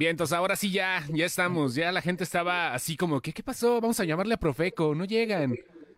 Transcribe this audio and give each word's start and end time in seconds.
Bien, 0.00 0.12
entonces 0.12 0.32
ahora 0.34 0.56
sí 0.56 0.70
ya, 0.70 1.04
ya 1.12 1.26
estamos. 1.26 1.74
Ya 1.74 1.92
la 1.92 2.00
gente 2.00 2.24
estaba 2.24 2.72
así 2.72 2.96
como, 2.96 3.20
¿qué, 3.20 3.34
qué 3.34 3.42
pasó? 3.42 3.82
Vamos 3.82 4.00
a 4.00 4.04
llamarle 4.06 4.32
a 4.32 4.38
Profeco, 4.38 4.94
no 4.94 5.04
llegan. 5.04 5.54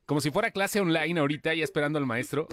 Como 0.06 0.21
si 0.21 0.32
fuera 0.32 0.50
clase 0.50 0.80
online 0.80 1.21
ahorita, 1.21 1.55
ya 1.55 1.62
esperando 1.62 2.00
al 2.00 2.04
maestro. 2.07 2.49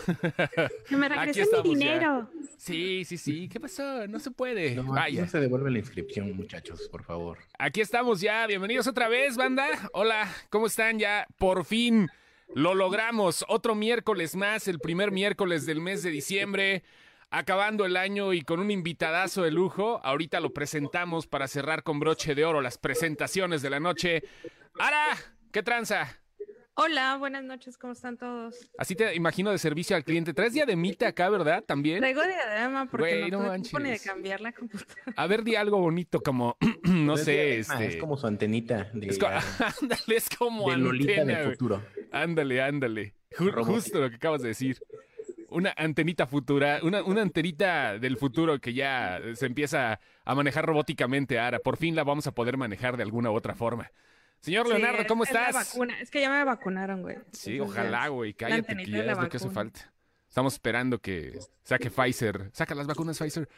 Que 0.88 0.96
me 0.96 1.09
regresen 1.09 1.41
estamos 1.41 1.65
mi 1.75 1.83
ya. 1.83 1.93
dinero. 1.93 2.29
Sí, 2.59 3.04
sí, 3.04 3.17
sí. 3.17 3.49
¿Qué 3.49 3.59
pasó? 3.59 4.05
No 4.05 4.20
se 4.20 4.29
puede. 4.29 4.75
No, 4.75 4.83
Vaya. 4.93 5.23
no 5.23 5.27
se 5.27 5.39
devuelve 5.39 5.71
la 5.71 5.79
inscripción, 5.79 6.31
muchachos, 6.38 6.88
por 6.88 7.04
favor. 7.04 7.39
Aquí 7.57 7.81
estamos 7.81 8.21
ya. 8.21 8.45
Bienvenidos 8.45 8.86
otra 8.86 9.09
vez, 9.09 9.36
banda. 9.36 9.89
Hola, 9.93 10.31
¿cómo 10.52 10.68
están? 10.68 11.00
Ya 11.00 11.25
por 11.39 11.66
fin 11.66 12.09
lo 12.54 12.75
logramos. 12.75 13.43
Otro 13.47 13.73
miércoles 13.73 14.36
más, 14.36 14.68
el 14.68 14.77
primer 14.77 15.09
miércoles 15.09 15.66
del 15.66 15.81
mes 15.81 16.04
de 16.04 16.11
diciembre. 16.11 16.84
Acabando 17.32 17.86
el 17.86 17.96
año 17.96 18.34
y 18.34 18.41
con 18.41 18.59
un 18.59 18.71
invitadazo 18.71 19.43
de 19.43 19.52
lujo. 19.52 20.02
Ahorita 20.04 20.39
lo 20.39 20.52
presentamos 20.52 21.27
para 21.27 21.48
cerrar 21.48 21.84
con 21.84 22.00
broche 22.00 22.34
de 22.34 22.44
oro 22.44 22.59
las 22.62 22.80
presentaciones 22.80 23.62
de 23.62 23.70
la 23.70 23.80
noche. 23.80 24.23
¡Ara! 24.80 25.05
¿Qué 25.52 25.62
tranza? 25.62 26.20
Hola, 26.73 27.17
buenas 27.17 27.44
noches, 27.44 27.77
¿cómo 27.77 27.91
están 27.94 28.17
todos? 28.17 28.55
Así 28.77 28.95
te 28.95 29.13
imagino 29.13 29.52
de 29.52 29.58
servicio 29.59 29.95
al 29.95 30.03
cliente. 30.05 30.34
Traes 30.34 30.53
diademita 30.53 31.08
acá, 31.09 31.30
¿verdad? 31.30 31.63
También. 31.63 32.00
Traigo 32.00 32.23
diadema 32.23 32.86
porque 32.89 33.20
Güey, 33.20 33.31
no 33.31 33.44
no 33.58 33.61
tuve 33.61 33.89
de 33.91 34.00
cambiar 34.00 34.39
la 34.41 34.52
computadora. 34.53 35.14
A 35.16 35.27
ver, 35.27 35.44
di 35.44 35.55
algo 35.55 35.77
bonito 35.77 36.22
como, 36.22 36.58
no 36.84 37.14
Es 37.16 37.25
sé, 37.25 37.31
diadema, 37.34 37.73
este... 37.84 37.88
Es 37.88 37.95
como 37.98 38.17
su 38.17 38.25
antenita 38.27 38.89
de, 38.94 39.08
Es 39.08 39.20
co- 39.20 39.27
ándale, 39.81 40.16
es 40.16 40.30
como 40.30 40.72
de 40.72 40.77
Lolita 40.77 41.11
antena, 41.11 41.34
del 41.38 41.45
güey. 41.48 41.58
futuro. 41.58 41.84
Ándale, 42.11 42.61
ándale. 42.61 43.14
Ju- 43.31 43.52
Robótica. 43.52 43.64
justo 43.73 44.00
lo 44.00 44.09
que 44.09 44.16
acabas 44.16 44.41
de 44.41 44.48
decir. 44.48 44.80
Una 45.52 45.73
antenita 45.77 46.27
futura, 46.27 46.80
una, 46.84 47.03
una 47.03 47.21
antenita 47.21 47.98
del 47.98 48.17
futuro 48.17 48.59
que 48.59 48.73
ya 48.73 49.20
se 49.34 49.45
empieza 49.48 49.99
a 50.25 50.35
manejar 50.35 50.66
robóticamente 50.66 51.39
ahora. 51.39 51.59
Por 51.59 51.77
fin 51.77 51.95
la 51.95 52.03
vamos 52.03 52.27
a 52.27 52.31
poder 52.34 52.55
manejar 52.58 52.98
de 52.98 53.03
alguna 53.03 53.31
u 53.31 53.35
otra 53.35 53.55
forma. 53.55 53.91
Señor 54.41 54.67
Sí, 54.67 54.73
Leonardo, 54.73 55.02
es- 55.02 55.08
¿cómo 55.08 55.23
es 55.23 55.31
la 55.33 55.47
estás? 55.50 55.70
vacuna. 55.73 56.00
Es 56.00 56.11
que 56.11 56.22
ya 56.22 56.30
me 56.30 56.44
vacunaron, 56.44 57.02
güey. 57.02 57.17
Sí, 57.33 57.53
Entonces, 57.53 57.77
ojalá, 57.80 58.08
güey. 58.09 58.33
Cállate, 58.33 58.75
que 58.77 58.86
ya 58.92 59.03
es 59.11 59.17
lo 59.17 59.27
que 59.30 59.38
hace 59.38 59.50
falta. 59.50 59.92
Estamos 60.27 60.53
esperando 60.53 61.00
que 61.00 61.39
saque 61.64 61.89
Pfizer. 61.89 62.50
Saca 62.53 62.75
las 62.75 62.86
vacunas 62.88 63.17
Pfizer. 63.17 63.50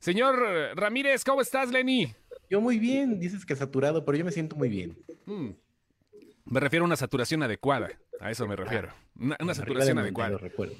Señor 0.00 0.42
Ramírez, 0.74 1.22
¿cómo 1.24 1.40
estás, 1.42 1.70
Lenny? 1.70 2.14
Yo 2.50 2.60
muy 2.60 2.78
bien, 2.78 3.20
dices 3.20 3.44
que 3.46 3.54
saturado, 3.54 4.04
pero 4.04 4.16
yo 4.18 4.24
me 4.24 4.32
siento 4.32 4.56
muy 4.56 4.68
bien. 4.68 4.96
Mm. 5.26 5.50
Me 6.46 6.60
refiero 6.60 6.84
a 6.84 6.86
una 6.86 6.96
saturación 6.96 7.42
adecuada. 7.42 7.90
A 8.20 8.30
eso 8.30 8.46
me 8.46 8.56
refiero. 8.56 8.88
Una, 9.16 9.36
una 9.40 9.52
Arriba 9.52 9.54
saturación 9.54 9.96
de 9.96 10.02
adecuada. 10.02 10.30
92, 10.30 10.50
recuerdo. 10.50 10.74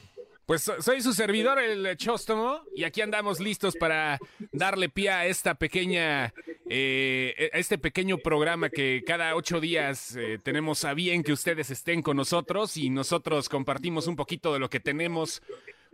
Pues 0.46 0.60
so- 0.62 0.80
soy 0.82 1.00
su 1.00 1.14
servidor, 1.14 1.58
el 1.58 1.96
Chóstomo, 1.96 2.60
y 2.76 2.84
aquí 2.84 3.00
andamos 3.00 3.40
listos 3.40 3.76
para 3.76 4.18
darle 4.52 4.90
pie 4.90 5.08
a 5.08 5.26
esta 5.26 5.54
pequeña, 5.54 6.34
eh, 6.68 7.50
a 7.54 7.56
este 7.58 7.78
pequeño 7.78 8.18
programa 8.18 8.68
que 8.68 9.02
cada 9.06 9.36
ocho 9.36 9.58
días 9.58 10.14
eh, 10.16 10.38
tenemos 10.42 10.84
a 10.84 10.92
bien 10.92 11.22
que 11.22 11.32
ustedes 11.32 11.70
estén 11.70 12.02
con 12.02 12.18
nosotros 12.18 12.76
y 12.76 12.90
nosotros 12.90 13.48
compartimos 13.48 14.06
un 14.06 14.16
poquito 14.16 14.52
de 14.52 14.58
lo 14.58 14.68
que 14.68 14.80
tenemos 14.80 15.40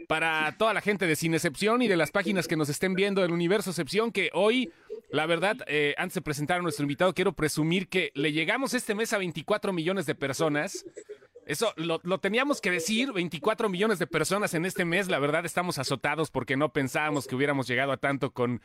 para 0.08 0.56
toda 0.58 0.74
la 0.74 0.80
gente 0.80 1.06
de 1.06 1.14
Sin 1.14 1.34
Excepción 1.34 1.80
y 1.82 1.86
de 1.86 1.96
las 1.96 2.10
páginas 2.10 2.48
que 2.48 2.56
nos 2.56 2.68
estén 2.68 2.94
viendo 2.94 3.22
del 3.22 3.30
Universo 3.30 3.70
Excepción, 3.70 4.10
que 4.10 4.30
hoy, 4.32 4.72
la 5.12 5.26
verdad, 5.26 5.58
eh, 5.68 5.94
antes 5.96 6.14
de 6.16 6.22
presentar 6.22 6.58
a 6.58 6.62
nuestro 6.62 6.82
invitado, 6.82 7.14
quiero 7.14 7.32
presumir 7.34 7.86
que 7.86 8.10
le 8.14 8.32
llegamos 8.32 8.74
este 8.74 8.96
mes 8.96 9.12
a 9.12 9.18
24 9.18 9.72
millones 9.72 10.06
de 10.06 10.16
personas. 10.16 10.84
Eso 11.50 11.72
lo, 11.76 12.00
lo 12.04 12.18
teníamos 12.18 12.60
que 12.60 12.70
decir, 12.70 13.12
24 13.12 13.68
millones 13.68 13.98
de 13.98 14.06
personas 14.06 14.54
en 14.54 14.64
este 14.64 14.84
mes, 14.84 15.08
la 15.08 15.18
verdad 15.18 15.44
estamos 15.44 15.78
azotados 15.78 16.30
porque 16.30 16.56
no 16.56 16.72
pensábamos 16.72 17.26
que 17.26 17.34
hubiéramos 17.34 17.66
llegado 17.66 17.90
a 17.90 17.96
tanto 17.96 18.32
con 18.32 18.60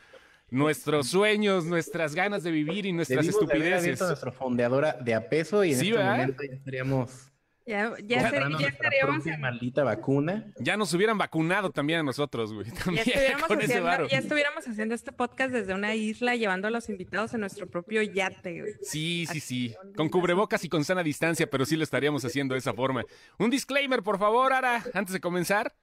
nuestros 0.50 1.08
sueños, 1.08 1.64
nuestras 1.64 2.14
ganas 2.14 2.44
de 2.44 2.52
vivir 2.52 2.86
y 2.86 2.92
nuestras 2.92 3.24
de 3.26 3.30
estupideces. 3.30 3.80
abierto 3.80 4.06
nuestra 4.06 4.30
fondeadora 4.30 4.92
de 4.92 5.14
a 5.14 5.28
peso 5.28 5.64
y 5.64 5.72
en 5.72 5.78
Sí, 5.80 5.90
este 5.90 6.04
momento 6.04 6.42
ya 6.48 6.54
estaríamos 6.54 7.32
Ya, 7.66 7.92
ya, 8.04 8.30
ser- 8.30 8.48
ya 8.60 8.68
estaríamos, 8.68 9.26
en- 9.26 9.40
maldita 9.40 9.82
vacuna. 9.82 10.52
Ya 10.60 10.76
nos 10.76 10.94
hubieran 10.94 11.18
vacunado 11.18 11.70
también 11.72 11.98
a 11.98 12.02
nosotros, 12.04 12.52
güey. 12.54 12.66
ya, 12.70 12.74
También 12.84 13.04
estuviéramos 13.08 13.46
con 13.48 13.58
ese 13.58 13.64
haciendo, 13.66 13.84
varo. 13.88 14.08
ya 14.08 14.18
estuviéramos 14.18 14.68
haciendo 14.68 14.94
este 14.94 15.10
podcast 15.10 15.50
desde 15.52 15.74
una 15.74 15.94
isla, 15.96 16.36
llevando 16.36 16.68
a 16.68 16.70
los 16.70 16.88
invitados 16.88 17.34
en 17.34 17.40
nuestro 17.40 17.66
propio 17.68 18.02
yate, 18.02 18.60
güey. 18.60 18.72
Sí, 18.82 19.26
sí, 19.32 19.40
sí. 19.40 19.74
Con 19.96 20.08
cubrebocas 20.08 20.64
y 20.64 20.68
con 20.68 20.84
sana 20.84 21.02
distancia, 21.02 21.50
pero 21.50 21.66
sí 21.66 21.76
lo 21.76 21.82
estaríamos 21.82 22.24
haciendo 22.24 22.54
de 22.54 22.60
esa 22.60 22.72
forma. 22.72 23.04
Un 23.38 23.50
disclaimer, 23.50 24.00
por 24.02 24.18
favor, 24.20 24.52
Ara, 24.52 24.84
antes 24.94 25.12
de 25.12 25.20
comenzar. 25.20 25.74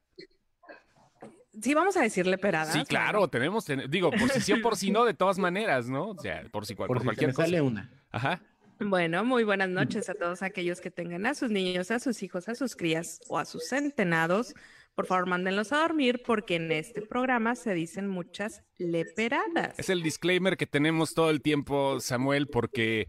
Sí, 1.61 1.73
vamos 1.73 1.95
a 1.97 2.01
decirle 2.01 2.37
peradas. 2.37 2.73
Sí, 2.73 2.83
claro, 2.85 3.27
tenemos, 3.27 3.65
ten- 3.65 3.83
digo, 3.89 4.09
por 4.09 4.29
si 4.29 4.41
sí 4.41 4.53
o 4.53 4.61
por 4.61 4.75
si 4.75 4.89
no, 4.89 5.05
de 5.05 5.13
todas 5.13 5.37
maneras, 5.37 5.87
¿no? 5.87 6.07
O 6.11 6.17
sea, 6.19 6.43
por 6.51 6.65
si 6.65 6.75
cual- 6.75 6.87
Por, 6.87 6.97
por 6.97 7.01
si 7.01 7.05
cualquier 7.07 7.27
me 7.29 7.33
cosa. 7.35 7.45
sale 7.45 7.61
una. 7.61 7.91
Ajá. 8.11 8.41
Bueno, 8.85 9.23
muy 9.23 9.43
buenas 9.43 9.69
noches 9.69 10.09
a 10.09 10.13
todos 10.13 10.41
aquellos 10.41 10.81
que 10.81 10.91
tengan 10.91 11.25
a 11.25 11.33
sus 11.33 11.49
niños, 11.49 11.89
a 11.91 11.99
sus 11.99 12.21
hijos, 12.21 12.49
a 12.49 12.55
sus 12.55 12.75
crías 12.75 13.21
o 13.27 13.37
a 13.37 13.45
sus 13.45 13.67
centenados. 13.67 14.53
Por 14.95 15.05
favor, 15.05 15.27
mándenlos 15.27 15.71
a 15.71 15.77
dormir 15.77 16.21
porque 16.25 16.55
en 16.55 16.71
este 16.71 17.01
programa 17.01 17.55
se 17.55 17.73
dicen 17.73 18.07
muchas 18.07 18.63
leperadas. 18.77 19.77
Es 19.79 19.89
el 19.89 20.03
disclaimer 20.03 20.57
que 20.57 20.67
tenemos 20.67 21.13
todo 21.13 21.29
el 21.29 21.41
tiempo, 21.41 21.99
Samuel, 21.99 22.47
porque 22.47 23.07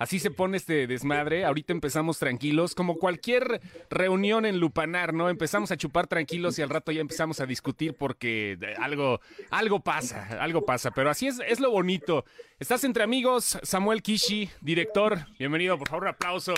así 0.00 0.18
se 0.18 0.30
pone 0.30 0.56
este 0.56 0.86
desmadre. 0.86 1.44
Ahorita 1.44 1.72
empezamos 1.72 2.18
tranquilos, 2.18 2.74
como 2.74 2.96
cualquier 2.96 3.60
reunión 3.90 4.46
en 4.46 4.58
Lupanar, 4.58 5.12
¿no? 5.12 5.28
Empezamos 5.28 5.70
a 5.70 5.76
chupar 5.76 6.06
tranquilos 6.08 6.58
y 6.58 6.62
al 6.62 6.70
rato 6.70 6.90
ya 6.90 7.02
empezamos 7.02 7.38
a 7.40 7.46
discutir 7.46 7.94
porque 7.94 8.58
eh, 8.60 8.74
algo, 8.78 9.20
algo 9.50 9.80
pasa, 9.80 10.26
algo 10.40 10.64
pasa. 10.64 10.90
Pero 10.90 11.10
así 11.10 11.28
es, 11.28 11.38
es 11.46 11.60
lo 11.60 11.70
bonito. 11.70 12.24
Estás 12.58 12.82
entre 12.84 13.04
amigos, 13.04 13.58
Samuel 13.62 14.02
Kishi, 14.02 14.50
director. 14.62 15.18
Bienvenido, 15.38 15.78
por 15.78 15.88
favor, 15.88 16.04
un 16.04 16.08
aplauso. 16.08 16.54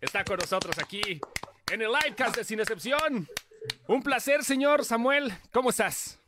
Está 0.00 0.24
con 0.24 0.38
nosotros 0.38 0.76
aquí 0.80 1.20
en 1.72 1.82
el 1.82 1.92
livecast 1.92 2.36
de 2.36 2.44
Sin 2.44 2.58
Excepción. 2.58 3.28
Un 3.86 4.02
placer, 4.02 4.42
señor 4.42 4.84
Samuel. 4.84 5.32
¿Cómo 5.52 5.70
estás? 5.70 6.18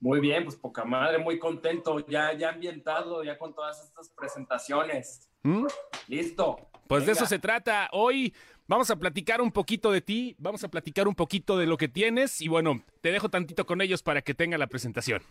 Muy 0.00 0.18
bien, 0.18 0.44
pues 0.44 0.56
poca 0.56 0.84
madre, 0.84 1.18
muy 1.18 1.38
contento, 1.38 2.04
ya, 2.08 2.32
ya 2.34 2.50
ambientado, 2.50 3.22
ya 3.22 3.38
con 3.38 3.54
todas 3.54 3.82
estas 3.84 4.10
presentaciones. 4.10 5.30
¿Mm? 5.44 5.66
Listo. 6.08 6.68
Pues 6.88 7.06
de 7.06 7.12
eso 7.12 7.26
se 7.26 7.38
trata. 7.38 7.88
Hoy 7.92 8.34
vamos 8.66 8.90
a 8.90 8.96
platicar 8.96 9.40
un 9.40 9.52
poquito 9.52 9.92
de 9.92 10.00
ti, 10.00 10.34
vamos 10.38 10.64
a 10.64 10.68
platicar 10.68 11.06
un 11.06 11.14
poquito 11.14 11.56
de 11.58 11.66
lo 11.66 11.76
que 11.76 11.88
tienes 11.88 12.40
y 12.40 12.48
bueno, 12.48 12.82
te 13.00 13.12
dejo 13.12 13.28
tantito 13.28 13.66
con 13.66 13.80
ellos 13.80 14.02
para 14.02 14.22
que 14.22 14.34
tenga 14.34 14.58
la 14.58 14.66
presentación. 14.66 15.22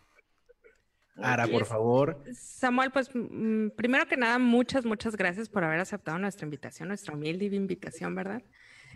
Ara, 1.18 1.48
por 1.48 1.66
favor. 1.66 2.24
Samuel, 2.34 2.92
pues 2.92 3.10
mm, 3.14 3.70
primero 3.76 4.08
que 4.08 4.18
nada, 4.18 4.40
muchas, 4.40 4.84
muchas 4.86 5.16
gracias 5.16 5.48
por 5.48 5.64
haber 5.64 5.80
aceptado 5.80 6.18
nuestra 6.18 6.46
invitación, 6.46 6.88
nuestra 6.88 7.14
humilde 7.14 7.46
invitación, 7.46 8.16
¿verdad? 8.16 8.42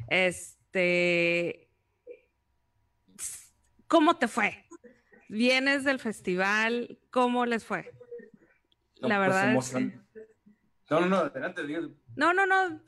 Este, 0.10 1.70
¿cómo 3.88 4.18
te 4.18 4.28
fue? 4.28 4.66
Vienes 5.30 5.84
del 5.84 6.00
festival, 6.00 6.98
¿cómo 7.12 7.46
les 7.46 7.66
fue? 7.66 7.92
No, 9.02 9.10
la 9.10 9.18
pues, 9.18 9.30
verdad 9.30 9.56
es 9.56 9.94
No, 10.90 11.02
no, 11.02 11.08
no, 11.08 11.18
adelante. 11.18 11.62
No, 12.16 12.34
no, 12.34 12.46
no, 12.46 12.82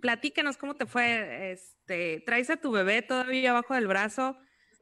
platícanos 0.00 0.58
cómo 0.58 0.76
te 0.76 0.86
fue. 0.86 1.52
Este, 1.52 2.22
traes 2.26 2.50
a 2.50 2.58
tu 2.58 2.70
bebé 2.70 3.02
todavía 3.02 3.50
abajo 3.50 3.74
del 3.74 3.86
brazo. 3.86 4.36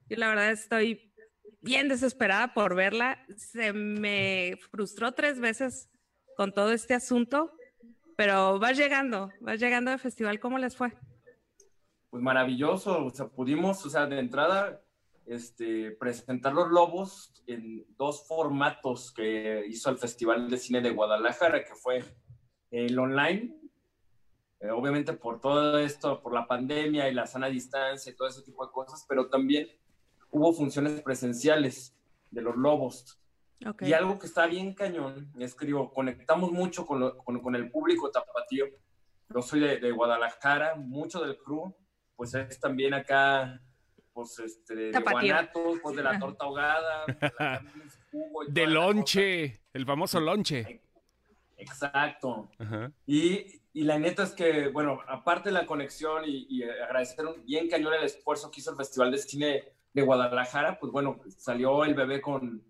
Yo 0.09 0.17
la 0.17 0.29
verdad 0.29 0.51
estoy 0.51 1.15
bien 1.61 1.89
desesperada 1.89 2.53
por 2.53 2.75
verla. 2.75 3.25
Se 3.37 3.73
me 3.73 4.59
frustró 4.71 5.12
tres 5.12 5.39
veces 5.39 5.89
con 6.37 6.53
todo 6.53 6.73
este 6.73 6.95
asunto, 6.95 7.53
pero 8.17 8.59
vas 8.59 8.77
llegando, 8.77 9.31
vas 9.41 9.61
llegando 9.61 9.93
al 9.93 10.01
festival. 10.01 10.41
¿Cómo 10.41 10.59
les 10.59 10.77
fue? 10.77 10.93
Pues 12.11 12.23
maravilloso, 12.23 13.06
o 13.06 13.11
sea, 13.11 13.29
pudimos, 13.29 13.85
o 13.87 13.91
sea, 13.91 14.06
de 14.06 14.19
entrada, 14.19 14.83
este, 15.27 15.93
presentar 15.93 16.53
los 16.53 16.69
lobos 16.71 17.43
en 17.47 17.85
dos 17.97 18.27
formatos 18.27 19.12
que 19.12 19.65
hizo 19.69 19.91
el 19.91 19.99
Festival 19.99 20.51
de 20.51 20.59
Cine 20.59 20.81
de 20.81 20.91
Guadalajara, 20.91 21.65
que 21.65 21.75
fue 21.75 22.05
el 22.76 22.99
online, 22.99 23.55
eh, 24.61 24.71
obviamente 24.71 25.12
por 25.12 25.41
todo 25.41 25.79
esto, 25.79 26.21
por 26.23 26.32
la 26.35 26.47
pandemia 26.47 27.09
y 27.09 27.15
la 27.15 27.26
sana 27.26 27.49
distancia 27.49 28.11
y 28.12 28.17
todo 28.17 28.29
ese 28.29 28.43
tipo 28.43 28.65
de 28.67 28.73
cosas, 28.73 29.05
pero 29.09 29.29
también 29.29 29.69
hubo 30.31 30.53
funciones 30.53 31.00
presenciales 31.03 31.94
de 32.31 32.43
los 32.43 32.56
lobos. 32.56 33.19
Ok. 33.67 33.82
Y 33.82 33.93
algo 33.93 34.19
que 34.19 34.26
está 34.26 34.47
bien 34.47 34.75
cañón 34.75 35.31
es 35.38 35.55
que 35.55 35.67
digo, 35.67 35.93
conectamos 35.93 36.50
mucho 36.50 36.85
con, 36.87 37.00
lo- 37.00 37.17
con- 37.19 37.41
con 37.41 37.55
el 37.55 37.71
público 37.71 38.11
tapatío. 38.11 38.67
Yo 39.32 39.43
soy 39.43 39.61
de, 39.61 39.79
de 39.79 39.91
Guadalajara, 39.93 40.75
mucho 40.75 41.21
del 41.25 41.38
crew, 41.38 41.75
pues 42.17 42.35
es 42.35 42.59
también 42.61 42.94
acá, 42.94 43.61
pues 44.12 44.38
este, 44.38 44.75
de 44.75 44.91
Tapatío. 44.93 45.32
Guanatos, 45.35 45.79
pues 45.82 45.97
de 45.97 46.03
la 46.03 46.19
torta 46.19 46.44
ahogada, 46.44 47.05
pues, 47.06 47.32
la 47.38 47.62
jugo 48.11 48.44
y 48.44 48.53
De 48.53 48.67
lonche, 48.67 49.62
el 49.73 49.87
famoso 49.87 50.21
lonche. 50.21 50.82
Exacto. 51.56 52.51
Ajá. 52.59 52.93
Y, 53.06 53.61
y 53.73 53.83
la 53.85 53.99
neta 53.99 54.23
es 54.23 54.33
que, 54.33 54.69
bueno, 54.69 55.01
aparte 55.09 55.49
de 55.51 55.55
la 55.55 55.67
conexión 55.67 56.25
y, 56.27 56.47
y 56.49 56.62
agradecer 56.65 57.27
un- 57.27 57.45
bien 57.45 57.69
cañón 57.69 57.95
el 57.95 58.05
esfuerzo 58.05 58.51
que 58.51 58.61
hizo 58.61 58.71
el 58.71 58.77
Festival 58.77 59.11
de 59.11 59.19
Cine 59.19 59.65
de 59.93 60.03
Guadalajara, 60.03 60.79
pues 60.79 60.93
bueno, 60.93 61.21
salió 61.37 61.85
el 61.85 61.95
bebé 61.95 62.21
con 62.21 62.65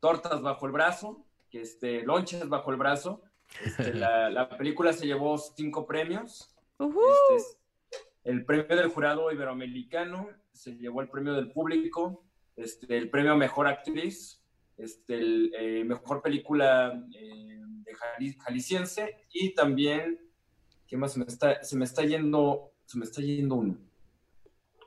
tortas 0.00 0.40
bajo 0.42 0.66
el 0.66 0.72
brazo, 0.72 1.24
que 1.50 1.62
este, 1.62 2.02
lonches 2.02 2.48
bajo 2.48 2.70
el 2.70 2.76
brazo. 2.76 3.22
Este, 3.64 3.94
la, 3.94 4.28
la, 4.30 4.48
película 4.50 4.92
se 4.92 5.06
llevó 5.06 5.38
cinco 5.38 5.86
premios. 5.86 6.54
Uh 6.78 6.92
-huh. 6.92 7.36
este, 7.36 7.58
el 8.24 8.44
premio 8.44 8.76
del 8.76 8.88
jurado 8.88 9.32
iberoamericano, 9.32 10.28
se 10.52 10.76
llevó 10.76 11.00
el 11.00 11.08
premio 11.08 11.32
del 11.32 11.50
público, 11.50 12.24
este, 12.56 12.96
el 12.96 13.08
premio 13.10 13.32
a 13.32 13.36
mejor 13.36 13.66
actriz, 13.66 14.42
este, 14.76 15.14
el 15.14 15.52
eh, 15.58 15.84
mejor 15.84 16.20
película 16.22 16.92
eh, 17.14 17.57
de 17.88 17.94
Jali 17.94 18.32
jalisciense 18.34 19.16
y 19.32 19.54
también, 19.54 20.20
¿qué 20.86 20.96
más? 20.96 21.12
Se 21.12 21.18
me 21.18 21.24
está, 21.26 21.62
se 21.62 21.76
me 21.76 21.84
está 21.84 22.04
yendo, 22.04 22.72
se 22.84 22.98
me 22.98 23.04
está 23.04 23.20
yendo 23.20 23.56
uno. 23.56 23.78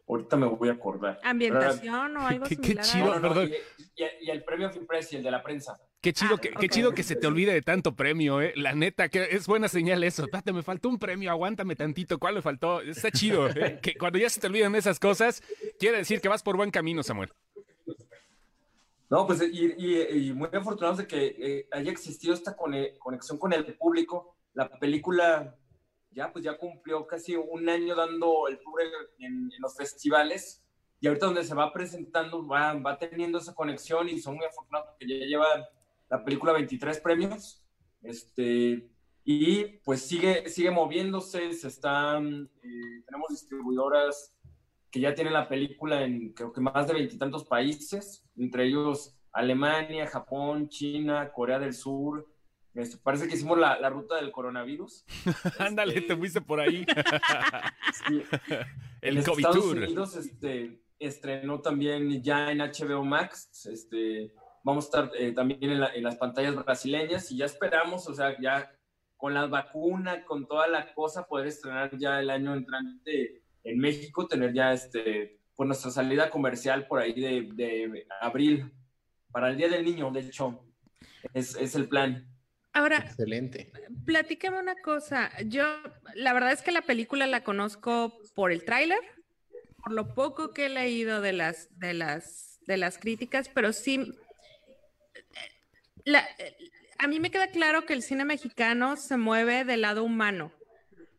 Ahorita 0.07 0.35
me 0.35 0.45
voy 0.47 0.69
a 0.69 0.73
acordar. 0.73 1.19
¿Ambientación 1.23 2.17
o 2.17 2.27
algo 2.27 2.45
qué, 2.45 2.55
similar? 2.55 2.83
Qué 2.83 2.91
chido, 2.91 3.05
no, 3.05 3.19
no, 3.19 3.21
perdón. 3.29 3.49
Y, 3.49 4.03
y, 4.03 4.07
y, 4.27 4.29
el 4.29 4.43
premio 4.43 4.69
Finpress 4.69 5.13
y 5.13 5.17
el 5.17 5.23
de 5.23 5.31
la 5.31 5.41
prensa. 5.41 5.79
Qué 6.01 6.13
chido, 6.13 6.35
Ah, 6.35 6.41
que, 6.41 6.49
qué 6.49 6.67
chido 6.67 6.93
que 6.93 7.03
se 7.03 7.15
te 7.15 7.27
olvide 7.27 7.53
de 7.53 7.61
tanto 7.61 7.95
premio, 7.95 8.41
¿eh? 8.41 8.53
La 8.55 8.73
neta, 8.73 9.07
que 9.07 9.27
es 9.31 9.45
buena 9.45 9.67
señal 9.67 10.03
eso. 10.03 10.23
Espérate, 10.23 10.51
me 10.51 10.63
faltó 10.63 10.89
un 10.89 10.97
premio, 10.97 11.29
aguántame 11.29 11.75
tantito. 11.75 12.17
¿Cuál 12.17 12.35
me 12.35 12.41
faltó? 12.41 12.81
Está 12.81 13.11
chido, 13.11 13.47
¿eh? 13.49 13.79
Que 13.81 13.93
cuando 13.95 14.17
ya 14.17 14.29
se 14.29 14.39
te 14.39 14.47
olvidan 14.47 14.73
esas 14.75 14.99
cosas, 14.99 15.43
quiere 15.79 15.97
decir 15.97 16.19
que 16.19 16.27
vas 16.27 16.41
por 16.41 16.57
buen 16.57 16.71
camino, 16.71 17.03
Samuel. 17.03 17.31
No, 19.11 19.27
pues 19.27 19.41
y, 19.41 19.73
y, 19.77 20.29
y 20.29 20.33
muy 20.33 20.47
afortunados 20.53 20.99
de 20.99 21.05
que 21.05 21.35
eh, 21.37 21.67
haya 21.71 21.91
existido 21.91 22.33
esta 22.33 22.55
cone 22.55 22.97
conexión 22.97 23.37
con 23.37 23.51
el 23.51 23.65
público. 23.75 24.37
La 24.53 24.69
película 24.79 25.53
ya 26.11 26.31
pues 26.31 26.45
ya 26.45 26.57
cumplió 26.57 27.05
casi 27.05 27.35
un 27.35 27.67
año 27.67 27.93
dando 27.93 28.47
el 28.47 28.57
tour 28.59 28.81
en, 29.19 29.51
en 29.51 29.61
los 29.61 29.75
festivales 29.75 30.63
y 31.01 31.07
ahorita 31.07 31.25
donde 31.25 31.43
se 31.43 31.53
va 31.53 31.73
presentando 31.73 32.47
va, 32.47 32.73
va, 32.75 32.97
teniendo 32.97 33.39
esa 33.39 33.53
conexión 33.53 34.07
y 34.07 34.17
son 34.19 34.37
muy 34.37 34.45
afortunados 34.45 34.87
porque 34.91 35.19
ya 35.19 35.25
lleva 35.25 35.69
la 36.09 36.23
película 36.23 36.53
23 36.53 37.01
premios 37.01 37.61
este 38.03 38.89
y 39.25 39.63
pues 39.83 40.01
sigue 40.01 40.47
sigue 40.49 40.71
moviéndose 40.71 41.53
se 41.53 41.67
están 41.67 42.49
eh, 42.63 43.03
tenemos 43.05 43.29
distribuidoras 43.29 44.33
que 44.91 44.99
ya 44.99 45.13
tienen 45.15 45.33
la 45.33 45.47
película 45.47 46.03
en 46.03 46.33
creo 46.33 46.51
que 46.51 46.61
más 46.61 46.87
de 46.87 46.93
veintitantos 46.93 47.45
países 47.45 48.23
entre 48.37 48.65
ellos 48.65 49.15
Alemania 49.31 50.05
Japón 50.07 50.67
China 50.69 51.31
Corea 51.31 51.59
del 51.59 51.73
Sur 51.73 52.27
este, 52.73 52.97
parece 52.97 53.27
que 53.27 53.35
hicimos 53.35 53.57
la, 53.57 53.77
la 53.79 53.89
ruta 53.89 54.15
del 54.15 54.31
coronavirus. 54.31 55.03
Ándale, 55.59 55.93
Este, 55.93 56.07
te 56.07 56.17
fuiste 56.17 56.41
por 56.41 56.59
ahí. 56.59 56.85
sí. 58.07 58.23
El 59.01 59.17
en 59.17 59.23
COVID 59.23 59.45
Estados 59.45 59.65
Tour. 59.65 59.77
Unidos 59.77 60.15
este, 60.15 60.81
estrenó 60.99 61.59
también 61.59 62.21
ya 62.21 62.51
en 62.51 62.59
HBO 62.59 63.03
Max. 63.03 63.65
Este, 63.65 64.33
vamos 64.63 64.85
a 64.85 64.87
estar 64.87 65.11
eh, 65.17 65.33
también 65.33 65.63
en, 65.63 65.79
la, 65.81 65.93
en, 65.93 66.03
las 66.03 66.15
pantallas 66.15 66.55
brasileñas 66.55 67.31
y 67.31 67.37
ya 67.37 67.45
esperamos, 67.45 68.07
o 68.07 68.13
sea, 68.13 68.39
ya 68.39 68.71
con 69.17 69.33
la 69.33 69.47
vacuna, 69.47 70.23
con 70.23 70.47
toda 70.47 70.67
la 70.67 70.93
cosa, 70.93 71.27
poder 71.27 71.47
estrenar 71.47 71.97
ya 71.97 72.19
el 72.19 72.29
año 72.29 72.53
entrante 72.53 73.43
en 73.63 73.79
México, 73.79 74.27
tener 74.27 74.53
ya 74.53 74.73
este, 74.73 75.39
pues 75.55 75.67
nuestra 75.67 75.91
salida 75.91 76.29
comercial 76.29 76.87
por 76.87 76.99
ahí 76.99 77.13
de, 77.13 77.49
de 77.53 78.07
abril, 78.21 78.71
para 79.31 79.49
el 79.49 79.57
Día 79.57 79.69
del 79.69 79.85
Niño, 79.85 80.11
de 80.11 80.21
hecho, 80.21 80.65
es, 81.33 81.55
es 81.55 81.75
el 81.75 81.87
plan. 81.87 82.27
Ahora, 82.73 82.97
Excelente. 82.97 83.71
platícame 84.05 84.59
una 84.59 84.75
cosa. 84.75 85.31
Yo, 85.45 85.65
la 86.15 86.33
verdad 86.33 86.51
es 86.51 86.61
que 86.61 86.71
la 86.71 86.81
película 86.81 87.27
la 87.27 87.43
conozco 87.43 88.17
por 88.33 88.51
el 88.51 88.63
tráiler, 88.63 88.99
por 89.83 89.93
lo 89.93 90.13
poco 90.13 90.53
que 90.53 90.67
he 90.67 90.69
leído 90.69 91.21
de 91.21 91.33
las, 91.33 91.67
de 91.79 91.93
las, 91.93 92.59
de 92.67 92.77
las 92.77 92.97
críticas, 92.97 93.49
pero 93.49 93.73
sí, 93.73 94.13
la, 96.05 96.25
a 96.97 97.07
mí 97.07 97.19
me 97.19 97.31
queda 97.31 97.47
claro 97.47 97.85
que 97.85 97.93
el 97.93 98.03
cine 98.03 98.25
mexicano 98.25 98.95
se 98.95 99.17
mueve 99.17 99.65
del 99.65 99.81
lado 99.81 100.03
humano. 100.03 100.53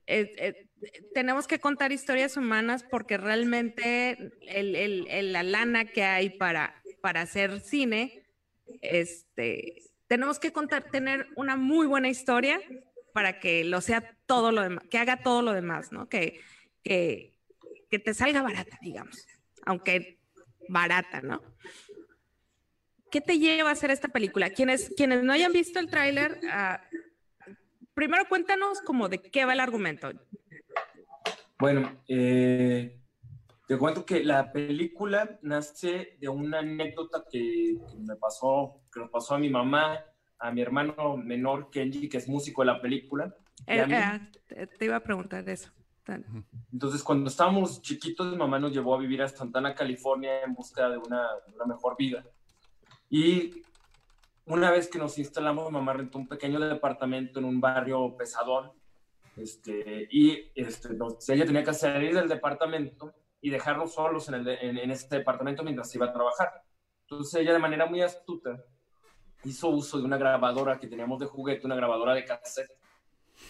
Eh, 0.07 0.33
eh, 0.39 0.69
tenemos 1.15 1.47
que 1.47 1.61
contar 1.61 1.93
historias 1.93 2.37
humanas 2.37 2.83
porque 2.83 3.17
realmente 3.17 4.33
la 5.23 5.43
lana 5.43 5.85
que 5.87 6.03
hay 6.03 6.31
para, 6.31 6.83
para 7.01 7.23
hacer 7.23 7.61
cine, 7.61 8.25
este, 8.81 9.83
tenemos 10.07 10.39
que 10.39 10.53
contar, 10.53 10.91
tener 10.91 11.29
una 11.37 11.57
muy 11.57 11.87
buena 11.87 12.09
historia 12.09 12.61
para 13.13 13.41
que 13.41 13.65
lo 13.65 13.81
sea 13.81 14.17
todo 14.27 14.53
lo 14.53 14.63
demás, 14.63 14.85
que 14.91 14.99
haga 14.99 15.23
todo 15.23 15.43
lo 15.43 15.53
demás, 15.53 15.93
¿no? 15.93 16.09
Que 16.09 16.41
te 16.83 18.15
salga 18.15 18.43
barata, 18.43 18.79
digamos, 18.81 19.27
aunque 19.65 20.19
barata, 20.69 21.21
¿no? 21.21 21.43
¿Qué 23.11 23.21
te 23.21 23.39
lleva 23.39 23.69
a 23.69 23.75
hacer 23.75 23.91
esta 23.91 24.09
película? 24.09 24.49
Quienes, 24.51 24.91
quienes 24.97 25.23
no 25.23 25.35
hayan 25.35 25.53
visto 25.53 25.79
el 25.79 25.91
tráiler, 25.91 26.41
uh, 26.45 26.79
primero 27.95 28.29
cuéntanos 28.29 28.81
como 28.81 29.09
de 29.09 29.21
qué 29.21 29.45
va 29.45 29.53
el 29.53 29.61
argumento. 29.61 30.11
Bueno, 31.59 32.03
eh, 32.09 33.01
te 33.69 33.79
cuento 33.79 34.05
que 34.05 34.25
la 34.25 34.53
película 34.53 35.39
nace 35.43 36.17
de 36.21 36.29
una 36.29 36.59
anécdota 36.59 37.25
que, 37.31 37.79
que, 37.91 37.99
me 37.99 38.17
pasó, 38.17 38.81
que 38.93 39.01
nos 39.01 39.11
pasó 39.11 39.35
a 39.35 39.39
mi 39.39 39.49
mamá, 39.49 40.05
a 40.39 40.51
mi 40.51 40.61
hermano 40.61 41.17
menor 41.17 41.71
Kenji, 41.71 42.09
que 42.09 42.19
es 42.19 42.29
músico 42.29 42.63
de 42.63 42.67
la 42.67 42.81
película. 42.81 43.35
Eh, 43.67 43.87
eh, 44.51 44.67
te 44.67 44.85
iba 44.85 44.97
a 44.97 45.01
preguntar 45.01 45.45
de 45.45 45.53
eso. 45.53 45.71
Entonces, 46.73 47.03
cuando 47.03 47.29
estábamos 47.29 47.81
chiquitos, 47.81 48.31
mi 48.31 48.37
mamá 48.37 48.59
nos 48.59 48.73
llevó 48.73 48.97
a 48.97 48.99
vivir 48.99 49.23
a 49.23 49.29
Santana, 49.29 49.75
California, 49.75 50.43
en 50.43 50.53
busca 50.53 50.89
de 50.89 50.99
una, 50.99 51.29
de 51.47 51.55
una 51.55 51.65
mejor 51.67 51.97
vida. 51.97 52.25
Y 53.09 53.63
una 54.47 54.71
vez 54.71 54.89
que 54.89 54.99
nos 54.99 55.19
instalamos, 55.19 55.71
mamá 55.71 55.93
rentó 55.93 56.19
un 56.19 56.29
pequeño 56.29 56.59
departamento 56.61 57.39
en 57.39 57.45
un 57.45 57.61
barrio 57.61 58.17
pesadón. 58.17 58.73
Este, 59.37 60.09
y 60.11 60.51
este, 60.55 60.91
ella 61.29 61.47
tenía 61.47 61.65
que 61.65 61.73
salir 61.73 62.15
del 62.15 62.29
departamento 62.29 63.15
y 63.41 63.51
dejarnos 63.51 63.95
solos 63.95 64.29
en, 64.29 64.35
el, 64.35 64.49
en, 64.49 64.79
en 64.79 64.91
este 64.91 65.17
departamento 65.19 65.63
mientras 65.63 65.95
iba 65.95 66.07
a 66.07 66.13
trabajar. 66.13 66.63
Entonces 67.03 67.41
ella 67.41 67.53
de 67.53 67.59
manera 67.59 67.87
muy 67.87 68.03
astuta 68.03 68.63
hizo 69.45 69.69
uso 69.69 69.99
de 69.99 70.05
una 70.05 70.17
grabadora 70.17 70.79
que 70.79 70.87
teníamos 70.87 71.19
de 71.19 71.27
juguete, 71.27 71.67
una 71.67 71.77
grabadora 71.77 72.15
de 72.15 72.25
cassette. 72.25 72.71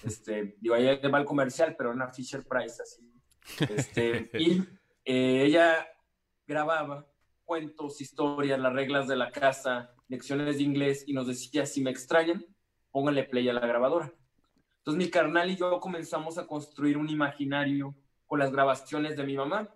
Este, 0.04 0.56
digo, 0.60 0.74
ahí 0.74 0.84
va 0.84 1.18
el 1.18 1.24
comercial, 1.24 1.74
pero 1.76 1.90
una 1.90 2.08
Fisher 2.08 2.44
Price 2.44 2.82
así. 2.82 3.12
Este, 3.68 4.30
y 4.38 4.62
eh, 5.04 5.44
ella 5.44 5.86
grababa 6.46 7.06
cuentos, 7.44 8.00
historias, 8.00 8.58
las 8.58 8.72
reglas 8.72 9.08
de 9.08 9.16
la 9.16 9.30
casa, 9.30 9.94
lecciones 10.12 10.58
de 10.58 10.62
inglés 10.62 11.04
y 11.06 11.14
nos 11.14 11.26
decía, 11.26 11.64
si 11.64 11.80
me 11.80 11.90
extrañan, 11.90 12.44
pónganle 12.90 13.24
play 13.24 13.48
a 13.48 13.54
la 13.54 13.66
grabadora. 13.66 14.12
Entonces 14.78 15.02
mi 15.02 15.10
carnal 15.10 15.50
y 15.50 15.56
yo 15.56 15.80
comenzamos 15.80 16.36
a 16.36 16.46
construir 16.46 16.98
un 16.98 17.08
imaginario 17.08 17.94
con 18.26 18.38
las 18.38 18.52
grabaciones 18.52 19.16
de 19.16 19.24
mi 19.24 19.36
mamá 19.36 19.68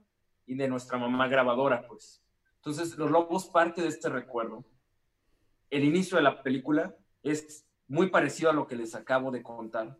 y 0.44 0.54
de 0.54 0.68
nuestra 0.68 0.98
mamá 0.98 1.26
grabadora, 1.26 1.86
pues. 1.88 2.22
Entonces 2.56 2.98
Los 2.98 3.10
Lobos 3.10 3.46
parte 3.46 3.80
de 3.80 3.88
este 3.88 4.08
recuerdo. 4.10 4.64
El 5.70 5.84
inicio 5.84 6.16
de 6.18 6.24
la 6.24 6.42
película 6.42 6.94
es 7.22 7.66
muy 7.88 8.08
parecido 8.10 8.50
a 8.50 8.52
lo 8.52 8.66
que 8.66 8.76
les 8.76 8.94
acabo 8.94 9.30
de 9.30 9.42
contar, 9.42 9.96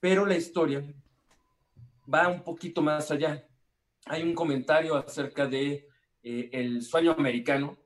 pero 0.00 0.26
la 0.26 0.36
historia 0.36 0.84
va 2.12 2.28
un 2.28 2.42
poquito 2.42 2.82
más 2.82 3.10
allá. 3.10 3.46
Hay 4.04 4.22
un 4.22 4.34
comentario 4.34 4.96
acerca 4.96 5.46
de 5.46 5.88
eh, 6.22 6.50
el 6.52 6.82
sueño 6.82 7.12
americano, 7.12 7.76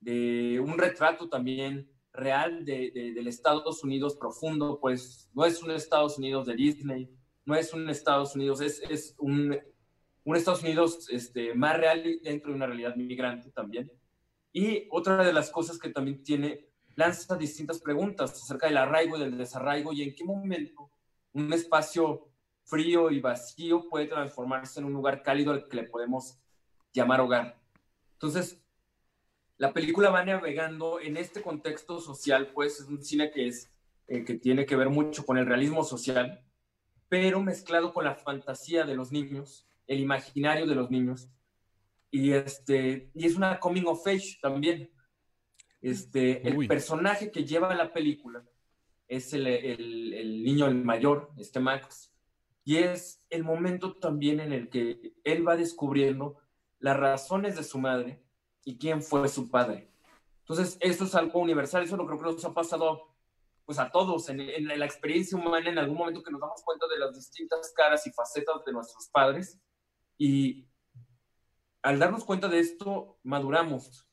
de 0.00 0.60
un 0.60 0.78
retrato 0.78 1.28
también 1.28 1.90
real 2.12 2.64
de, 2.64 2.90
de, 2.92 3.12
del 3.12 3.28
Estados 3.28 3.84
Unidos 3.84 4.16
profundo, 4.16 4.78
pues 4.80 5.30
no 5.34 5.44
es 5.44 5.62
un 5.62 5.70
Estados 5.70 6.18
Unidos 6.18 6.46
de 6.46 6.54
Disney, 6.54 7.10
no 7.44 7.54
es 7.54 7.72
un 7.72 7.88
Estados 7.88 8.34
Unidos, 8.34 8.60
es, 8.60 8.82
es 8.88 9.14
un, 9.18 9.58
un, 10.24 10.36
Estados 10.36 10.62
Unidos 10.62 11.08
este, 11.10 11.54
más 11.54 11.76
real 11.76 12.20
dentro 12.22 12.50
de 12.50 12.56
una 12.56 12.66
realidad 12.66 12.96
migrante 12.96 13.50
también. 13.50 13.90
Y 14.52 14.86
otra 14.90 15.24
de 15.24 15.32
las 15.32 15.50
cosas 15.50 15.78
que 15.78 15.90
también 15.90 16.22
tiene, 16.22 16.66
lanza 16.96 17.36
distintas 17.36 17.80
preguntas 17.80 18.32
acerca 18.32 18.66
del 18.66 18.76
arraigo 18.76 19.16
y 19.16 19.20
del 19.20 19.38
desarraigo 19.38 19.92
y 19.92 20.02
en 20.02 20.14
qué 20.14 20.24
momento 20.24 20.90
un 21.32 21.52
espacio 21.52 22.28
frío 22.64 23.10
y 23.10 23.20
vacío 23.20 23.88
puede 23.88 24.06
transformarse 24.06 24.80
en 24.80 24.86
un 24.86 24.92
lugar 24.92 25.22
cálido 25.22 25.52
al 25.52 25.68
que 25.68 25.76
le 25.76 25.84
podemos 25.84 26.38
llamar 26.92 27.20
hogar. 27.20 27.60
Entonces, 28.12 28.60
la 29.60 29.74
película 29.74 30.08
va 30.08 30.24
navegando 30.24 31.00
en 31.00 31.18
este 31.18 31.42
contexto 31.42 32.00
social, 32.00 32.50
pues 32.54 32.80
es 32.80 32.88
un 32.88 33.04
cine 33.04 33.30
que, 33.30 33.46
es, 33.46 33.70
eh, 34.08 34.24
que 34.24 34.38
tiene 34.38 34.64
que 34.64 34.74
ver 34.74 34.88
mucho 34.88 35.26
con 35.26 35.36
el 35.36 35.44
realismo 35.44 35.84
social, 35.84 36.42
pero 37.10 37.42
mezclado 37.42 37.92
con 37.92 38.06
la 38.06 38.14
fantasía 38.14 38.86
de 38.86 38.94
los 38.94 39.12
niños, 39.12 39.68
el 39.86 40.00
imaginario 40.00 40.66
de 40.66 40.74
los 40.74 40.90
niños. 40.90 41.28
Y, 42.10 42.32
este, 42.32 43.10
y 43.12 43.26
es 43.26 43.36
una 43.36 43.60
coming 43.60 43.84
of 43.84 44.06
age 44.06 44.38
también. 44.40 44.90
Este, 45.82 46.48
el 46.48 46.66
personaje 46.66 47.30
que 47.30 47.44
lleva 47.44 47.74
la 47.74 47.92
película 47.92 48.42
es 49.08 49.34
el, 49.34 49.46
el, 49.46 50.14
el 50.14 50.42
niño 50.42 50.68
el 50.68 50.82
mayor, 50.82 51.32
este 51.36 51.60
Max, 51.60 52.10
y 52.64 52.78
es 52.78 53.22
el 53.28 53.44
momento 53.44 53.94
también 53.98 54.40
en 54.40 54.54
el 54.54 54.70
que 54.70 55.12
él 55.22 55.46
va 55.46 55.56
descubriendo 55.56 56.38
las 56.78 56.96
razones 56.96 57.56
de 57.56 57.64
su 57.64 57.78
madre 57.78 58.22
y 58.64 58.78
quién 58.78 59.02
fue 59.02 59.28
su 59.28 59.50
padre. 59.50 59.90
Entonces, 60.40 60.76
eso 60.80 61.04
es 61.04 61.14
algo 61.14 61.40
universal, 61.40 61.82
eso 61.82 61.96
lo 61.96 62.06
creo 62.06 62.18
que 62.18 62.24
nos 62.24 62.44
ha 62.44 62.54
pasado 62.54 63.10
pues 63.70 63.78
a 63.78 63.88
todos 63.88 64.28
en, 64.28 64.40
en, 64.40 64.66
la 64.66 64.84
experiencia 64.84 65.38
humana 65.38 65.70
en 65.70 65.78
algún 65.78 65.96
momento 65.96 66.24
que 66.24 66.32
nos 66.32 66.40
damos 66.40 66.60
cuenta 66.64 66.88
de 66.88 66.98
las 66.98 67.14
distintas 67.14 67.72
caras 67.72 68.04
y 68.04 68.10
facetas 68.10 68.64
de 68.64 68.72
nuestros 68.72 69.08
padres 69.10 69.60
y 70.18 70.66
al 71.80 72.00
darnos 72.00 72.24
cuenta 72.24 72.48
de 72.48 72.58
esto 72.58 73.20
maduramos 73.22 74.08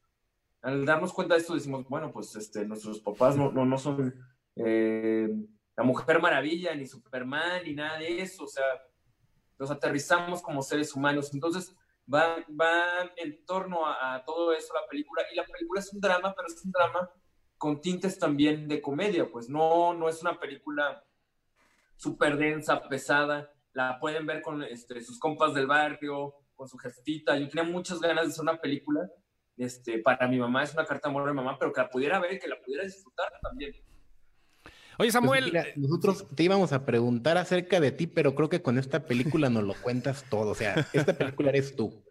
al 0.62 0.86
darnos 0.86 1.12
cuenta 1.12 1.34
de 1.34 1.42
esto 1.42 1.56
decimos 1.56 1.88
bueno 1.90 2.12
pues 2.12 2.36
este 2.36 2.66
nuestros 2.66 3.00
papás 3.00 3.36
no, 3.36 3.52
no, 3.52 3.66
no 3.66 3.80
son 3.80 4.14
eh, 4.56 5.28
la 5.76 5.84
mujer 5.84 6.22
maravilla 6.22 6.76
ni 6.76 6.86
Superman 6.86 7.64
ni 7.66 7.74
nada 7.74 7.98
de 7.98 8.22
eso 8.22 8.44
o 8.44 8.48
sea 8.48 8.64
los 9.58 9.72
aterrizamos 9.72 10.42
como 10.44 10.62
seres 10.62 10.94
humanos 10.94 11.34
entonces 11.34 11.76
va, 12.14 12.38
va 12.50 13.12
en 13.16 13.46
torno 13.46 13.86
a, 13.86 14.16
a 14.16 14.26
todo 14.26 14.54
eso 14.54 14.74
la 14.74 14.88
película 14.90 15.24
y 15.32 15.36
la 15.36 15.46
película 15.46 15.80
es 15.80 15.92
un 15.94 16.00
drama 16.00 16.34
pero 16.36 16.48
es 16.48 16.64
un 16.64 16.72
drama 16.72 17.10
con 17.58 17.82
tintes 17.82 18.20
también 18.20 18.68
de 18.68 18.82
comedia, 18.82 19.30
pues 19.32 19.50
no, 19.50 19.94
no 19.94 20.08
es 20.10 20.22
una 20.22 20.40
película 20.40 21.04
súper 21.96 22.38
densa, 22.38 22.88
pesada, 22.88 23.52
la 23.74 24.00
pueden 24.00 24.26
ver 24.26 24.42
con 24.42 24.64
este, 24.64 25.02
sus 25.02 25.20
compas 25.20 25.54
del 25.54 25.66
barrio, 25.66 26.36
con 26.56 26.68
su 26.68 26.78
jefita, 26.78 27.38
yo 27.38 27.50
tenía 27.50 27.70
muchas 27.70 28.00
ganas 28.00 28.26
de 28.26 28.32
hacer 28.32 28.44
una 28.44 28.62
película, 28.62 29.10
este, 29.58 30.00
para 30.00 30.28
mi 30.28 30.38
mamá 30.38 30.64
es 30.64 30.74
una 30.74 30.86
carta 30.86 31.10
de 31.10 31.16
amor 31.16 31.28
de 31.28 31.34
mamá, 31.34 31.58
pero 31.58 31.74
que 31.74 31.82
la 31.82 31.90
pudiera 31.90 32.20
ver 32.20 32.34
y 32.34 32.40
que 32.40 32.48
la 32.48 32.62
pudiera 32.62 32.84
disfrutar 32.84 33.32
también. 33.42 33.74
Oye, 35.00 35.12
Samuel. 35.12 35.52
Pues 35.52 35.54
mira, 35.54 35.66
nosotros 35.76 36.26
te 36.36 36.44
íbamos 36.44 36.74
a 36.74 36.86
preguntar 36.86 37.38
acerca 37.38 37.80
de 37.80 37.92
ti, 37.92 38.08
pero 38.08 38.36
creo 38.36 38.50
que 38.50 38.62
con 38.62 38.78
esta 38.78 39.06
película 39.06 39.50
nos 39.50 39.64
lo 39.64 39.74
cuentas 39.76 40.26
todo. 40.30 40.52
O 40.52 40.56
sea, 40.56 40.88
esta 40.94 41.14
película 41.18 41.50
eres 41.50 41.76
tú. 41.76 42.04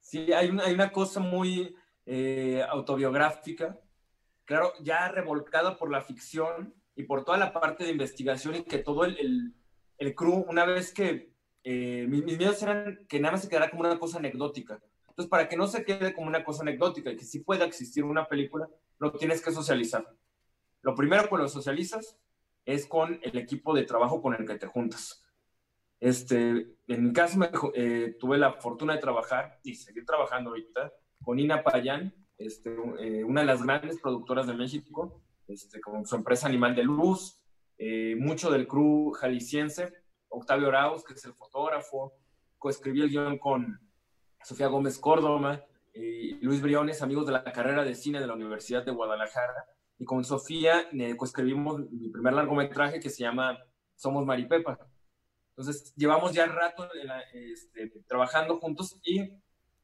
Sí, 0.00 0.32
hay 0.32 0.50
una, 0.50 0.64
hay 0.64 0.74
una 0.74 0.92
cosa 0.92 1.20
muy 1.20 1.74
eh, 2.06 2.62
autobiográfica 2.68 3.78
claro, 4.44 4.72
ya 4.82 5.08
revolcada 5.08 5.76
por 5.76 5.90
la 5.90 6.02
ficción 6.02 6.74
y 6.94 7.04
por 7.04 7.24
toda 7.24 7.38
la 7.38 7.52
parte 7.52 7.84
de 7.84 7.90
investigación 7.90 8.56
y 8.56 8.64
que 8.64 8.78
todo 8.78 9.04
el, 9.04 9.18
el, 9.18 9.54
el 9.98 10.14
crew, 10.14 10.44
una 10.48 10.64
vez 10.64 10.92
que 10.92 11.32
eh, 11.64 12.06
mis, 12.08 12.24
mis, 12.24 12.36
miedos 12.36 12.62
eran 12.62 13.06
que 13.08 13.20
nada 13.20 13.32
más 13.32 13.42
se 13.42 13.48
quedara 13.48 13.70
como 13.70 13.80
una 13.80 13.98
cosa 13.98 14.18
anecdótica. 14.18 14.80
Entonces, 15.08 15.30
para 15.30 15.48
que 15.48 15.56
no 15.56 15.66
se 15.66 15.84
quede 15.84 16.14
como 16.14 16.26
una 16.26 16.44
cosa 16.44 16.62
anecdótica 16.62 17.10
y 17.10 17.16
que 17.16 17.24
sí 17.24 17.40
pueda 17.40 17.64
existir 17.64 18.04
una 18.04 18.26
película, 18.26 18.68
lo 18.98 19.12
tienes 19.12 19.42
que 19.42 19.52
socializar. 19.52 20.06
Lo 20.82 20.94
primero 20.94 21.28
que 21.28 21.36
lo 21.36 21.48
socializas 21.48 22.18
es 22.64 22.86
con 22.86 23.18
el 23.22 23.38
equipo 23.38 23.74
de 23.74 23.84
trabajo 23.84 24.20
con 24.20 24.34
el 24.34 24.46
que 24.46 24.58
te 24.58 24.66
juntas. 24.66 25.24
Este, 26.00 26.76
en 26.88 27.04
mi 27.04 27.12
caso, 27.12 27.38
eh, 27.74 28.16
tuve 28.18 28.36
la 28.36 28.54
fortuna 28.54 28.94
de 28.94 29.00
trabajar 29.00 29.60
y 29.62 29.76
seguir 29.76 30.04
trabajando 30.04 30.50
ahorita 30.50 30.92
con 31.22 31.38
Ina 31.38 31.62
Payán, 31.62 32.12
este, 32.36 32.74
eh, 32.98 33.22
una 33.22 33.42
de 33.42 33.46
las 33.46 33.62
grandes 33.62 34.00
productoras 34.00 34.48
de 34.48 34.54
México, 34.54 35.22
este, 35.46 35.80
con 35.80 36.04
su 36.04 36.16
empresa 36.16 36.48
Animal 36.48 36.74
de 36.74 36.82
Luz, 36.82 37.40
eh, 37.78 38.16
mucho 38.18 38.50
del 38.50 38.66
crew 38.66 39.12
jalisciense, 39.12 39.92
Octavio 40.28 40.68
Arauz, 40.68 41.04
que 41.04 41.14
es 41.14 41.24
el 41.24 41.34
fotógrafo, 41.34 42.14
coescribí 42.58 43.02
el 43.02 43.10
guion 43.10 43.38
con 43.38 43.78
Sofía 44.42 44.66
Gómez 44.66 44.98
Córdoba 44.98 45.64
y 45.94 46.34
Luis 46.44 46.62
Briones, 46.62 47.02
amigos 47.02 47.26
de 47.26 47.32
la 47.32 47.44
carrera 47.44 47.84
de 47.84 47.94
cine 47.94 48.18
de 48.18 48.26
la 48.26 48.34
Universidad 48.34 48.84
de 48.84 48.90
Guadalajara, 48.90 49.66
y 50.02 50.04
con 50.04 50.24
Sofía 50.24 50.88
eh, 50.92 51.16
coescribimos 51.16 51.88
mi 51.92 52.08
primer 52.08 52.32
largometraje 52.32 52.98
que 52.98 53.08
se 53.08 53.22
llama 53.22 53.56
Somos 53.94 54.26
Maripepa. 54.26 54.76
Entonces, 55.50 55.94
llevamos 55.94 56.32
ya 56.32 56.46
rato 56.46 56.88
este, 57.32 57.86
trabajando 58.08 58.58
juntos 58.58 58.98
y 59.04 59.30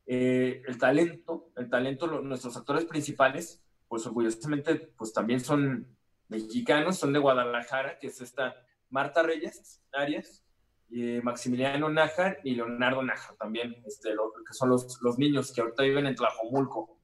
eh, 0.06 0.60
el 0.66 0.76
talento, 0.76 1.52
el 1.54 1.70
talento, 1.70 2.08
lo, 2.08 2.20
nuestros 2.20 2.56
actores 2.56 2.84
principales, 2.84 3.62
pues 3.87 4.04
orgullosamente, 4.06 4.75
pues 4.75 5.12
también 5.12 5.38
son 5.38 5.87
mexicanos, 6.26 6.98
son 6.98 7.12
de 7.12 7.20
Guadalajara, 7.20 8.00
que 8.00 8.08
es 8.08 8.20
esta 8.20 8.56
Marta 8.90 9.22
Reyes 9.22 9.80
Arias, 9.92 10.42
eh, 10.90 11.20
Maximiliano 11.22 11.88
Nájar 11.90 12.38
y 12.42 12.56
Leonardo 12.56 13.04
Nájar 13.04 13.37
también, 13.37 13.76
este, 13.87 14.14
lo, 14.14 14.32
que 14.32 14.52
son 14.52 14.70
los, 14.70 14.98
los 15.00 15.16
niños 15.16 15.52
que 15.52 15.60
ahorita 15.60 15.84
viven 15.84 16.08
en 16.08 16.16
Tlajomulco. 16.16 16.97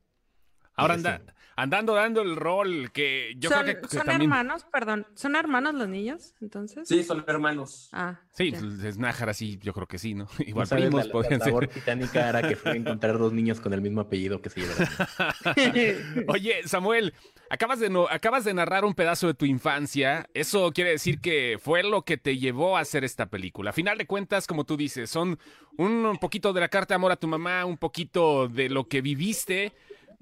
Ahora 0.77 0.95
anda, 0.95 1.23
andando 1.57 1.95
dando 1.95 2.21
el 2.23 2.35
rol 2.35 2.91
que 2.93 3.35
yo 3.39 3.49
¿Son, 3.51 3.63
creo 3.63 3.75
que, 3.77 3.83
que 3.83 3.89
¿son 3.97 4.07
también... 4.07 4.23
hermanos? 4.23 4.67
Perdón, 4.73 5.07
¿son 5.15 5.37
hermanos 5.37 5.75
los 5.75 5.89
niños 5.89 6.35
entonces? 6.41 6.89
Sí, 6.89 7.05
son 7.05 7.25
hermanos. 7.29 7.89
Ah, 7.93 8.21
Sí, 8.33 8.51
ya. 8.51 8.59
es 8.89 8.99
Nájara, 8.99 9.33
sí, 9.35 9.59
yo 9.63 9.73
creo 9.73 9.87
que 9.87 9.99
sí, 9.99 10.15
¿no? 10.15 10.27
Igual 10.41 10.67
sabes, 10.67 10.87
primos 10.87 11.07
la, 11.07 11.13
podrían 11.13 11.39
la 11.39 11.45
ser. 11.45 11.53
labor 11.53 11.69
titánica 11.69 12.29
era 12.29 12.43
que 12.49 12.57
fue 12.57 12.77
encontrar 12.77 13.19
dos 13.19 13.33
niños 13.33 13.61
con 13.61 13.73
el 13.73 13.81
mismo 13.81 14.01
apellido 14.01 14.43
que 14.43 14.51
se 14.51 14.63
llevan. 14.63 16.25
Oye, 16.29 16.67
Samuel, 16.67 17.15
acabas 17.51 17.79
de, 17.81 17.91
no, 17.91 18.09
acabas 18.09 18.45
de 18.45 18.55
narrar 18.55 18.85
un 18.85 18.95
pedazo 18.95 19.27
de 19.29 19.35
tu 19.35 19.45
infancia. 19.45 20.29
Eso 20.35 20.73
quiere 20.73 20.91
decir 20.91 21.21
que 21.21 21.59
fue 21.63 21.83
lo 21.85 22.03
que 22.03 22.17
te 22.17 22.37
llevó 22.39 22.77
a 22.77 22.81
hacer 22.81 23.05
esta 23.05 23.27
película. 23.27 23.71
A 23.71 23.73
final 23.73 23.99
de 23.99 24.07
cuentas, 24.07 24.47
como 24.49 24.65
tú 24.65 24.77
dices, 24.77 25.11
son 25.11 25.39
un 25.77 26.19
poquito 26.21 26.53
de 26.53 26.61
la 26.61 26.69
carta 26.69 26.95
de 26.95 26.97
amor 26.97 27.13
a 27.13 27.17
tu 27.17 27.29
mamá, 27.29 27.65
un 27.65 27.79
poquito 27.79 28.49
de 28.49 28.69
lo 28.69 28.89
que 28.89 29.01
viviste. 29.01 29.73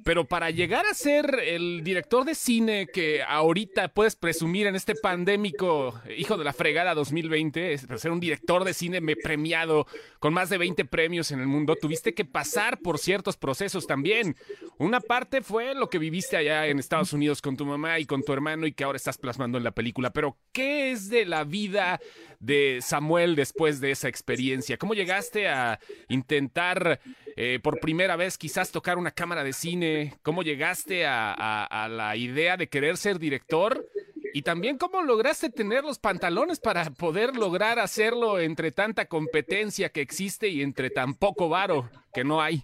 Pero 0.05 0.27
para 0.27 0.51
llegar 0.51 0.85
a 0.87 0.95
ser 0.95 1.39
el 1.45 1.83
director 1.85 2.25
de 2.25 2.35
cine 2.35 2.89
que 2.93 3.23
ahorita 3.23 3.89
puedes 3.89 4.17
presumir 4.17 4.67
en 4.67 4.75
este 4.75 4.95
pandémico 4.95 6.01
hijo 6.17 6.37
de 6.37 6.45
la 6.45 6.53
fregada 6.53 6.95
2020, 6.95 7.73
es 7.73 7.87
ser 7.97 8.11
un 8.11 8.21
director 8.21 8.65
de 8.65 8.75
cine 8.75 9.01
premiado 9.17 9.87
con 10.19 10.35
más 10.35 10.51
de 10.51 10.59
20 10.59 10.85
premios 10.87 11.31
en 11.31 11.41
el 11.41 11.47
mundo, 11.47 11.77
tuviste 11.77 12.15
que 12.15 12.25
pasar 12.25 12.79
por 12.81 12.99
ciertos 12.99 13.37
procesos 13.37 13.87
también. 13.87 14.37
Una 14.79 15.01
parte 15.01 15.43
fue 15.43 15.75
lo 15.75 15.89
que 15.89 15.99
viviste 15.99 16.37
allá 16.37 16.67
en 16.67 16.79
Estados 16.79 17.13
Unidos 17.13 17.41
con 17.41 17.57
tu 17.57 17.65
mamá 17.65 17.99
y 17.99 18.07
con 18.07 18.23
tu 18.23 18.33
hermano 18.33 18.67
y 18.67 18.73
que 18.73 18.85
ahora 18.85 18.97
estás 18.97 19.19
plasmando 19.19 19.59
en 19.59 19.65
la 19.65 19.73
película. 19.73 20.13
Pero, 20.13 20.37
¿qué 20.53 20.91
es 20.91 21.09
de 21.09 21.27
la 21.27 21.45
vida 21.45 22.01
de 22.43 22.81
Samuel 22.83 23.37
después 23.37 23.81
de 23.81 23.93
esa 23.93 24.09
experiencia? 24.09 24.77
¿Cómo 24.77 24.95
llegaste 24.95 25.49
a 25.49 25.79
intentar 26.09 27.01
eh, 27.37 27.61
por 27.63 27.79
primera 27.81 28.17
vez 28.17 28.37
quizás 28.37 28.71
tocar 28.73 28.99
una 28.99 29.13
cámara 29.13 29.45
de 29.45 29.53
cine? 29.53 30.19
¿Cómo 30.23 30.43
llegaste 30.43 31.07
a, 31.07 31.89
la 31.89 32.17
idea 32.17 32.57
de 32.57 32.69
querer 32.69 32.97
ser 32.97 33.19
director? 33.19 33.87
Y 34.35 34.43
también 34.43 34.79
cómo 34.79 35.03
lograste 35.03 35.51
tener 35.51 35.85
los 35.85 35.99
pantalones 35.99 36.59
para 36.59 36.91
poder 36.91 37.37
lograr 37.37 37.79
hacerlo 37.79 38.41
entre 38.41 38.73
tanta 38.73 39.05
competencia 39.07 39.91
que 39.91 40.01
existe 40.01 40.49
y 40.49 40.63
entre 40.63 40.91
tan 40.91 41.15
poco 41.15 41.49
varo 41.49 41.91
que 42.13 42.25
no 42.25 42.41
hay. 42.43 42.63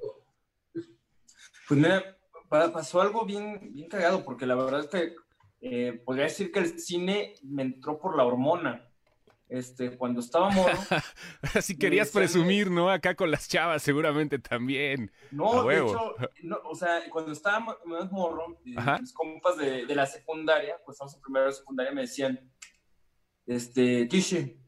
Pues 1.69 1.79
mira, 1.79 2.17
pa- 2.49 2.73
pasó 2.73 3.01
algo 3.03 3.25
bien, 3.27 3.71
bien 3.75 3.89
cagado, 3.89 4.25
porque 4.25 4.47
la 4.47 4.55
verdad 4.55 4.81
es 4.81 4.87
que 4.87 5.15
eh, 5.61 5.93
podría 6.05 6.25
decir 6.25 6.51
que 6.51 6.61
el 6.61 6.79
cine 6.81 7.35
me 7.43 7.63
entró 7.63 7.99
por 7.99 8.17
la 8.17 8.25
hormona. 8.25 8.88
Este, 9.49 9.97
cuando 9.97 10.21
estaba 10.21 10.51
morro, 10.51 10.77
Si 11.63 11.79
querías 11.79 12.11
presumir, 12.11 12.71
¿no? 12.71 12.91
Acá 12.91 13.15
con 13.15 13.31
las 13.31 13.49
chavas 13.49 13.83
seguramente 13.83 14.39
también. 14.39 15.11
no, 15.31 15.65
de 15.67 15.77
hecho, 15.79 16.15
no, 16.43 16.59
o 16.65 16.75
sea, 16.75 17.01
cuando 17.11 17.33
estaba 17.33 17.79
más 17.87 18.13
morro, 18.13 18.61
Ajá. 18.77 18.99
mis 18.99 19.13
compas 19.13 19.57
de, 19.57 19.87
de 19.87 19.95
la 19.95 20.05
secundaria, 20.07 20.77
pues 20.85 20.97
estamos 20.97 21.15
en 21.15 21.23
primero 21.23 21.47
de 21.47 21.53
secundaria, 21.53 21.93
me 21.93 22.03
decían, 22.03 22.39
este, 23.47 24.07
Tiche, 24.07 24.59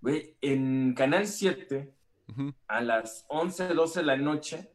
güey, 0.00 0.36
en 0.40 0.94
Canal 0.94 1.26
7, 1.26 1.92
Ujú. 2.28 2.54
a 2.68 2.80
las 2.80 3.24
11, 3.28 3.68
12 3.74 4.00
de 4.00 4.06
la 4.06 4.16
noche, 4.16 4.70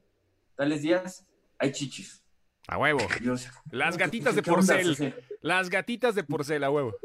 tales 0.56 0.82
días, 0.82 1.26
hay 1.58 1.72
chichis. 1.72 2.22
A 2.68 2.78
huevo. 2.78 3.00
Yo, 3.22 3.32
"Pues, 3.34 3.50
Las 3.72 3.98
gatitas 3.98 4.36
de 4.36 4.42
¿qué 4.42 4.50
onda?" 4.52 4.76
porcel. 4.76 5.16
Las 5.42 5.70
gatitas 5.70 6.16
de 6.16 6.24
porcel, 6.24 6.64
a 6.64 6.70
huevo. 6.72 6.96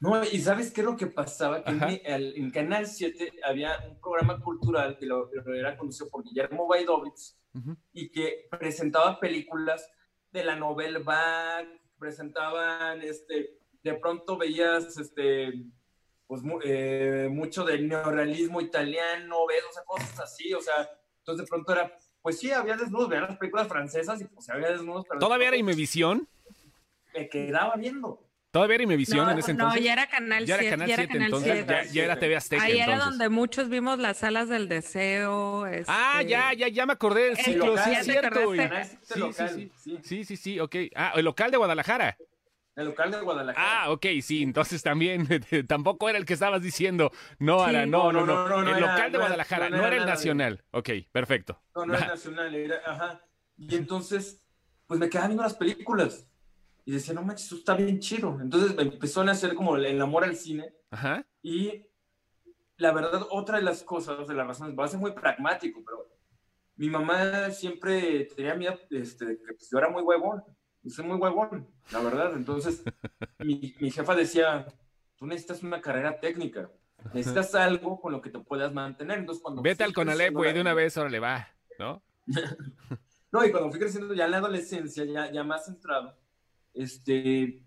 No, 0.00 0.22
y 0.24 0.38
¿sabes 0.40 0.72
qué 0.72 0.80
es 0.82 0.86
lo 0.86 0.96
que 0.96 1.06
pasaba? 1.06 1.62
Que 1.64 1.70
en, 1.70 1.82
al- 2.12 2.36
en 2.36 2.50
Canal 2.50 2.86
7 2.86 3.32
había 3.44 3.78
un 3.88 4.00
programa 4.00 4.40
cultural 4.40 4.96
que 4.98 5.06
lo, 5.06 5.30
lo 5.32 5.54
era 5.54 5.76
conducido 5.76 6.08
por 6.10 6.22
Guillermo 6.24 6.66
Baidovitz 6.66 7.36
Ujú. 7.54 7.76
y 7.92 8.10
que 8.10 8.46
presentaba 8.50 9.18
películas 9.18 9.88
de 10.32 10.44
la 10.44 10.56
novela 10.56 10.98
Bach, 10.98 11.66
presentaban, 11.98 13.00
este, 13.02 13.58
de 13.82 13.94
pronto 13.94 14.36
veías, 14.36 14.96
este, 14.98 15.64
pues, 16.26 16.42
eh, 16.64 17.28
mucho 17.30 17.64
del 17.64 17.88
neorrealismo 17.88 18.60
italiano, 18.60 19.46
ves, 19.46 19.62
o 19.68 19.72
sea, 19.72 19.82
cosas 19.84 20.20
así, 20.20 20.52
o 20.52 20.60
sea, 20.60 20.88
entonces 21.20 21.46
de 21.46 21.48
pronto 21.48 21.72
era, 21.72 21.96
pues 22.20 22.38
sí, 22.38 22.50
había 22.50 22.76
desnudos, 22.76 23.08
veían 23.08 23.28
las 23.28 23.38
películas 23.38 23.68
francesas 23.68 24.20
y 24.20 24.24
pues 24.26 24.48
había 24.50 24.68
desnudos, 24.72 25.04
pero 25.08 25.20
¿Todavía 25.20 25.48
era 25.48 25.56
Imevisión? 25.56 26.28
me 27.14 27.28
quedaba 27.30 27.76
viendo. 27.76 28.25
¿Todavía 28.56 28.74
era 28.76 28.84
Imevisión 28.84 29.26
no, 29.26 29.30
en 29.32 29.38
ese 29.38 29.54
no, 29.54 29.60
entonces? 29.64 29.84
ya 29.84 29.92
era 29.92 30.06
Canal 30.08 30.46
Ya 30.46 30.54
era 30.54 30.62
7. 30.62 30.70
Canal 30.70 30.88
ya 30.88 30.94
era 30.94 31.02
7 31.02 31.12
Canal 31.12 31.26
entonces. 31.26 31.52
7. 31.52 31.72
Ya, 31.86 31.92
ya 31.92 32.04
era 32.04 32.18
TV 32.18 32.36
Azteca 32.36 32.62
Ahí 32.62 32.72
era 32.78 32.84
entonces. 32.94 33.08
donde 33.10 33.28
muchos 33.28 33.68
vimos 33.68 33.98
las 33.98 34.16
salas 34.18 34.48
del 34.48 34.68
deseo. 34.68 35.66
este- 35.66 35.84
Ah, 35.92 36.22
ya, 36.22 36.52
ya, 36.52 36.68
ya 36.68 36.86
me 36.86 36.92
acordé 36.94 37.22
del 37.22 37.38
El 37.38 37.44
ciclo, 37.44 37.66
local, 37.66 37.84
sí, 37.84 37.90
¿ya 37.92 38.00
es 38.00 38.06
cierto. 38.06 38.26
acordaste? 38.26 38.46
güey. 38.46 38.68
Canal 38.68 38.86
7 38.86 38.98
Sí, 39.02 39.12
sí, 39.14 39.20
local, 39.20 39.50
sí. 39.50 39.72
sí. 39.76 39.98
Sí, 40.02 40.24
sí, 40.24 40.36
sí, 40.36 40.60
ok. 40.60 40.76
Ah, 40.94 41.12
el 41.16 41.24
local 41.24 41.50
de 41.50 41.56
Guadalajara. 41.56 42.16
El 42.76 42.84
local 42.86 43.10
de 43.10 43.20
Guadalajara. 43.20 43.82
Ah, 43.84 43.90
ok, 43.90 44.06
sí, 44.20 44.42
entonces 44.42 44.82
también 44.82 45.26
tampoco 45.68 46.08
era 46.10 46.18
el 46.18 46.24
que 46.26 46.34
estabas 46.34 46.60
diciendo. 46.62 47.10
No, 47.38 47.60
Sí. 47.64 47.70
Ara, 47.70 47.86
no, 47.86 48.12
no, 48.12 48.20
No, 48.20 48.26
no. 48.26 48.34
no, 48.36 48.48
no, 48.48 48.62
no 48.62 48.70
el 48.70 48.76
era- 48.76 48.80
local 48.80 48.96
de 48.96 49.02
no 49.02 49.08
era- 49.08 49.18
Guadalajara, 49.18 49.64
no, 49.70 49.76
no, 49.76 49.82
no 49.82 49.86
era 49.88 49.96
era 49.96 50.04
el 50.04 50.10
nacional. 50.10 50.64
Ok, 50.72 50.90
perfecto. 51.12 51.60
No, 51.74 51.86
no 51.86 51.94
era 51.94 52.06
nacional, 52.08 52.54
era, 52.54 52.76
ajá. 52.86 53.20
Y 53.58 53.74
entonces, 53.76 54.42
pues 54.86 55.00
me 55.00 55.08
quedaba 55.08 55.28
viendo 55.28 55.42
las 55.42 55.54
películas 55.54 56.26
y 56.86 56.92
decía, 56.92 57.12
no 57.12 57.22
manches, 57.22 57.46
eso 57.46 57.56
está 57.56 57.74
bien 57.74 57.98
chido. 57.98 58.38
Entonces 58.40 58.76
me 58.76 58.84
empezó 58.84 59.20
a 59.20 59.24
nacer 59.24 59.56
como 59.56 59.76
el 59.76 60.00
amor 60.00 60.22
al 60.22 60.36
cine. 60.36 60.72
Ajá. 60.90 61.26
Y 61.42 61.84
la 62.76 62.92
verdad, 62.92 63.26
otra 63.30 63.58
de 63.58 63.64
las 63.64 63.82
cosas, 63.82 64.28
de 64.28 64.34
las 64.34 64.46
razones, 64.46 64.78
va 64.78 64.84
a 64.84 64.88
ser 64.88 65.00
muy 65.00 65.10
pragmático, 65.10 65.82
pero 65.84 66.08
mi 66.76 66.88
mamá 66.88 67.50
siempre 67.50 68.26
tenía 68.36 68.54
miedo 68.54 68.78
este, 68.90 69.26
que 69.26 69.54
pues, 69.54 69.68
yo 69.68 69.78
era 69.78 69.90
muy 69.90 70.02
huevón. 70.02 70.44
Yo 70.82 70.90
soy 70.90 71.06
muy 71.06 71.16
huevón, 71.16 71.68
la 71.90 71.98
verdad. 71.98 72.34
Entonces, 72.36 72.84
mi, 73.40 73.74
mi 73.80 73.90
jefa 73.90 74.14
decía, 74.14 74.66
tú 75.16 75.26
necesitas 75.26 75.64
una 75.64 75.80
carrera 75.80 76.20
técnica. 76.20 76.70
Necesitas 77.12 77.52
algo 77.56 78.00
con 78.00 78.12
lo 78.12 78.22
que 78.22 78.30
te 78.30 78.38
puedas 78.38 78.72
mantener. 78.72 79.18
Entonces, 79.18 79.42
cuando 79.42 79.60
Vete 79.60 79.82
al 79.82 79.92
Conalep, 79.92 80.32
güey, 80.32 80.52
de 80.52 80.60
una 80.60 80.74
vez, 80.74 80.96
ahora 80.96 81.10
le 81.10 81.18
va, 81.18 81.48
¿no? 81.80 82.00
no, 83.32 83.44
y 83.44 83.50
cuando 83.50 83.70
fui 83.70 83.80
creciendo 83.80 84.14
ya 84.14 84.26
en 84.26 84.30
la 84.30 84.36
adolescencia, 84.38 85.04
ya, 85.04 85.32
ya 85.32 85.42
más 85.42 85.66
centrado, 85.66 86.16
este, 86.76 87.62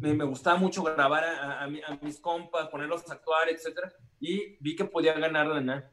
me, 0.00 0.14
me 0.14 0.24
gustaba 0.24 0.58
mucho 0.58 0.82
grabar 0.82 1.24
a, 1.24 1.66
mis 2.00 2.20
compas, 2.20 2.68
ponerlos 2.68 3.08
a 3.10 3.14
actuar, 3.14 3.48
etcétera, 3.48 3.92
y 4.20 4.56
vi 4.60 4.76
que 4.76 4.84
podía 4.84 5.18
ganar 5.18 5.46
lana 5.46 5.90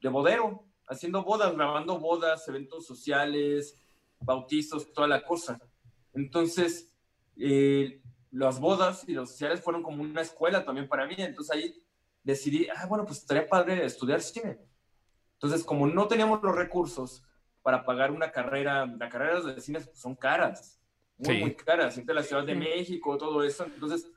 de 0.00 0.08
bodero, 0.08 0.64
haciendo 0.88 1.22
bodas, 1.22 1.54
grabando 1.54 1.98
bodas, 1.98 2.46
eventos 2.48 2.86
sociales, 2.86 3.78
bautizos, 4.20 4.92
toda 4.92 5.08
la 5.08 5.24
cosa. 5.24 5.60
Entonces, 6.12 6.92
eh, 7.36 8.00
las 8.30 8.60
bodas 8.60 9.08
y 9.08 9.12
los 9.12 9.30
sociales 9.30 9.60
fueron 9.60 9.82
como 9.82 10.02
una 10.02 10.22
escuela 10.22 10.64
también 10.64 10.88
para 10.88 11.06
mí, 11.06 11.14
entonces 11.18 11.54
ahí 11.54 11.82
decidí, 12.22 12.68
ah, 12.74 12.86
bueno, 12.86 13.04
pues 13.04 13.18
estaría 13.18 13.46
padre 13.46 13.84
estudiar 13.84 14.20
cine. 14.20 14.58
Entonces, 15.34 15.64
como 15.64 15.86
no 15.86 16.06
teníamos 16.06 16.42
los 16.42 16.54
recursos 16.54 17.24
para 17.62 17.84
pagar 17.84 18.12
una 18.12 18.30
carrera, 18.30 18.86
las 18.86 19.10
carreras 19.10 19.44
de 19.44 19.60
cine 19.60 19.80
son 19.94 20.14
caras 20.14 20.81
muy, 21.22 21.40
muy 21.40 21.54
caras, 21.54 21.96
entre 21.98 22.14
la 22.14 22.22
Ciudad 22.22 22.44
de 22.44 22.54
México, 22.54 23.16
todo 23.16 23.42
eso. 23.42 23.64
Entonces, 23.64 24.10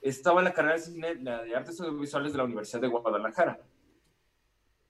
estaba 0.00 0.42
la 0.42 0.52
carrera 0.52 0.74
de 0.74 0.80
cine, 0.80 1.14
la 1.16 1.42
de 1.42 1.54
artes 1.54 1.80
audiovisuales 1.80 2.32
de 2.32 2.38
la 2.38 2.44
Universidad 2.44 2.80
de 2.80 2.88
Guadalajara. 2.88 3.60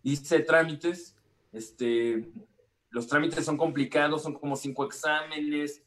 Hice 0.02 0.40
trámites, 0.40 1.16
este, 1.52 2.28
los 2.90 3.06
trámites 3.06 3.44
son 3.44 3.56
complicados, 3.56 4.22
son 4.22 4.34
como 4.34 4.56
cinco 4.56 4.84
exámenes, 4.84 5.82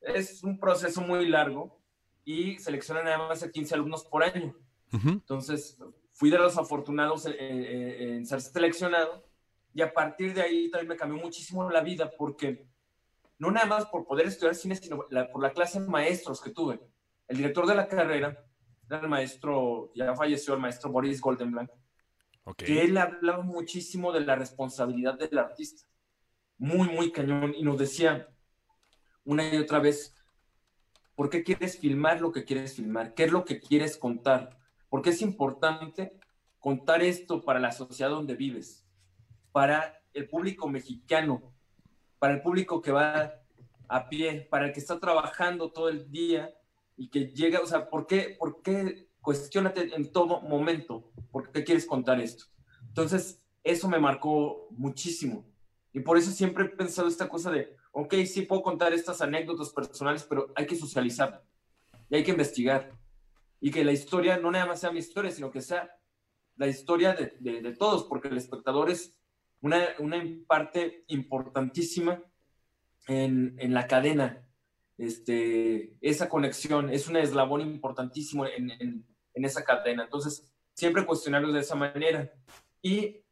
es 0.00 0.42
un 0.42 0.58
proceso 0.58 1.00
muy 1.00 1.28
largo 1.28 1.78
y 2.24 2.58
seleccionan 2.58 3.04
nada 3.04 3.18
más 3.28 3.42
a 3.42 3.50
15 3.50 3.74
alumnos 3.74 4.04
por 4.04 4.22
año. 4.24 4.54
Uh 4.92 4.96
-huh. 4.96 5.12
Entonces, 5.12 5.78
fui 6.12 6.30
de 6.30 6.38
los 6.38 6.56
afortunados 6.58 7.26
en, 7.26 7.34
en, 7.38 8.12
en 8.14 8.26
ser 8.26 8.40
seleccionado 8.40 9.24
y 9.74 9.82
a 9.82 9.92
partir 9.92 10.34
de 10.34 10.42
ahí 10.42 10.70
también 10.70 10.88
me 10.88 10.96
cambió 10.96 11.20
muchísimo 11.22 11.68
la 11.70 11.80
vida 11.80 12.10
porque 12.16 12.66
no 13.42 13.50
nada 13.50 13.66
más 13.66 13.86
por 13.86 14.06
poder 14.06 14.28
estudiar 14.28 14.54
cine, 14.54 14.76
sino 14.76 15.04
la, 15.10 15.28
por 15.28 15.42
la 15.42 15.50
clase 15.50 15.80
de 15.80 15.88
maestros 15.88 16.40
que 16.40 16.50
tuve. 16.50 16.78
El 17.26 17.38
director 17.38 17.66
de 17.66 17.74
la 17.74 17.88
carrera 17.88 18.38
era 18.88 19.00
el 19.00 19.08
maestro, 19.08 19.90
ya 19.96 20.14
falleció 20.14 20.54
el 20.54 20.60
maestro 20.60 20.92
Boris 20.92 21.20
Goldenblank, 21.20 21.68
okay. 22.44 22.68
que 22.68 22.82
él 22.84 22.96
hablaba 22.96 23.42
muchísimo 23.42 24.12
de 24.12 24.20
la 24.20 24.36
responsabilidad 24.36 25.18
del 25.18 25.36
artista. 25.38 25.88
Muy, 26.56 26.88
muy 26.88 27.10
cañón. 27.10 27.52
Y 27.56 27.64
nos 27.64 27.78
decía 27.78 28.28
una 29.24 29.52
y 29.52 29.58
otra 29.58 29.80
vez, 29.80 30.14
¿por 31.16 31.28
qué 31.28 31.42
quieres 31.42 31.80
filmar 31.80 32.20
lo 32.20 32.30
que 32.30 32.44
quieres 32.44 32.76
filmar? 32.76 33.12
¿Qué 33.12 33.24
es 33.24 33.32
lo 33.32 33.44
que 33.44 33.58
quieres 33.58 33.96
contar? 33.96 34.56
Porque 34.88 35.10
es 35.10 35.20
importante 35.20 36.16
contar 36.60 37.02
esto 37.02 37.42
para 37.42 37.58
la 37.58 37.72
sociedad 37.72 38.10
donde 38.10 38.36
vives, 38.36 38.86
para 39.50 40.00
el 40.12 40.28
público 40.28 40.68
mexicano, 40.68 41.51
para 42.22 42.34
el 42.34 42.40
público 42.40 42.80
que 42.80 42.92
va 42.92 43.34
a 43.88 44.08
pie, 44.08 44.46
para 44.48 44.66
el 44.66 44.72
que 44.72 44.78
está 44.78 45.00
trabajando 45.00 45.72
todo 45.72 45.88
el 45.88 46.08
día 46.08 46.54
y 46.96 47.08
que 47.08 47.32
llega, 47.32 47.58
o 47.58 47.66
sea, 47.66 47.90
¿por 47.90 48.06
qué, 48.06 48.36
por 48.38 48.62
qué 48.62 49.08
cuestionate 49.20 49.92
en 49.92 50.12
todo 50.12 50.40
momento? 50.40 51.10
¿Por 51.32 51.50
qué 51.50 51.64
quieres 51.64 51.84
contar 51.84 52.20
esto? 52.20 52.44
Entonces, 52.86 53.44
eso 53.64 53.88
me 53.88 53.98
marcó 53.98 54.68
muchísimo. 54.70 55.44
Y 55.92 55.98
por 55.98 56.16
eso 56.16 56.30
siempre 56.30 56.66
he 56.66 56.68
pensado 56.68 57.08
esta 57.08 57.28
cosa 57.28 57.50
de, 57.50 57.74
ok, 57.90 58.14
sí 58.24 58.42
puedo 58.42 58.62
contar 58.62 58.92
estas 58.92 59.20
anécdotas 59.20 59.70
personales, 59.70 60.22
pero 60.22 60.52
hay 60.54 60.66
que 60.66 60.76
socializar 60.76 61.42
y 62.08 62.14
hay 62.14 62.22
que 62.22 62.30
investigar. 62.30 62.92
Y 63.60 63.72
que 63.72 63.82
la 63.82 63.90
historia 63.90 64.36
no 64.36 64.52
nada 64.52 64.66
más 64.66 64.78
sea 64.78 64.92
mi 64.92 65.00
historia, 65.00 65.32
sino 65.32 65.50
que 65.50 65.60
sea 65.60 65.90
la 66.54 66.68
historia 66.68 67.14
de, 67.14 67.34
de, 67.40 67.62
de 67.62 67.72
todos, 67.74 68.04
porque 68.04 68.28
el 68.28 68.36
espectador 68.36 68.90
es 68.90 69.18
una, 69.62 69.88
una 69.98 70.22
parte 70.46 71.04
importantísima 71.06 72.22
en, 73.08 73.56
en, 73.58 73.72
la 73.72 73.86
cadena. 73.86 74.46
Este, 74.98 75.96
esa 76.00 76.28
conexión 76.28 76.90
es 76.90 77.08
un 77.08 77.16
eslabón 77.16 77.62
importantísimo 77.62 78.44
en, 78.46 78.70
en, 78.70 79.06
en 79.34 79.44
esa 79.44 79.64
cadena. 79.64 80.04
Entonces, 80.04 80.52
siempre 80.74 81.06
cuestionarlos 81.06 81.54
de 81.54 81.60
esa 81.60 81.76
manera. 81.76 82.32
Y 82.82 83.22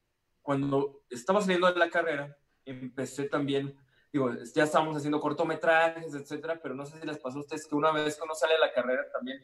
cuando 0.40 1.02
estaba 1.10 1.40
saliendo 1.40 1.70
de 1.70 1.78
la 1.78 1.90
carrera, 1.90 2.36
empecé 2.64 3.24
también, 3.24 3.76
digo, 4.12 4.30
ya 4.54 4.64
estábamos 4.64 4.96
haciendo 4.96 5.20
cortometrajes, 5.20 6.14
etcétera, 6.14 6.60
pero 6.62 6.74
no 6.74 6.84
sé 6.84 6.98
si 7.00 7.06
les 7.06 7.18
pasó 7.18 7.38
a 7.38 7.40
ustedes 7.42 7.66
que 7.66 7.74
una 7.74 7.92
vez 7.92 8.16
que 8.16 8.22
uno 8.24 8.34
sale 8.34 8.54
de 8.54 8.60
la 8.60 8.72
carrera 8.72 9.02
también 9.12 9.38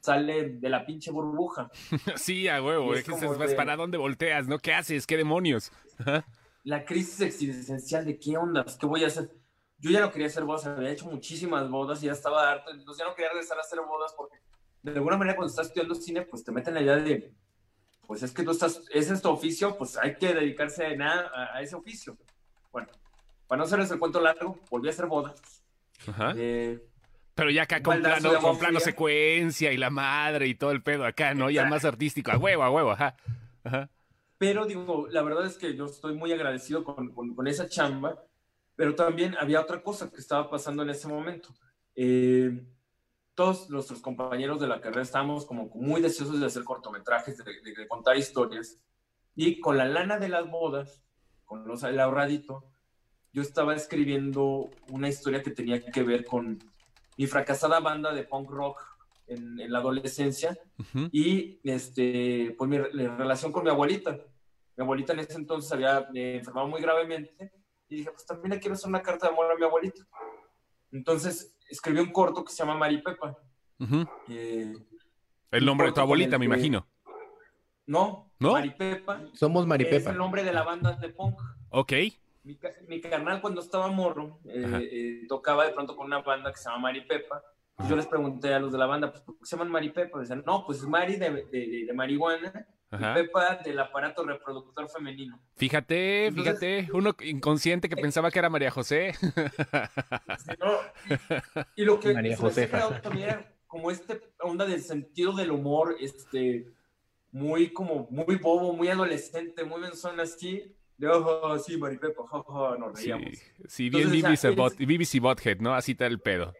sale 0.00 0.50
de 0.50 0.68
la 0.68 0.84
pinche 0.84 1.10
burbuja. 1.10 1.70
sí, 2.16 2.48
a 2.48 2.62
huevo, 2.62 2.94
es, 2.94 3.00
es 3.00 3.14
que 3.14 3.26
de... 3.26 3.54
para 3.54 3.76
dónde 3.76 3.98
volteas, 3.98 4.46
¿no? 4.46 4.58
¿Qué 4.58 4.72
haces? 4.72 5.06
¿Qué 5.06 5.16
demonios? 5.16 5.72
la 6.64 6.84
crisis 6.84 7.20
existencial 7.20 8.04
de 8.04 8.18
qué 8.18 8.36
onda, 8.36 8.64
qué 8.78 8.86
voy 8.86 9.04
a 9.04 9.08
hacer. 9.08 9.30
Yo 9.78 9.90
ya 9.90 10.00
no 10.00 10.12
quería 10.12 10.28
hacer 10.28 10.44
bodas, 10.44 10.66
había 10.66 10.90
hecho 10.90 11.06
muchísimas 11.06 11.68
bodas 11.68 12.00
y 12.02 12.06
ya 12.06 12.12
estaba 12.12 12.48
harto, 12.50 12.70
entonces 12.70 13.02
ya 13.02 13.08
no 13.08 13.16
quería 13.16 13.30
regresar 13.30 13.58
a 13.58 13.62
hacer 13.62 13.80
bodas 13.80 14.14
porque 14.16 14.38
de 14.82 14.92
alguna 14.92 15.16
manera 15.16 15.36
cuando 15.36 15.50
estás 15.50 15.66
estudiando 15.66 15.94
cine, 15.96 16.22
pues 16.22 16.44
te 16.44 16.52
meten 16.52 16.74
la 16.74 16.82
idea 16.82 16.96
de, 16.96 17.34
pues 18.06 18.22
es 18.22 18.30
que 18.30 18.44
tú 18.44 18.52
estás, 18.52 18.82
ese 18.92 19.14
es 19.14 19.22
tu 19.22 19.28
oficio, 19.28 19.76
pues 19.76 19.96
hay 19.96 20.14
que 20.14 20.34
dedicarse 20.34 20.96
nada, 20.96 21.32
a, 21.34 21.56
a 21.56 21.62
ese 21.62 21.74
oficio. 21.74 22.16
Bueno, 22.70 22.88
para 23.46 23.58
no 23.58 23.64
hacerles 23.64 23.90
el 23.90 23.98
cuento 23.98 24.20
largo, 24.20 24.60
volví 24.70 24.88
a 24.88 24.90
hacer 24.90 25.06
bodas. 25.06 25.62
Ajá. 26.06 26.34
Eh, 26.36 26.80
pero 27.34 27.50
ya 27.50 27.62
acá 27.62 27.82
con 27.82 28.02
plano, 28.02 28.38
con 28.40 28.58
plano 28.58 28.80
secuencia 28.80 29.72
y 29.72 29.76
la 29.76 29.90
madre 29.90 30.48
y 30.48 30.54
todo 30.54 30.70
el 30.70 30.82
pedo 30.82 31.06
acá, 31.06 31.34
¿no? 31.34 31.50
Ya 31.50 31.64
más 31.66 31.84
artístico, 31.84 32.30
a 32.30 32.36
huevo, 32.36 32.62
a 32.62 32.70
huevo, 32.70 32.90
ajá. 32.90 33.16
Ajá. 33.64 33.90
Pero 34.38 34.66
digo, 34.66 35.06
la 35.08 35.22
verdad 35.22 35.46
es 35.46 35.56
que 35.56 35.74
yo 35.76 35.86
estoy 35.86 36.14
muy 36.14 36.32
agradecido 36.32 36.84
con, 36.84 37.14
con, 37.14 37.34
con, 37.34 37.46
esa 37.46 37.68
chamba, 37.68 38.22
pero 38.74 38.94
también 38.94 39.36
había 39.38 39.60
otra 39.60 39.82
cosa 39.82 40.10
que 40.10 40.16
estaba 40.16 40.50
pasando 40.50 40.82
en 40.82 40.90
ese 40.90 41.08
momento. 41.08 41.54
Eh, 41.94 42.60
todos 43.34 43.70
nuestros 43.70 44.00
compañeros 44.00 44.60
de 44.60 44.66
la 44.66 44.80
carrera 44.80 45.02
estábamos 45.02 45.46
como 45.46 45.70
muy 45.74 46.02
deseosos 46.02 46.40
de 46.40 46.46
hacer 46.46 46.64
cortometrajes, 46.64 47.38
de, 47.38 47.44
de, 47.44 47.72
de 47.72 47.88
contar 47.88 48.16
historias, 48.16 48.82
y 49.34 49.60
con 49.60 49.78
la 49.78 49.86
lana 49.86 50.18
de 50.18 50.28
las 50.28 50.50
bodas, 50.50 51.02
con 51.44 51.66
los, 51.66 51.82
el 51.84 51.98
ahorradito, 52.00 52.71
yo 53.32 53.42
estaba 53.42 53.74
escribiendo 53.74 54.70
una 54.90 55.08
historia 55.08 55.42
que 55.42 55.50
tenía 55.50 55.84
que 55.84 56.02
ver 56.02 56.24
con 56.24 56.58
mi 57.16 57.26
fracasada 57.26 57.80
banda 57.80 58.12
de 58.12 58.24
punk 58.24 58.50
rock 58.50 58.82
en, 59.26 59.58
en 59.60 59.72
la 59.72 59.78
adolescencia 59.78 60.58
uh 60.78 60.82
-huh. 60.82 61.08
y 61.12 61.60
este, 61.64 62.54
pues 62.58 62.68
mi, 62.68 62.78
relación 62.78 63.52
con 63.52 63.64
mi 63.64 63.70
abuelita. 63.70 64.18
Mi 64.76 64.84
abuelita 64.84 65.12
en 65.12 65.20
ese 65.20 65.34
entonces 65.34 65.72
había 65.72 66.08
eh, 66.14 66.36
enfermado 66.38 66.68
muy 66.68 66.80
gravemente 66.80 67.52
y 67.88 67.96
dije, 67.96 68.10
pues 68.10 68.26
también 68.26 68.50
le 68.50 68.60
quiero 68.60 68.74
hacer 68.74 68.88
una 68.88 69.02
carta 69.02 69.26
de 69.26 69.32
amor 69.32 69.50
a 69.50 69.56
mi 69.56 69.64
abuelita. 69.64 70.06
Entonces 70.90 71.56
escribí 71.68 72.00
un 72.00 72.12
corto 72.12 72.44
que 72.44 72.52
se 72.52 72.58
llama 72.58 72.76
Maripepa. 72.76 73.36
Uh 73.78 73.84
-huh. 73.86 74.10
eh, 74.28 74.74
el 75.50 75.64
nombre 75.64 75.86
de 75.88 75.92
tu 75.92 76.00
abuelita, 76.00 76.38
me 76.38 76.46
imagino. 76.46 76.86
No, 77.86 78.30
¿No? 78.38 78.52
Maripepa. 78.52 79.22
Somos 79.34 79.66
Maripepa. 79.66 79.96
Es 79.96 80.06
el 80.06 80.16
nombre 80.16 80.44
de 80.44 80.52
la 80.52 80.62
banda 80.62 80.92
de 80.92 81.08
punk. 81.10 81.38
Ok. 81.70 81.92
Mi, 82.44 82.58
mi 82.88 83.00
carnal 83.00 83.40
cuando 83.40 83.60
estaba 83.60 83.88
morro 83.88 84.40
eh, 84.44 84.88
eh, 84.92 85.26
tocaba 85.28 85.64
de 85.64 85.72
pronto 85.72 85.96
con 85.96 86.06
una 86.06 86.22
banda 86.22 86.50
que 86.50 86.58
se 86.58 86.68
llama 86.68 86.82
Maripepa. 86.82 87.42
Pues 87.76 87.88
yo 87.88 87.96
les 87.96 88.06
pregunté 88.06 88.52
a 88.52 88.58
los 88.58 88.72
de 88.72 88.78
la 88.78 88.86
banda, 88.86 89.10
pues, 89.10 89.22
¿por 89.22 89.38
qué 89.38 89.46
se 89.46 89.56
llaman 89.56 89.70
Maripepa? 89.70 90.18
Decían, 90.18 90.42
no, 90.46 90.64
pues 90.66 90.82
Mari 90.82 91.16
de, 91.16 91.30
de, 91.50 91.84
de 91.86 91.92
marihuana 91.94 92.66
Ajá. 92.90 93.12
y 93.12 93.22
Pepa 93.22 93.56
del 93.56 93.78
aparato 93.78 94.24
reproductor 94.24 94.88
femenino. 94.88 95.40
Fíjate, 95.56 96.26
Entonces, 96.26 96.58
fíjate, 96.58 96.88
uno 96.92 97.14
inconsciente 97.24 97.88
que 97.88 97.98
eh, 97.98 98.02
pensaba 98.02 98.30
que 98.30 98.38
era 98.38 98.50
María 98.50 98.70
José. 98.70 99.14
No, 100.58 100.78
y, 101.74 101.82
y, 101.82 101.84
lo 101.84 101.98
que 101.98 102.12
María 102.12 102.36
José 102.36 102.68
también 103.02 103.28
era 103.28 103.52
como 103.66 103.90
este 103.90 104.20
onda 104.40 104.66
del 104.66 104.82
sentido 104.82 105.32
del 105.32 105.50
humor, 105.50 105.96
este, 105.98 106.66
muy 107.30 107.72
como, 107.72 108.06
muy 108.10 108.36
bobo, 108.36 108.74
muy 108.74 108.88
adolescente, 108.88 109.64
muy 109.64 109.80
menzón 109.80 110.20
así, 110.20 110.76
de 111.02 111.08
ojo, 111.08 111.58
sí, 111.58 111.76
Maripepa, 111.76 112.22
jaja, 112.28 112.78
nos 112.78 112.94
reíamos. 112.94 113.30
Sí, 113.32 113.40
sí 113.66 113.90
bien 113.90 114.08
BBC, 114.08 114.54
bot, 114.54 114.76
BBC 114.76 115.20
Bothead, 115.20 115.58
¿no? 115.58 115.74
Así 115.74 115.92
está 115.92 116.06
el 116.06 116.20
pedo. 116.20 116.52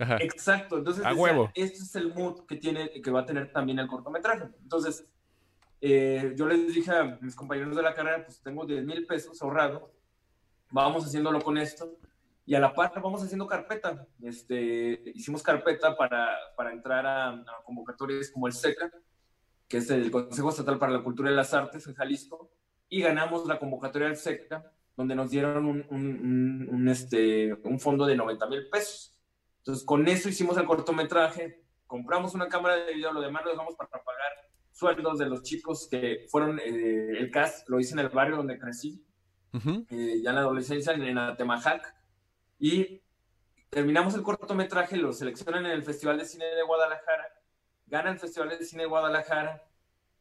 Ajá. 0.00 0.16
Exacto, 0.20 0.78
entonces 0.78 1.04
a 1.04 1.10
decía, 1.10 1.22
huevo. 1.22 1.50
este 1.54 1.76
es 1.76 1.94
el 1.96 2.14
mood 2.14 2.46
que 2.46 2.56
tiene, 2.56 2.88
que 2.90 3.10
va 3.10 3.20
a 3.20 3.26
tener 3.26 3.52
también 3.52 3.78
el 3.78 3.86
cortometraje. 3.86 4.44
Entonces, 4.62 5.06
eh, 5.82 6.32
yo 6.34 6.46
les 6.46 6.74
dije 6.74 6.90
a 6.92 7.18
mis 7.20 7.34
compañeros 7.34 7.76
de 7.76 7.82
la 7.82 7.92
carrera, 7.92 8.24
pues 8.24 8.40
tengo 8.40 8.64
10 8.64 8.86
mil 8.86 9.04
pesos 9.04 9.42
ahorrados, 9.42 9.82
vamos 10.70 11.04
haciéndolo 11.04 11.42
con 11.42 11.58
esto. 11.58 11.98
y 12.46 12.54
a 12.54 12.60
la 12.60 12.72
par 12.72 12.90
vamos 13.02 13.22
haciendo 13.22 13.46
carpeta. 13.46 14.06
Este, 14.22 15.12
hicimos 15.14 15.42
carpeta 15.42 15.94
para, 15.94 16.34
para 16.56 16.72
entrar 16.72 17.04
a, 17.04 17.28
a, 17.32 17.62
convocatorias 17.66 18.30
como 18.30 18.46
el 18.46 18.54
SECA, 18.54 18.90
que 19.68 19.76
es 19.76 19.90
el 19.90 20.10
Consejo 20.10 20.48
Estatal 20.48 20.78
para 20.78 20.92
la 20.92 21.02
Cultura 21.02 21.30
y 21.30 21.34
las 21.34 21.52
Artes 21.52 21.86
en 21.86 21.94
Jalisco, 21.94 22.50
y 22.88 23.02
ganamos 23.02 23.46
la 23.46 23.58
convocatoria 23.58 24.08
del 24.08 24.16
SECA, 24.16 24.72
donde 24.96 25.14
nos 25.14 25.30
dieron 25.30 25.66
un, 25.66 25.86
un, 25.90 26.68
un, 26.70 26.88
este, 26.88 27.54
un 27.64 27.78
fondo 27.78 28.06
de 28.06 28.16
90 28.16 28.46
mil 28.48 28.68
pesos. 28.68 29.16
Entonces, 29.58 29.84
con 29.84 30.08
eso 30.08 30.28
hicimos 30.28 30.56
el 30.56 30.64
cortometraje, 30.64 31.62
compramos 31.86 32.34
una 32.34 32.48
cámara 32.48 32.76
de 32.76 32.94
video, 32.94 33.12
lo 33.12 33.20
demás 33.20 33.44
lo 33.44 33.50
dejamos 33.50 33.74
para 33.76 33.90
pagar 33.90 34.32
sueldos 34.72 35.18
de 35.18 35.26
los 35.26 35.42
chicos 35.42 35.88
que 35.90 36.26
fueron, 36.30 36.58
eh, 36.60 37.18
el 37.18 37.30
cast 37.30 37.68
lo 37.68 37.80
hice 37.80 37.94
en 37.94 37.98
el 38.00 38.08
barrio 38.08 38.36
donde 38.36 38.58
crecí, 38.58 39.04
uh 39.52 39.58
-huh. 39.58 39.86
eh, 39.90 40.20
ya 40.22 40.30
en 40.30 40.36
la 40.36 40.42
adolescencia, 40.42 40.92
en, 40.92 41.02
en 41.02 41.18
Atemajac, 41.18 41.94
y 42.58 43.02
terminamos 43.70 44.14
el 44.14 44.22
cortometraje, 44.22 44.96
lo 44.96 45.12
seleccionan 45.12 45.66
en 45.66 45.72
el 45.72 45.82
Festival 45.82 46.16
de 46.18 46.24
Cine 46.24 46.46
de 46.46 46.62
Guadalajara, 46.62 47.26
gana 47.86 48.10
el 48.10 48.18
Festival 48.18 48.50
de 48.50 48.64
Cine 48.64 48.82
de 48.84 48.88
Guadalajara, 48.88 49.67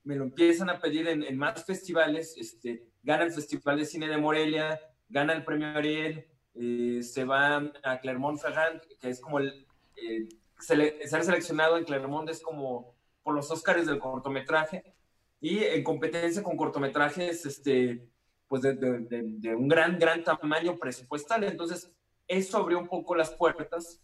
me 0.07 0.15
lo 0.15 0.23
empiezan 0.23 0.69
a 0.69 0.79
pedir 0.79 1.07
en, 1.07 1.21
en 1.23 1.37
más 1.37 1.63
festivales, 1.65 2.35
este, 2.37 2.69
gana 3.03 3.23
el 3.25 3.31
Festival 3.31 3.77
de 3.77 3.85
Cine 3.85 4.07
de 4.07 4.17
Morelia, 4.17 4.79
gana 5.09 5.33
el 5.33 5.43
Premio 5.43 5.67
Ariel, 5.67 6.25
eh, 6.55 7.01
se 7.03 7.23
va 7.25 7.57
a 7.83 7.99
Clermont-Ferrand, 8.01 8.81
que 8.99 9.09
es 9.09 9.19
como 9.19 9.39
el... 9.39 9.67
Eh, 9.95 10.27
ser 10.59 11.23
seleccionado 11.23 11.77
en 11.77 11.83
Clermont 11.83 12.27
es 12.29 12.41
como 12.41 12.95
por 13.21 13.35
los 13.35 13.51
Óscares 13.51 13.85
del 13.85 13.99
cortometraje, 13.99 14.95
y 15.39 15.59
en 15.59 15.83
competencia 15.83 16.41
con 16.41 16.57
cortometrajes, 16.57 17.45
este, 17.45 18.07
pues 18.47 18.63
de, 18.63 18.73
de, 18.73 18.99
de, 18.99 19.21
de 19.23 19.55
un 19.55 19.67
gran, 19.67 19.99
gran 19.99 20.23
tamaño 20.23 20.75
presupuestal. 20.77 21.43
Entonces, 21.43 21.91
eso 22.27 22.57
abrió 22.57 22.79
un 22.79 22.87
poco 22.87 23.13
las 23.15 23.29
puertas. 23.29 24.01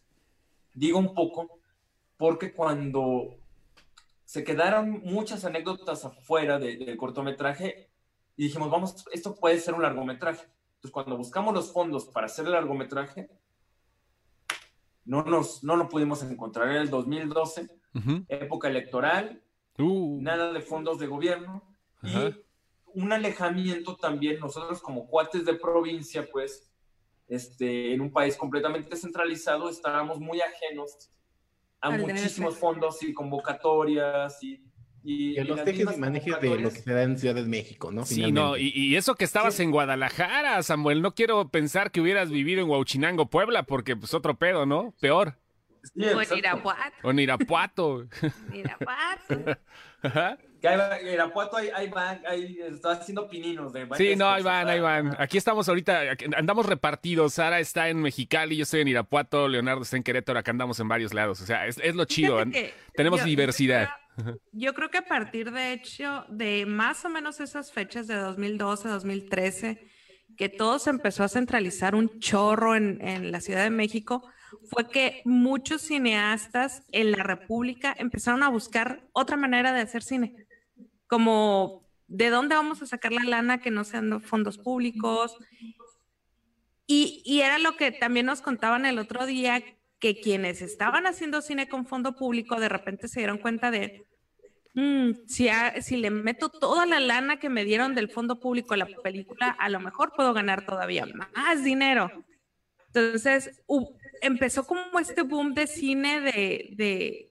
Digo 0.76 1.00
un 1.00 1.16
poco, 1.16 1.60
porque 2.18 2.54
cuando 2.54 3.36
se 4.34 4.44
quedaron 4.44 5.04
muchas 5.04 5.46
anécdotas 5.46 6.06
afuera 6.06 6.58
del 6.58 6.84
de 6.84 6.98
cortometraje 6.98 7.92
y 8.36 8.46
dijimos, 8.46 8.72
vamos, 8.72 9.06
esto 9.12 9.36
puede 9.36 9.60
ser 9.60 9.76
un 9.76 9.84
largometraje. 9.84 10.48
Entonces, 10.78 10.92
cuando 10.92 11.16
buscamos 11.16 11.54
los 11.54 11.72
fondos 11.72 12.06
para 12.06 12.26
hacer 12.26 12.48
el 12.48 12.54
largometraje, 12.54 13.30
no 15.06 15.22
nos 15.22 15.64
no 15.64 15.76
lo 15.76 15.88
pudimos 15.88 16.24
encontrar. 16.24 16.70
en 16.70 16.78
el 16.78 16.90
2012, 16.90 17.62
uh 17.94 18.00
-huh. 18.00 18.26
época 18.28 18.70
electoral, 18.70 19.40
uh. 19.78 20.20
nada 20.20 20.52
de 20.52 20.62
fondos 20.62 20.98
de 20.98 21.06
gobierno 21.06 21.62
uh 22.02 22.08
-huh. 22.08 22.36
y 22.36 23.00
un 23.00 23.14
alejamiento 23.14 23.98
también, 23.98 24.40
nosotros 24.40 24.82
como 24.82 25.06
cuates 25.06 25.46
de 25.46 25.54
provincia, 25.54 26.28
pues, 26.32 26.74
este, 27.28 27.94
en 27.94 28.02
un 28.02 28.12
país 28.12 28.36
completamente 28.36 28.96
centralizado, 28.96 29.70
estábamos 29.70 30.20
muy 30.20 30.42
ajenos 30.42 31.12
a 31.84 31.90
Al 31.90 32.02
muchísimos 32.02 32.58
fondos 32.58 33.04
y 33.04 33.14
convocatorias 33.14 34.42
y... 34.44 34.64
Y, 35.06 35.38
y 35.38 35.44
los 35.44 35.62
tejes 35.66 35.98
y 35.98 36.00
manejes 36.00 36.40
de 36.40 36.60
lo 36.60 36.70
que 36.70 36.80
se 36.80 36.94
da 36.94 37.04
en 37.04 37.18
Ciudad 37.18 37.36
de 37.36 37.44
México, 37.44 37.92
¿no? 37.92 38.06
Sí, 38.06 38.32
no, 38.32 38.56
y, 38.56 38.72
y, 38.74 38.96
eso 38.96 39.16
que 39.16 39.26
estabas 39.26 39.56
sí. 39.56 39.64
en 39.64 39.72
Guadalajara, 39.72 40.64
Samuel, 40.64 41.02
no 41.02 41.14
quiero 41.14 41.50
pensar 41.50 41.92
que 41.92 42.00
hubieras 42.00 42.32
vivido 42.32 42.62
en 42.62 42.70
Huauchinango, 42.70 43.30
Puebla, 43.30 43.64
porque 43.64 43.98
pues 43.98 44.14
otro 44.14 44.38
pedo, 44.38 44.66
¿no? 44.66 44.96
Peor. 45.02 45.38
Sí, 45.94 46.06
o 46.06 46.22
en 46.22 46.38
Irapuato. 46.38 46.96
O 47.04 47.12
en 47.12 47.20
Irapuato. 47.20 48.08
Irapuato. 48.54 49.60
Que 50.64 50.70
ahí 50.70 50.78
va, 50.78 51.02
Irapuato 51.02 51.58
ahí, 51.58 51.70
ahí 51.76 51.90
van, 51.90 52.22
ahí 52.26 52.58
está 52.62 52.92
haciendo 52.92 53.28
pininos. 53.28 53.74
De 53.74 53.86
sí, 53.98 54.16
no, 54.16 54.30
ahí 54.30 54.42
van, 54.42 54.70
ahí 54.70 54.80
van. 54.80 55.14
Aquí 55.20 55.38
estamos 55.38 55.68
ahorita, 55.68 56.16
andamos 56.38 56.68
repartidos. 56.68 57.34
Sara 57.34 57.60
está 57.60 57.90
en 57.90 58.02
Mexicali, 58.02 58.56
yo 58.56 58.64
estoy 58.64 58.80
en 58.80 58.88
Irapuato, 58.88 59.50
Leonardo 59.50 59.82
está 59.82 59.98
en 59.98 60.04
Querétaro, 60.04 60.40
acá 60.40 60.52
andamos 60.52 60.80
en 60.80 60.88
varios 60.88 61.14
lados. 61.14 61.42
O 61.42 61.46
sea, 61.46 61.68
es, 61.68 61.80
es 61.84 61.96
lo 61.96 62.06
chido. 62.06 62.42
Tenemos 62.96 63.20
yo, 63.20 63.26
diversidad. 63.26 63.90
Yo 64.16 64.24
creo, 64.24 64.40
yo 64.54 64.74
creo 64.74 64.90
que 64.90 65.00
a 65.00 65.06
partir, 65.06 65.52
de 65.52 65.74
hecho, 65.74 66.24
de 66.30 66.66
más 66.66 67.04
o 67.04 67.10
menos 67.10 67.42
esas 67.42 67.74
fechas 67.74 68.08
de 68.08 68.16
2012, 68.16 68.88
2013, 68.88 69.86
que 70.38 70.48
todo 70.48 70.80
se 70.80 70.92
empezó 70.92 71.26
a 71.26 71.28
centralizar 71.28 71.94
un 71.94 72.20
chorro 72.20 72.78
en, 72.78 73.06
en 73.06 73.34
la 73.34 73.42
Ciudad 73.42 73.64
de 73.66 73.70
México, 73.70 74.24
fue 74.70 74.90
que 74.90 75.24
muchos 75.26 75.82
cineastas 75.82 76.84
en 76.94 77.12
la 77.12 77.24
República 77.24 77.94
empezaron 77.98 78.44
a 78.44 78.48
buscar 78.48 79.04
otra 79.12 79.36
manera 79.36 79.74
de 79.74 79.82
hacer 79.82 80.04
cine 80.04 80.43
como 81.14 81.84
de 82.08 82.32
dónde 82.32 82.56
vamos 82.56 82.82
a 82.82 82.88
sacar 82.88 83.12
la 83.12 83.24
lana 83.24 83.62
que 83.62 83.70
no 83.70 83.84
sean 83.84 84.20
fondos 84.20 84.58
públicos. 84.58 85.38
Y, 86.88 87.40
era 87.40 87.60
lo 87.60 87.78
que 87.78 87.92
también 87.92 88.26
nos 88.26 88.42
contaban 88.42 88.88
el 88.88 88.98
otro 88.98 89.28
día, 89.28 89.64
que 90.00 90.20
quienes 90.20 90.64
estaban 90.64 91.06
haciendo 91.06 91.44
cine 91.44 91.70
con 91.70 91.86
fondo 91.86 92.16
público 92.16 92.60
de 92.60 92.68
repente 92.68 93.08
se 93.08 93.20
dieron 93.20 93.38
cuenta 93.38 93.70
de, 93.70 94.08
mmm, 94.74 95.12
si, 95.28 95.50
si 95.82 95.98
le 95.98 96.10
meto 96.10 96.50
toda 96.50 96.88
la 96.88 97.00
lana 97.00 97.38
que 97.38 97.50
me 97.50 97.64
dieron 97.64 97.94
del 97.94 98.10
fondo 98.10 98.40
público 98.40 98.74
a 98.74 98.78
la 98.78 98.88
película, 98.88 99.52
a 99.52 99.70
lo 99.70 99.80
mejor 99.82 100.14
puedo 100.16 100.34
ganar 100.34 100.66
todavía 100.66 101.06
más 101.06 101.64
dinero. 101.64 102.10
Entonces, 102.88 103.62
empezó 104.24 104.66
como 104.66 104.98
este 105.00 105.22
boom 105.22 105.54
de 105.54 105.68
cine 105.68 106.22
de, 106.22 107.30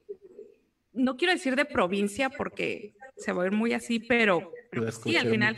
no 0.92 1.16
quiero 1.16 1.34
decir 1.34 1.56
de 1.56 1.64
provincia 1.64 2.30
porque 2.30 2.94
se 3.16 3.32
va 3.32 3.42
a 3.42 3.44
ver 3.44 3.52
muy 3.52 3.72
así, 3.72 3.98
pero, 3.98 4.52
pero 4.70 4.90
sí, 4.90 5.16
al 5.16 5.28
final. 5.28 5.56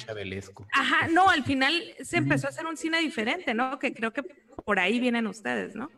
Ajá, 0.73 1.09
no, 1.09 1.29
al 1.29 1.45
final 1.45 1.95
se 2.03 2.19
empezó 2.19 2.47
a 2.47 2.51
hacer 2.51 2.67
un 2.67 2.77
cine 2.77 3.01
diferente, 3.01 3.55
¿no? 3.55 3.79
Que 3.79 3.93
creo 3.95 4.13
que 4.13 4.23
por 4.65 4.79
ahí 4.79 5.01
vienen 5.01 5.27
ustedes, 5.27 5.75
¿no? 5.75 5.91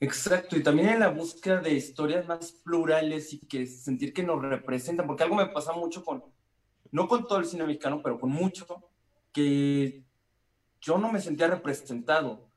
Exacto, 0.00 0.56
y 0.56 0.62
también 0.64 0.88
en 0.88 1.00
la 1.00 1.10
búsqueda 1.10 1.60
de 1.60 1.74
historias 1.74 2.26
más 2.26 2.50
plurales 2.50 3.32
y 3.32 3.38
que 3.38 3.66
sentir 3.66 4.12
que 4.12 4.24
nos 4.24 4.42
representan, 4.42 5.06
porque 5.06 5.22
algo 5.22 5.36
me 5.36 5.46
pasa 5.46 5.72
mucho 5.74 6.04
con, 6.04 6.24
no 6.90 7.06
con 7.06 7.26
todo 7.28 7.38
el 7.38 7.44
cine 7.44 7.64
mexicano, 7.64 8.02
pero 8.02 8.18
con 8.18 8.30
mucho, 8.30 8.66
que 9.32 10.02
yo 10.80 10.98
no 10.98 11.12
me 11.12 11.20
sentía 11.20 11.46
representado, 11.46 12.48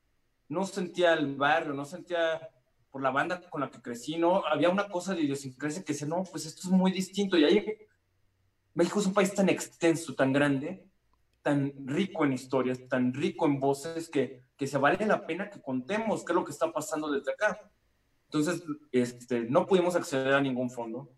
no 0.50 0.66
sentía 0.66 1.14
el 1.14 1.36
barrio, 1.36 1.74
no 1.74 1.86
sentía 1.86 2.50
por 2.90 3.04
la 3.04 3.12
banda 3.12 3.40
con 3.50 3.62
la 3.62 3.70
que 3.70 3.82
crecí, 3.82 4.18
no, 4.18 4.44
había 4.48 4.70
una 4.70 4.90
cosa 4.90 5.14
de 5.14 5.22
idiosincrasia 5.22 5.84
que 5.84 5.94
decía, 5.94 6.08
no, 6.08 6.24
pues 6.24 6.48
esto 6.48 6.62
es 6.64 6.72
muy 6.72 6.92
distinto, 6.92 7.38
y 7.38 7.44
ahí 7.44 7.78
México 8.76 9.00
es 9.00 9.08
un 9.08 9.14
país 9.14 9.34
tan 9.34 9.50
extenso, 9.50 10.14
tan 10.14 10.32
grande, 10.32 10.86
tan 11.42 11.74
rico 11.86 12.26
en 12.26 12.34
historias, 12.34 12.88
tan 12.88 13.14
rico 13.14 13.46
en 13.46 13.60
voces, 13.60 14.10
que, 14.10 14.44
que 14.58 14.68
se 14.68 14.78
vale 14.78 15.06
la 15.06 15.26
pena 15.26 15.50
que 15.50 15.62
contemos 15.62 16.24
qué 16.24 16.34
es 16.34 16.36
lo 16.36 16.46
que 16.46 16.52
está 16.52 16.72
pasando 16.72 17.10
desde 17.12 17.32
acá. 17.32 17.60
Entonces, 18.26 18.64
este, 18.92 19.42
no 19.42 19.66
pudimos 19.66 19.96
acceder 19.96 20.34
a 20.34 20.42
ningún 20.42 20.70
fondo. 20.70 21.10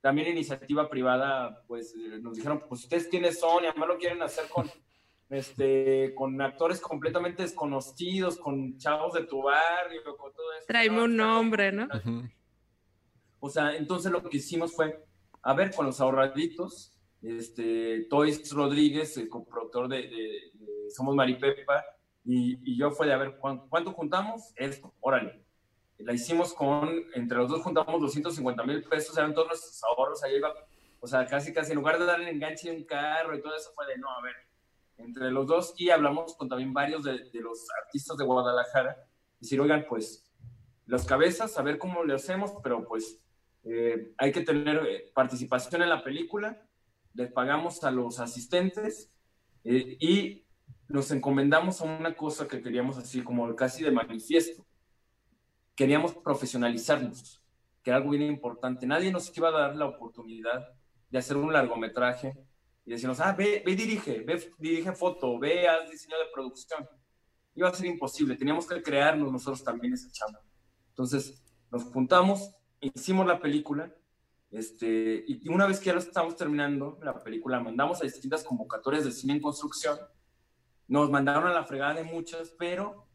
También 0.00 0.28
iniciativa 0.28 0.88
privada, 0.88 1.62
pues 1.66 1.94
nos 2.20 2.36
dijeron, 2.36 2.64
pues 2.68 2.82
ustedes 2.82 3.08
quiénes 3.08 3.38
son 3.38 3.64
y 3.64 3.66
además 3.66 3.88
lo 3.88 3.98
quieren 3.98 4.22
hacer 4.22 4.48
con, 4.48 4.70
este, 5.30 6.14
con 6.14 6.40
actores 6.40 6.80
completamente 6.80 7.42
desconocidos, 7.42 8.36
con 8.38 8.76
chavos 8.78 9.14
de 9.14 9.24
tu 9.24 9.42
barrio, 9.42 10.02
con 10.16 10.32
todo 10.32 10.52
eso. 10.52 10.66
Tráeme 10.66 11.02
un 11.02 11.16
nombre, 11.16 11.72
¿no? 11.72 11.88
O 13.40 13.48
sea, 13.48 13.74
entonces 13.74 14.12
lo 14.12 14.22
que 14.22 14.36
hicimos 14.36 14.72
fue, 14.72 15.04
a 15.42 15.54
ver, 15.54 15.74
con 15.74 15.86
los 15.86 16.00
ahorraditos, 16.00 16.91
este, 17.22 18.06
Toys 18.10 18.50
Rodríguez, 18.52 19.16
el 19.16 19.28
coproductor 19.28 19.88
de, 19.88 20.02
de, 20.02 20.90
Somos 20.90 21.14
Maripepa, 21.14 21.84
y, 22.24 22.76
yo 22.76 22.90
fue 22.90 23.06
de 23.06 23.12
a 23.12 23.18
ver 23.18 23.38
¿cuánto, 23.38 23.92
juntamos, 23.92 24.52
esto, 24.56 24.94
órale. 25.00 25.44
La 25.98 26.12
hicimos 26.12 26.52
con, 26.52 26.88
entre 27.14 27.38
los 27.38 27.48
dos 27.48 27.62
juntamos 27.62 28.00
250 28.00 28.64
mil 28.64 28.82
pesos, 28.84 29.16
eran 29.16 29.34
todos 29.34 29.48
nuestros 29.48 29.82
ahorros, 29.84 30.22
ahí 30.24 30.36
iba, 30.36 30.52
o 31.00 31.06
sea, 31.06 31.26
casi, 31.26 31.52
casi, 31.52 31.72
en 31.72 31.78
lugar 31.78 31.98
de 31.98 32.06
darle 32.06 32.30
enganche 32.30 32.70
de 32.70 32.76
un 32.76 32.84
carro 32.84 33.36
y 33.36 33.40
todo 33.40 33.54
eso, 33.54 33.70
fue 33.74 33.86
de 33.86 33.98
no, 33.98 34.10
a 34.10 34.22
ver, 34.22 34.34
entre 34.98 35.30
los 35.30 35.46
dos, 35.46 35.74
y 35.76 35.90
hablamos 35.90 36.36
con 36.36 36.48
también 36.48 36.72
varios 36.72 37.04
de, 37.04 37.30
de 37.30 37.40
los 37.40 37.66
artistas 37.84 38.16
de 38.16 38.24
Guadalajara, 38.24 39.04
decir, 39.38 39.60
oigan, 39.60 39.86
pues, 39.88 40.24
las 40.86 41.06
cabezas, 41.06 41.56
a 41.58 41.62
ver 41.62 41.78
cómo 41.78 42.04
le 42.04 42.14
hacemos, 42.14 42.52
pero 42.62 42.84
pues 42.84 43.20
eh, 43.64 44.12
hay 44.18 44.32
que 44.32 44.42
tener 44.42 44.84
eh, 44.86 45.10
participación 45.14 45.82
en 45.82 45.88
la 45.88 46.02
película, 46.02 46.60
les 47.14 47.30
pagamos 47.30 47.82
a 47.84 47.90
los 47.90 48.18
asistentes 48.20 49.10
eh, 49.64 49.96
y 50.00 50.44
nos 50.88 51.10
encomendamos 51.10 51.80
a 51.80 51.84
una 51.84 52.14
cosa 52.14 52.46
que 52.46 52.62
queríamos 52.62 52.98
así 52.98 53.22
como 53.22 53.54
casi 53.54 53.82
de 53.82 53.90
manifiesto. 53.90 54.64
Queríamos 55.74 56.14
profesionalizarnos, 56.14 57.42
que 57.82 57.90
era 57.90 57.96
algo 57.96 58.10
bien 58.10 58.22
importante. 58.22 58.86
Nadie 58.86 59.10
nos 59.10 59.34
iba 59.36 59.48
a 59.48 59.52
dar 59.52 59.76
la 59.76 59.86
oportunidad 59.86 60.68
de 61.10 61.18
hacer 61.18 61.36
un 61.36 61.52
largometraje 61.52 62.34
y 62.84 62.90
decirnos, 62.90 63.20
ah, 63.20 63.32
ve, 63.32 63.62
ve 63.64 63.76
dirige, 63.76 64.20
ve, 64.20 64.52
dirige 64.58 64.92
foto, 64.92 65.38
ve, 65.38 65.68
haz 65.68 65.90
diseño 65.90 66.16
de 66.18 66.30
producción. 66.32 66.88
Iba 67.54 67.68
a 67.68 67.74
ser 67.74 67.86
imposible, 67.86 68.36
teníamos 68.36 68.66
que 68.66 68.82
crearnos 68.82 69.30
nosotros 69.30 69.62
también 69.62 69.94
ese 69.94 70.10
chamba. 70.10 70.40
Entonces, 70.88 71.42
nos 71.70 71.84
juntamos, 71.84 72.54
hicimos 72.80 73.26
la 73.26 73.40
película, 73.40 73.94
este, 74.52 75.24
y 75.26 75.48
una 75.48 75.66
vez 75.66 75.80
que 75.80 75.86
ya 75.86 75.94
lo 75.94 75.98
estamos 75.98 76.36
terminando, 76.36 76.98
la 77.02 77.18
película, 77.18 77.58
mandamos 77.58 78.00
a 78.00 78.04
distintas 78.04 78.44
convocatorias 78.44 79.04
de 79.04 79.10
cine 79.10 79.32
en 79.32 79.40
construcción, 79.40 79.98
nos 80.88 81.10
mandaron 81.10 81.46
a 81.46 81.54
la 81.54 81.64
fregada 81.64 81.94
de 81.94 82.04
muchas, 82.04 82.54
pero 82.58 83.08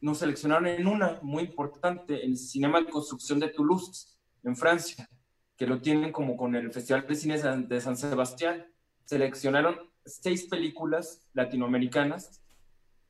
nos 0.00 0.18
seleccionaron 0.18 0.66
en 0.66 0.86
una 0.86 1.18
muy 1.20 1.42
importante, 1.42 2.24
el 2.24 2.38
Cinema 2.38 2.80
de 2.80 2.90
Construcción 2.90 3.38
de 3.38 3.48
Toulouse, 3.48 4.18
en 4.42 4.56
Francia, 4.56 5.06
que 5.54 5.66
lo 5.66 5.82
tienen 5.82 6.12
como 6.12 6.34
con 6.34 6.54
el 6.54 6.72
Festival 6.72 7.06
de 7.06 7.14
Cine 7.14 7.38
de 7.38 7.80
San 7.82 7.98
Sebastián. 7.98 8.64
Seleccionaron 9.04 9.76
seis 10.06 10.46
películas 10.46 11.28
latinoamericanas 11.34 12.42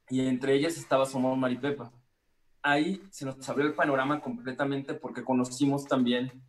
y 0.09 0.27
entre 0.27 0.55
ellas 0.55 0.77
estaba 0.77 1.07
Somos 1.07 1.39
Maripepa. 1.39 1.93
Ahí 2.63 3.01
se 3.11 3.25
nos 3.25 3.49
abrió 3.49 3.69
el 3.69 3.75
panorama 3.75 4.21
completamente 4.21 4.95
porque 4.95 5.23
conocimos 5.23 5.87
también 5.87 6.43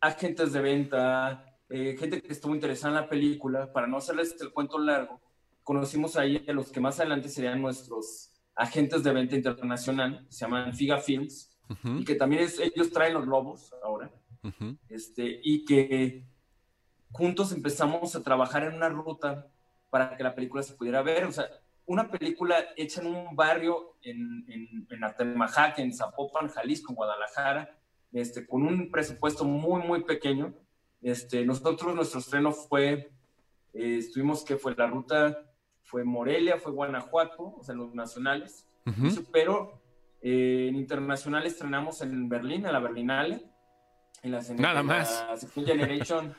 agentes 0.00 0.52
de 0.52 0.60
venta, 0.60 1.44
eh, 1.68 1.96
gente 1.98 2.22
que 2.22 2.32
estuvo 2.32 2.54
interesada 2.54 2.94
en 2.94 3.02
la 3.02 3.08
película. 3.08 3.72
Para 3.72 3.86
no 3.86 3.98
hacerles 3.98 4.36
el 4.40 4.52
cuento 4.52 4.78
largo, 4.78 5.20
conocimos 5.62 6.16
ahí 6.16 6.44
a 6.48 6.52
los 6.52 6.70
que 6.70 6.80
más 6.80 6.98
adelante 7.00 7.28
serían 7.28 7.60
nuestros 7.60 8.32
agentes 8.54 9.04
de 9.04 9.12
venta 9.12 9.36
internacional, 9.36 10.26
se 10.28 10.44
llaman 10.44 10.74
Figa 10.74 10.98
Films, 10.98 11.56
y 11.84 12.04
que 12.04 12.14
también 12.14 12.42
ellos 12.42 12.90
traen 12.90 13.14
los 13.14 13.26
lobos 13.26 13.74
ahora, 13.84 14.10
este, 14.88 15.40
y 15.42 15.64
que 15.64 16.24
juntos 17.12 17.52
empezamos 17.52 18.16
a 18.16 18.22
trabajar 18.22 18.64
en 18.64 18.74
una 18.74 18.88
ruta 18.88 19.46
para 19.90 20.16
que 20.16 20.24
la 20.24 20.34
película 20.34 20.62
se 20.62 20.74
pudiera 20.74 21.02
ver. 21.02 21.24
O 21.24 21.32
sea, 21.32 21.46
una 21.86 22.10
película 22.10 22.56
hecha 22.76 23.00
en 23.00 23.06
un 23.08 23.36
barrio 23.36 23.96
en, 24.02 24.44
en, 24.48 24.86
en 24.90 25.04
Atemajac, 25.04 25.78
en 25.78 25.92
Zapopan, 25.92 26.48
Jalisco, 26.48 26.92
en 26.92 26.96
Guadalajara, 26.96 27.77
este, 28.12 28.46
con 28.46 28.62
un 28.66 28.90
presupuesto 28.90 29.44
muy, 29.44 29.82
muy 29.82 30.04
pequeño. 30.04 30.54
Este, 31.02 31.44
nosotros, 31.44 31.94
nuestro 31.94 32.20
estreno 32.20 32.52
fue, 32.52 33.10
eh, 33.74 33.96
estuvimos 33.98 34.44
que 34.44 34.56
fue 34.56 34.74
la 34.74 34.86
ruta, 34.86 35.44
fue 35.82 36.04
Morelia, 36.04 36.58
fue 36.58 36.72
Guanajuato, 36.72 37.54
o 37.58 37.62
sea, 37.62 37.74
los 37.74 37.94
nacionales, 37.94 38.66
pero 39.32 39.80
eh, 40.20 40.66
en 40.68 40.76
internacional 40.76 41.46
estrenamos 41.46 42.00
en 42.02 42.28
Berlín, 42.28 42.66
en 42.66 42.72
la 42.72 42.80
Berlinale, 42.80 43.42
en 44.22 44.32
la, 44.32 44.42
Nada 44.56 44.82
más. 44.82 45.24
Generation 45.54 46.34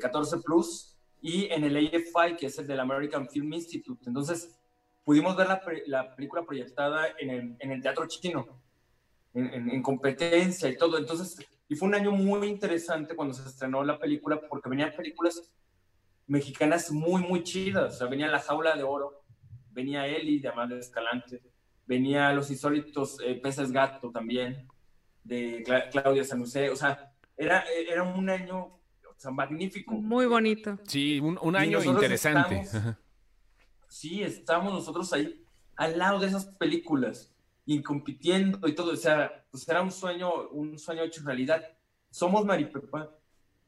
14 0.00 0.36
eh, 0.36 0.40
Plus 0.44 0.96
y 1.20 1.46
en 1.46 1.64
el 1.64 1.76
AFI, 1.76 2.36
que 2.36 2.46
es 2.46 2.58
el 2.58 2.66
del 2.66 2.80
American 2.80 3.28
Film 3.28 3.52
Institute. 3.52 4.02
Entonces, 4.06 4.58
pudimos 5.04 5.36
ver 5.36 5.48
la, 5.48 5.62
la 5.86 6.14
película 6.14 6.44
proyectada 6.44 7.08
en 7.18 7.30
el, 7.30 7.56
en 7.58 7.72
el 7.72 7.82
teatro 7.82 8.06
chino, 8.06 8.46
en, 9.34 9.70
en, 9.70 9.82
competencia 9.82 10.68
y 10.68 10.76
todo. 10.76 10.96
Entonces, 10.96 11.36
y 11.68 11.74
fue 11.74 11.88
un 11.88 11.94
año 11.94 12.12
muy 12.12 12.48
interesante 12.48 13.16
cuando 13.16 13.34
se 13.34 13.48
estrenó 13.48 13.82
la 13.82 13.98
película, 13.98 14.40
porque 14.48 14.68
venían 14.68 14.92
películas 14.96 15.50
mexicanas 16.26 16.90
muy, 16.90 17.22
muy 17.22 17.42
chidas. 17.42 17.94
O 17.94 17.98
sea, 17.98 18.06
venía 18.06 18.28
La 18.28 18.40
Jaula 18.40 18.76
de 18.76 18.82
Oro, 18.82 19.24
venía 19.70 20.06
Eli 20.06 20.38
de 20.38 20.48
Amanda 20.48 20.76
Escalante, 20.76 21.42
venía 21.86 22.32
Los 22.32 22.50
Insólitos 22.50 23.18
eh, 23.24 23.34
Peces 23.42 23.72
Gato 23.72 24.10
también, 24.10 24.68
de 25.24 25.64
Claudia 25.90 26.24
Sanusé. 26.24 26.70
O 26.70 26.76
sea, 26.76 27.12
era, 27.36 27.64
era 27.88 28.02
un 28.02 28.30
año 28.30 28.58
o 28.60 29.14
sea, 29.16 29.30
magnífico. 29.30 29.94
Muy 29.94 30.26
bonito. 30.26 30.78
Sí, 30.86 31.18
un, 31.18 31.38
un 31.42 31.56
año 31.56 31.82
interesante. 31.82 32.64
sí, 33.88 34.22
estamos 34.22 34.72
nosotros 34.72 35.12
ahí 35.12 35.44
al 35.76 35.98
lado 35.98 36.20
de 36.20 36.28
esas 36.28 36.46
películas 36.46 37.33
y 37.66 37.82
compitiendo 37.82 38.66
y 38.68 38.74
todo. 38.74 38.92
O 38.92 38.96
sea, 38.96 39.44
pues 39.50 39.68
era 39.68 39.82
un 39.82 39.90
sueño, 39.90 40.48
un 40.50 40.78
sueño 40.78 41.02
hecho 41.02 41.22
realidad. 41.24 41.62
Somos 42.10 42.44
Maripepa, 42.44 43.10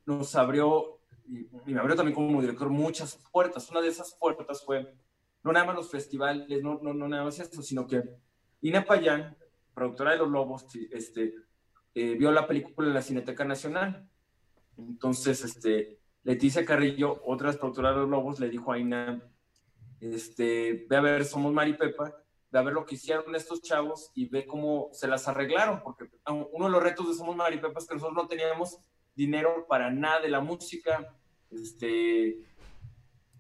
nos 0.05 0.35
abrió 0.35 1.01
y, 1.29 1.49
me 1.67 1.81
abrió 1.81 1.97
también 1.97 2.15
como 2.15 2.41
director 2.41 2.69
muchas 2.69 3.21
puertas. 3.33 3.71
Una 3.71 3.81
de 3.81 3.89
esas 3.89 4.15
puertas 4.15 4.65
fue 4.65 4.95
no 5.43 5.53
nada 5.53 5.67
más 5.67 5.77
los 5.77 5.91
festivales, 5.91 6.63
no, 6.63 6.81
no, 6.83 6.93
no 6.93 7.09
nada 7.09 7.25
más 7.25 7.39
eso, 7.39 7.63
sino 7.63 7.87
que 7.87 8.03
Ina 8.63 8.85
Payán, 8.85 9.37
productora 9.75 10.13
de 10.13 10.19
Los 10.19 10.29
Lobos, 10.29 10.67
este, 10.91 11.35
eh, 11.95 12.17
vio 12.19 12.33
la 12.33 12.49
película 12.49 12.89
en 12.89 12.95
la 12.95 13.03
Cineteca 13.03 13.45
Nacional. 13.45 14.09
Entonces, 14.77 15.45
este, 15.45 16.01
Leticia 16.25 16.65
Carrillo, 16.65 17.23
otra 17.25 17.53
productora 17.53 17.91
de 17.91 17.99
Los 17.99 18.09
Lobos, 18.09 18.41
le 18.41 18.49
dijo 18.49 18.73
a 18.73 18.79
Ina, 18.79 19.23
este, 20.01 20.85
ve 20.89 20.97
a 20.97 21.01
ver, 21.01 21.25
somos 21.25 21.53
Mari 21.53 21.75
A 22.53 22.63
ver 22.63 22.73
lo 22.73 22.87
que 22.87 22.95
hicieron 22.95 23.35
estos 23.35 23.61
chavos 23.61 24.11
y 24.15 24.29
ve 24.29 24.47
cómo 24.47 24.89
se 24.93 25.09
las 25.09 25.29
arreglaron, 25.29 25.83
porque 25.83 26.09
uno 26.27 26.67
de 26.67 26.71
los 26.71 26.83
retos 26.83 27.09
de 27.09 27.15
Somos 27.15 27.37
Mari 27.37 27.59
Pepa 27.59 27.79
es 27.79 27.87
que 27.87 27.95
nosotros 27.95 28.17
no 28.17 28.29
teníamos 28.29 28.79
dinero 29.15 29.67
para 29.69 29.91
nada 29.91 30.21
de 30.21 30.29
la 30.29 30.41
música 30.41 31.15
este, 31.51 32.39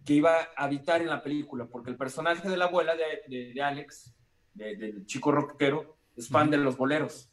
que 0.05 0.12
iba 0.14 0.37
a 0.57 0.64
habitar 0.64 1.03
en 1.03 1.09
la 1.09 1.23
película, 1.23 1.66
porque 1.66 1.90
el 1.90 1.97
personaje 1.97 2.49
de 2.49 2.57
la 2.57 2.66
abuela 2.66 2.95
de, 2.95 3.53
de, 3.53 3.62
Alex, 3.62 4.14
del 4.55 5.05
chico 5.07 5.33
rockero, 5.33 5.97
es 6.16 6.29
fan 6.29 6.51
de 6.51 6.57
los 6.57 6.77
boleros. 6.77 7.31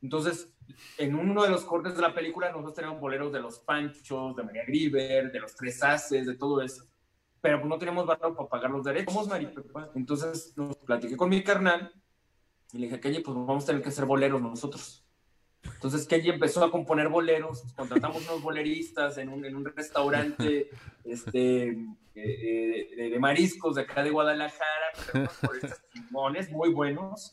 Entonces, 0.00 0.52
en 0.98 1.14
uno 1.14 1.42
de 1.42 1.50
los 1.50 1.64
cortes 1.64 1.94
de 1.96 2.02
la 2.02 2.14
película, 2.14 2.50
nosotros 2.50 2.74
teníamos 2.74 3.00
boleros 3.00 3.32
de 3.32 3.40
los 3.40 3.58
Panchos, 3.60 4.34
de 4.36 4.42
María 4.42 4.64
Griver, 4.64 5.30
de 5.30 5.40
los 5.40 5.54
Tres 5.54 5.82
Haces, 5.82 6.26
de 6.26 6.34
todo 6.34 6.62
eso. 6.62 6.84
Pero 7.42 7.58
pues 7.58 7.68
no 7.68 7.76
teníamos 7.76 8.06
valor 8.06 8.34
para 8.34 8.48
pagar 8.48 8.70
los 8.70 8.84
derechos. 8.84 9.12
Somos 9.12 9.28
Maripepa. 9.28 9.90
Entonces, 9.94 10.54
nos 10.56 10.76
platiqué 10.76 11.16
con 11.16 11.28
mi 11.28 11.42
carnal 11.44 11.92
y 12.72 12.78
le 12.78 12.86
dije, 12.86 13.00
que 13.00 13.20
pues 13.20 13.36
vamos 13.36 13.64
a 13.64 13.66
tener 13.66 13.82
que 13.82 13.90
hacer 13.90 14.06
boleros 14.06 14.40
nosotros. 14.40 15.04
Entonces 15.64 16.06
Kenji 16.06 16.30
empezó 16.30 16.64
a 16.64 16.70
componer 16.70 17.08
boleros, 17.08 17.62
contratamos 17.76 18.28
unos 18.28 18.42
boleristas 18.42 19.18
en 19.18 19.28
un, 19.28 19.44
en 19.44 19.54
un 19.54 19.64
restaurante 19.64 20.70
este, 21.04 21.68
eh, 21.68 21.76
eh, 22.14 23.10
de, 23.10 23.18
mariscos 23.18 23.76
de 23.76 23.82
acá 23.82 24.02
de 24.02 24.10
Guadalajara, 24.10 25.28
timones 25.92 26.50
muy 26.50 26.70
buenos, 26.70 27.32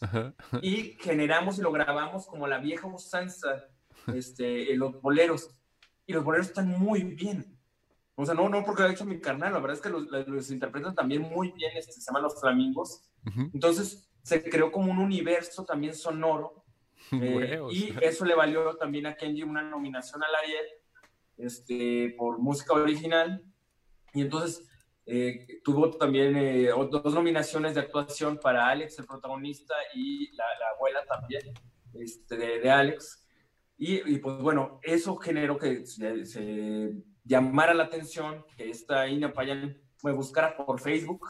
y 0.61 0.95
generamos 0.99 1.57
y 1.57 1.61
lo 1.61 1.71
grabamos 1.71 2.27
como 2.27 2.47
la 2.47 2.59
vieja 2.59 2.87
usanza, 2.87 3.65
este, 4.13 4.75
los 4.75 5.01
boleros, 5.01 5.49
y 6.05 6.13
los 6.13 6.23
boleros 6.23 6.47
están 6.47 6.67
muy 6.69 7.03
bien. 7.03 7.58
O 8.21 8.25
sea, 8.25 8.35
no, 8.35 8.49
no 8.49 8.65
porque 8.65 8.81
lo 8.81 8.89
ha 8.89 8.91
hecho 8.91 9.05
mi 9.05 9.21
carnal, 9.21 9.53
la 9.53 9.59
verdad 9.59 9.77
es 9.77 9.81
que 9.81 9.89
los, 9.89 10.03
los 10.27 10.51
interpretan 10.51 10.93
también 10.93 11.21
muy 11.21 11.51
bien, 11.53 11.71
este, 11.77 11.93
se 11.93 12.01
llaman 12.01 12.23
los 12.23 12.37
flamingos. 12.37 13.09
Entonces 13.53 14.11
se 14.23 14.43
creó 14.43 14.73
como 14.73 14.91
un 14.91 14.97
universo 14.97 15.63
también 15.63 15.95
sonoro 15.95 16.65
eh, 17.13 17.61
y 17.71 17.93
eso 18.01 18.25
le 18.25 18.35
valió 18.35 18.75
también 18.75 19.05
a 19.05 19.15
Kenji 19.15 19.43
una 19.43 19.61
nominación 19.61 20.21
al 20.21 20.35
Ariel 20.35 20.65
este, 21.37 22.13
por 22.17 22.39
música 22.39 22.73
original. 22.73 23.41
Y 24.13 24.19
entonces 24.19 24.67
eh, 25.05 25.61
tuvo 25.63 25.89
también 25.91 26.35
eh, 26.35 26.71
dos 26.91 27.13
nominaciones 27.13 27.75
de 27.75 27.79
actuación 27.79 28.37
para 28.37 28.67
Alex, 28.67 28.99
el 28.99 29.05
protagonista, 29.05 29.75
y 29.93 30.29
la, 30.35 30.43
abuela 30.75 31.05
también 31.05 31.53
este, 31.93 32.35
de, 32.35 32.69
Alex. 32.69 33.25
Y, 33.77 34.17
pues 34.17 34.39
bueno, 34.39 34.81
eso 34.83 35.15
generó 35.15 35.57
que 35.57 35.85
se, 35.85 36.25
llamara 37.29 37.73
la 37.73 37.85
atención, 37.85 38.43
que 38.57 38.69
esta 38.69 39.07
Ina 39.07 39.31
Payan 39.31 39.77
me 40.03 40.11
buscara 40.11 40.57
por 40.57 40.81
Facebook, 40.81 41.25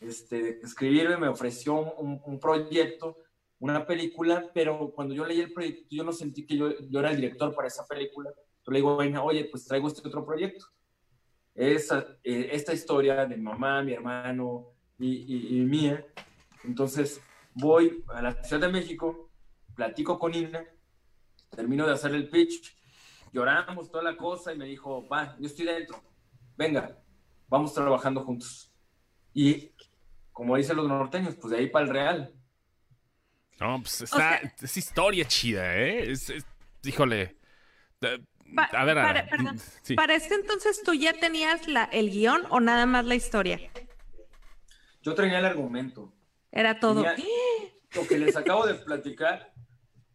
este, 0.00 0.58
escribirme, 0.64 1.16
me 1.16 1.28
ofreció 1.28 1.74
un, 1.74 2.20
un 2.24 2.40
proyecto 2.40 3.16
una 3.62 3.86
película, 3.86 4.50
pero 4.52 4.90
cuando 4.90 5.14
yo 5.14 5.24
leí 5.24 5.38
el 5.38 5.52
proyecto, 5.52 5.86
yo 5.88 6.02
no 6.02 6.12
sentí 6.12 6.44
que 6.44 6.56
yo, 6.56 6.72
yo 6.90 6.98
era 6.98 7.10
el 7.10 7.16
director 7.16 7.54
para 7.54 7.68
esa 7.68 7.86
película. 7.86 8.28
Yo 8.66 8.72
le 8.72 8.78
digo, 8.78 8.96
bueno, 8.96 9.24
oye, 9.24 9.44
pues 9.44 9.64
traigo 9.66 9.86
este 9.86 10.06
otro 10.08 10.26
proyecto. 10.26 10.66
Esa, 11.54 12.04
eh, 12.24 12.48
esta 12.50 12.72
historia 12.72 13.24
de 13.24 13.36
mi 13.36 13.42
mamá, 13.44 13.80
mi 13.84 13.92
hermano 13.92 14.72
y, 14.98 15.58
y, 15.60 15.64
mía. 15.64 16.04
Entonces 16.64 17.20
voy 17.54 18.02
a 18.08 18.20
la 18.20 18.42
Ciudad 18.42 18.66
de 18.66 18.72
México, 18.72 19.30
platico 19.76 20.18
con 20.18 20.34
Ina, 20.34 20.66
termino 21.50 21.86
de 21.86 21.92
hacer 21.92 22.16
el 22.16 22.28
pitch, 22.28 22.76
lloramos 23.32 23.90
toda 23.90 24.04
la 24.04 24.16
cosa 24.16 24.52
y 24.52 24.58
me 24.58 24.66
dijo, 24.66 25.06
va, 25.08 25.36
yo 25.38 25.46
estoy 25.46 25.66
dentro, 25.66 26.02
venga, 26.56 26.98
vamos 27.48 27.74
trabajando 27.74 28.22
juntos. 28.22 28.70
Y 29.34 29.72
como 30.32 30.56
dicen 30.56 30.76
los 30.76 30.88
norteños, 30.88 31.34
pues 31.36 31.52
de 31.52 31.58
ahí 31.58 31.66
para 31.68 31.86
el 31.86 31.90
real. 31.90 32.34
No, 33.58 33.80
pues 33.80 34.02
está, 34.02 34.36
es 34.36 34.76
historia 34.76 35.24
chida, 35.26 35.76
¿eh? 35.76 36.12
híjole. 36.82 37.38
a 38.00 38.84
ver, 38.84 38.94
para, 38.96 39.28
para 39.96 40.14
este 40.14 40.34
entonces 40.34 40.82
tú 40.82 40.94
ya 40.94 41.12
tenías 41.12 41.68
la, 41.68 41.84
el 41.84 42.10
guion 42.10 42.42
o 42.50 42.60
nada 42.60 42.86
más 42.86 43.04
la 43.04 43.14
historia? 43.14 43.60
Yo 45.02 45.14
tenía 45.14 45.38
el 45.38 45.44
argumento. 45.44 46.12
Era 46.50 46.78
todo. 46.78 47.04
lo 47.94 48.06
que 48.06 48.18
les 48.18 48.36
acabo 48.36 48.66
de 48.66 48.74
platicar, 48.74 49.52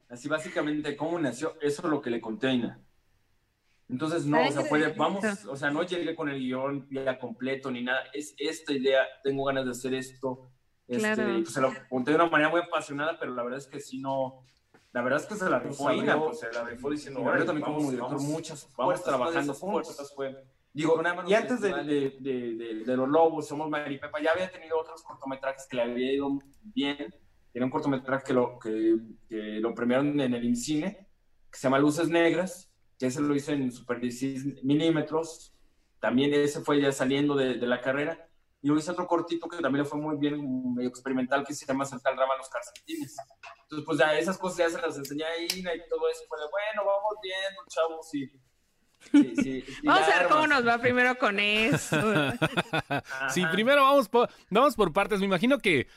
así 0.09 0.27
básicamente 0.27 0.95
cómo 0.95 1.19
nació, 1.19 1.57
eso 1.61 1.81
es 1.83 1.89
lo 1.89 2.01
que 2.01 2.09
le 2.09 2.21
conté 2.21 2.47
a 2.47 2.51
Entonces, 3.89 4.25
no, 4.25 4.45
o 4.45 4.51
sea, 4.51 4.63
fue 4.63 4.85
vamos, 4.93 5.23
o 5.45 5.55
sea, 5.55 5.71
no 5.71 5.83
llegué 5.83 6.13
con 6.15 6.27
el 6.27 6.39
guion 6.39 6.87
ya 6.91 7.17
completo 7.17 7.71
ni 7.71 7.83
nada, 7.83 8.03
es 8.13 8.35
esta 8.37 8.73
idea, 8.73 9.03
tengo 9.23 9.45
ganas 9.45 9.63
de 9.63 9.71
hacer 9.71 9.93
esto, 9.93 10.51
este, 10.87 11.15
pues, 11.15 11.53
se 11.53 11.61
lo 11.61 11.73
conté 11.89 12.11
de 12.11 12.15
una 12.15 12.29
manera 12.29 12.49
muy 12.49 12.61
apasionada, 12.61 13.17
pero 13.19 13.33
la 13.33 13.43
verdad 13.43 13.59
es 13.59 13.67
que 13.67 13.79
sí 13.79 13.99
no. 13.99 14.43
La 14.93 15.01
verdad 15.01 15.19
es 15.21 15.25
que 15.27 15.35
se 15.35 15.49
la 15.49 15.59
rifó 15.59 15.91
Ina, 15.91 16.17
pues 16.17 16.39
se 16.39 16.51
la 16.51 16.63
rifó 16.63 16.89
diciendo. 16.89 17.21
Yo 17.21 17.45
también 17.45 17.65
como 17.65 17.91
director 17.91 18.21
muchas 18.21 18.67
vamos 18.75 19.03
trabajando 19.03 19.53
juntos. 19.53 20.15
Digo, 20.73 21.01
y 21.25 21.33
antes 21.33 21.59
de, 21.59 21.73
de, 21.73 22.17
de, 22.19 22.83
de, 22.85 22.97
Los 22.97 23.09
Lobos, 23.09 23.47
Somos 23.47 23.67
Maripepa, 23.67 24.21
ya 24.21 24.31
había 24.31 24.51
tenido 24.51 24.79
otros 24.79 25.01
cortometrajes 25.01 25.65
que 25.67 25.75
le 25.75 25.81
había 25.81 26.13
ido 26.13 26.39
bien, 26.61 27.15
tiene 27.51 27.65
un 27.65 27.71
cortometraje 27.71 28.25
que 28.25 28.33
lo, 28.33 28.59
que, 28.59 28.95
lo 29.59 29.73
premiaron 29.73 30.19
en 30.19 30.35
el 30.35 30.43
IMCINE, 30.43 31.09
que 31.51 31.57
se 31.57 31.63
llama 31.63 31.79
Luces 31.79 32.09
Negras, 32.09 32.66
que 32.97 33.07
ese 33.07 33.21
lo 33.21 33.35
hizo 33.35 33.51
en 33.51 33.71
Super 33.71 33.99
16 33.99 34.63
milímetros, 34.63 35.53
también 35.99 36.33
ese 36.33 36.61
fue 36.61 36.81
ya 36.81 36.91
saliendo 36.91 37.35
de, 37.35 37.55
de 37.55 37.67
la 37.67 37.81
carrera, 37.81 38.27
y 38.61 38.67
luego 38.67 38.79
hice 38.79 38.91
otro 38.91 39.07
cortito 39.07 39.47
que 39.47 39.57
también 39.57 39.83
le 39.83 39.89
fue 39.89 39.99
muy 39.99 40.17
bien, 40.17 40.73
medio 40.73 40.89
experimental, 40.89 41.45
que 41.45 41.53
se 41.53 41.65
llama 41.65 41.85
Saltar 41.85 42.15
Rama 42.15 42.35
los 42.37 42.49
calcetines. 42.49 43.15
Entonces, 43.63 43.85
pues 43.85 43.99
ya 43.99 44.17
esas 44.17 44.37
cosas 44.37 44.57
ya 44.57 44.69
se 44.69 44.81
las 44.81 44.97
enseñé 44.97 45.23
a 45.25 45.37
Ina 45.39 45.75
y 45.75 45.87
todo 45.87 46.09
eso. 46.09 46.23
Fue 46.27 46.39
de, 46.39 46.45
bueno, 46.49 46.85
vamos 46.85 47.15
viendo, 47.21 47.61
chavos, 47.69 48.15
y... 48.15 48.27
Sí, 49.11 49.35
sí, 49.35 49.63
vamos 49.83 50.07
a 50.09 50.19
ver 50.19 50.27
cómo 50.27 50.47
nos 50.47 50.67
va 50.67 50.79
primero 50.79 51.15
con 51.19 51.39
eso. 51.39 51.97
sí, 53.29 53.43
primero 53.51 53.83
vamos 53.83 54.09
por, 54.09 54.27
vamos 54.49 54.75
por 54.75 54.91
partes. 54.91 55.19
Me 55.19 55.27
imagino 55.27 55.59
que 55.59 55.87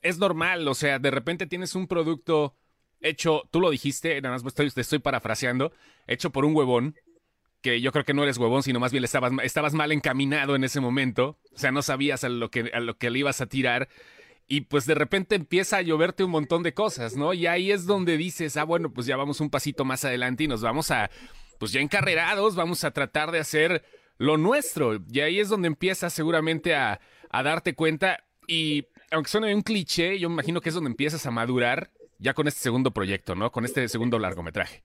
es 0.00 0.18
normal, 0.18 0.66
o 0.66 0.74
sea, 0.74 0.98
de 0.98 1.10
repente 1.12 1.46
tienes 1.46 1.76
un 1.76 1.86
producto 1.86 2.56
hecho, 3.02 3.42
tú 3.50 3.60
lo 3.60 3.70
dijiste, 3.70 4.20
nada 4.20 4.38
más 4.38 4.54
te 4.54 4.80
estoy 4.80 4.98
parafraseando, 4.98 5.72
hecho 6.06 6.30
por 6.30 6.44
un 6.44 6.54
huevón, 6.56 6.96
que 7.60 7.80
yo 7.80 7.92
creo 7.92 8.04
que 8.04 8.14
no 8.14 8.24
eres 8.24 8.38
huevón, 8.38 8.62
sino 8.62 8.80
más 8.80 8.92
bien 8.92 9.04
estabas, 9.04 9.32
estabas 9.42 9.72
mal 9.72 9.92
encaminado 9.92 10.56
en 10.56 10.64
ese 10.64 10.80
momento, 10.80 11.38
o 11.54 11.58
sea, 11.58 11.70
no 11.70 11.82
sabías 11.82 12.24
a 12.24 12.28
lo, 12.28 12.50
que, 12.50 12.70
a 12.74 12.80
lo 12.80 12.98
que 12.98 13.10
le 13.10 13.20
ibas 13.20 13.40
a 13.40 13.46
tirar, 13.46 13.88
y 14.48 14.62
pues 14.62 14.84
de 14.86 14.94
repente 14.94 15.36
empieza 15.36 15.78
a 15.78 15.82
lloverte 15.82 16.24
un 16.24 16.32
montón 16.32 16.62
de 16.62 16.74
cosas, 16.74 17.16
¿no? 17.16 17.32
Y 17.32 17.46
ahí 17.46 17.70
es 17.70 17.86
donde 17.86 18.16
dices, 18.16 18.56
ah, 18.56 18.64
bueno, 18.64 18.92
pues 18.92 19.06
ya 19.06 19.16
vamos 19.16 19.40
un 19.40 19.48
pasito 19.48 19.84
más 19.84 20.04
adelante 20.04 20.44
y 20.44 20.48
nos 20.48 20.60
vamos 20.60 20.90
a, 20.90 21.10
pues 21.58 21.72
ya 21.72 21.80
encarrerados, 21.80 22.56
vamos 22.56 22.82
a 22.84 22.90
tratar 22.90 23.30
de 23.30 23.38
hacer 23.38 23.84
lo 24.18 24.36
nuestro, 24.36 25.00
y 25.10 25.20
ahí 25.20 25.38
es 25.38 25.48
donde 25.48 25.68
empiezas 25.68 26.12
seguramente 26.12 26.74
a, 26.74 27.00
a 27.30 27.42
darte 27.42 27.74
cuenta, 27.74 28.24
y 28.46 28.86
aunque 29.12 29.30
suene 29.30 29.54
un 29.54 29.62
cliché, 29.62 30.18
yo 30.18 30.28
me 30.28 30.34
imagino 30.34 30.60
que 30.60 30.70
es 30.70 30.74
donde 30.74 30.90
empiezas 30.90 31.24
a 31.26 31.30
madurar 31.30 31.90
ya 32.22 32.34
con 32.34 32.46
este 32.46 32.60
segundo 32.60 32.92
proyecto, 32.92 33.34
¿no? 33.34 33.50
Con 33.50 33.64
este 33.64 33.88
segundo 33.88 34.18
largometraje. 34.18 34.82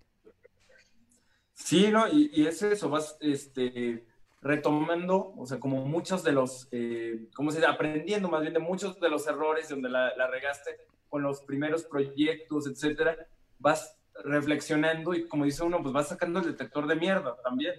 Sí, 1.54 1.89
¿no? 1.91 2.08
Y, 2.08 2.47
es 2.47 2.62
eso, 2.63 2.89
vas 2.89 3.17
este, 3.21 4.06
retomando, 4.41 5.34
o 5.38 5.45
sea, 5.45 5.60
como 5.60 5.86
muchos 5.86 6.23
de 6.23 6.32
los, 6.32 6.67
eh, 6.71 7.30
¿cómo 7.36 7.52
se 7.52 7.58
dice? 7.58 7.69
Aprendiendo 7.69 8.28
más 8.30 8.41
bien 8.41 8.54
de 8.54 8.60
muchos 8.60 9.00
de 9.00 9.10
los 9.10 9.28
errores 9.28 9.69
donde 9.69 9.89
la, 9.89 10.28
regaste 10.28 10.78
con 11.10 11.21
los 11.21 11.41
primeros 11.41 11.84
proyectos, 11.84 12.67
etcétera, 12.67 13.15
vas 13.60 13.97
reflexionando 14.23 15.13
y 15.13 15.28
como 15.28 15.45
dice 15.45 15.63
uno, 15.63 15.82
pues 15.82 15.93
vas 15.93 16.10
sacando 16.10 16.39
el 16.39 16.45
detector 16.45 16.88
de 16.88 16.95
mierda 16.95 17.38
también. 17.43 17.76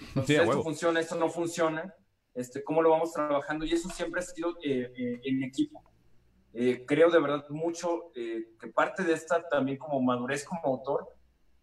Entonces, 0.00 0.40
esto 0.40 0.62
funciona, 0.62 1.00
esto 1.00 1.16
no 1.16 1.28
funciona, 1.28 1.94
este, 2.34 2.62
cómo 2.62 2.82
lo 2.82 2.90
vamos 2.90 3.12
trabajando 3.12 3.64
y 3.64 3.72
eso 3.72 3.88
siempre 3.88 4.20
ha 4.20 4.24
sido 4.24 4.58
eh, 4.62 4.92
eh, 4.96 5.20
en 5.24 5.42
equipo. 5.42 5.82
Eh, 6.54 6.84
creo 6.86 7.10
de 7.10 7.20
verdad 7.20 7.44
mucho 7.50 8.10
que 8.14 8.68
parte 8.74 9.04
de 9.04 9.12
esta 9.12 9.46
también 9.48 9.78
como 9.78 10.00
madurez 10.00 10.44
como 10.44 10.62
autor 10.64 11.18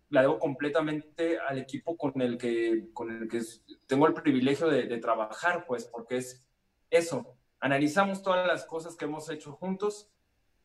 la 0.09 0.21
debo 0.21 0.39
completamente 0.39 1.39
al 1.39 1.57
equipo 1.57 1.97
con 1.97 2.21
el 2.21 2.37
que, 2.37 2.89
con 2.93 3.11
el 3.11 3.27
que 3.27 3.41
tengo 3.87 4.07
el 4.07 4.13
privilegio 4.13 4.67
de, 4.67 4.97
trabajar, 4.97 5.65
pues, 5.67 5.85
porque 5.85 6.17
es 6.17 6.47
eso. 6.89 7.35
Analizamos 7.59 8.21
todas 8.21 8.47
las 8.47 8.65
cosas 8.65 8.95
que 8.95 9.05
hemos 9.05 9.29
hecho 9.29 9.53
juntos, 9.53 10.09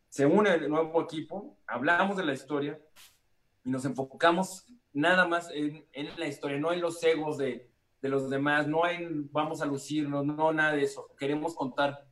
se 0.09 0.27
une 0.27 0.55
el 0.55 0.69
nuevo 0.69 1.03
equipo, 1.03 1.57
hablamos 1.67 2.17
de 2.17 2.25
la 2.25 2.33
historia 2.33 2.79
y 3.65 3.71
nos 3.71 3.85
enfocamos 3.85 4.67
nada 4.93 5.27
más 5.27 5.51
en, 5.53 5.87
en 5.93 6.19
la 6.19 6.27
historia, 6.27 6.59
no 6.59 6.73
en 6.73 6.81
los 6.81 7.03
egos 7.03 7.39
de, 7.39 7.71
de, 8.03 8.09
los 8.09 8.29
demás, 8.29 8.67
no 8.67 8.87
en 8.87 9.31
vamos 9.33 9.63
a 9.63 9.67
lucirnos, 9.67 10.25
no 10.27 10.53
nada 10.53 10.73
de 10.73 10.83
eso. 10.83 11.09
Queremos 11.17 11.55
contar 11.55 12.07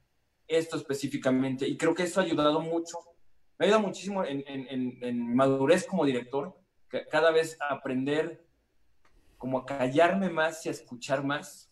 esto 0.49 0.77
específicamente 0.77 1.69
y 1.69 1.77
creo 1.77 1.95
que 1.95 2.05
eso 2.05 2.21
ha 2.21 2.25
ayudado 2.25 2.61
mucho, 2.61 2.99
me 3.59 3.65
ha 3.65 3.69
ayudado 3.69 3.87
muchísimo 3.87 4.25
en, 4.25 4.43
en, 4.47 4.99
en 5.03 5.35
madurez 5.35 5.87
como 5.87 6.05
director 6.05 6.59
cada 7.11 7.31
vez 7.31 7.57
aprender 7.69 8.45
como 9.37 9.59
a 9.59 9.67
callarme 9.67 10.31
más 10.31 10.65
y 10.67 10.69
a 10.69 10.73
escuchar 10.73 11.25
más 11.25 11.71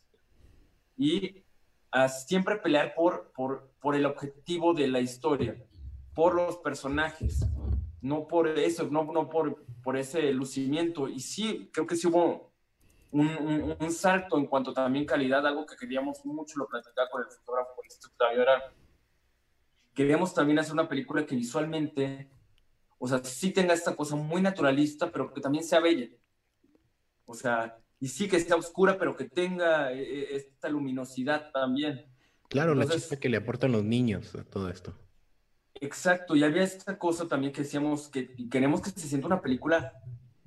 y 0.97 1.45
a 1.91 2.09
siempre 2.09 2.57
pelear 2.57 2.95
por, 2.95 3.33
por, 3.33 3.71
por 3.81 3.95
el 3.95 4.07
objetivo 4.07 4.75
de 4.75 4.89
la 4.89 5.01
historia, 5.01 5.57
por 6.15 6.35
los 6.35 6.59
personajes, 6.59 7.47
no 8.01 8.27
por 8.27 8.49
eso, 8.49 8.89
no, 8.91 9.05
no 9.05 9.29
por, 9.29 9.65
por 9.83 9.97
ese 9.97 10.33
lucimiento. 10.33 11.09
Y 11.09 11.21
sí, 11.21 11.71
creo 11.73 11.87
que 11.87 11.97
sí 11.97 12.07
hubo 12.07 12.53
un, 13.13 13.77
un, 13.79 13.91
salto 13.91 14.37
en 14.39 14.47
cuanto 14.47 14.73
también 14.73 15.07
calidad, 15.07 15.47
algo 15.47 15.65
que 15.65 15.77
queríamos 15.77 16.25
mucho, 16.25 16.59
lo 16.59 16.67
platicaba 16.67 17.09
con 17.09 17.23
el 17.23 17.29
fotógrafo, 17.29 17.81
este 17.87 18.09
era, 18.35 18.73
queríamos 19.95 20.35
también 20.35 20.59
hacer 20.59 20.73
una 20.73 20.89
película 20.89 21.25
que 21.25 21.35
visualmente 21.35 22.29
o 22.99 23.09
sea, 23.09 23.23
sí 23.23 23.51
tenga 23.51 23.75
esta 23.75 23.95
cosa 23.95 24.17
muy 24.17 24.41
naturalista, 24.41 25.11
pero 25.11 25.33
que 25.33 25.41
también 25.41 25.65
sea 25.65 25.81
bella. 25.81 26.09
O 27.27 27.35
sea, 27.35 27.79
y 28.01 28.09
sí 28.09 28.29
que 28.29 28.41
sea 28.41 28.57
oscura, 28.57 28.99
pero 28.99 29.17
que 29.17 29.25
tenga 29.25 29.93
eh, 29.93 30.01
eh, 30.01 30.29
esta 30.37 30.69
luminosidad 30.69 31.51
también. 31.53 32.07
Claro, 32.49 32.75
la 32.75 32.87
chispa 32.87 33.17
que 33.17 33.29
le 33.29 33.37
aportan 33.37 33.73
los 33.73 33.85
niños 33.85 34.35
a 34.35 34.45
todo 34.45 34.71
esto. 34.71 34.97
Exacto, 35.75 36.35
y 36.35 36.43
había 36.43 36.63
esta 36.63 36.99
cosa 36.99 37.29
también 37.29 37.53
que 37.53 37.63
decíamos 37.63 38.09
que 38.09 38.35
queremos 38.49 38.81
que 38.81 38.91
se 38.91 39.09
sienta 39.09 39.27
una 39.27 39.43
película 39.43 39.93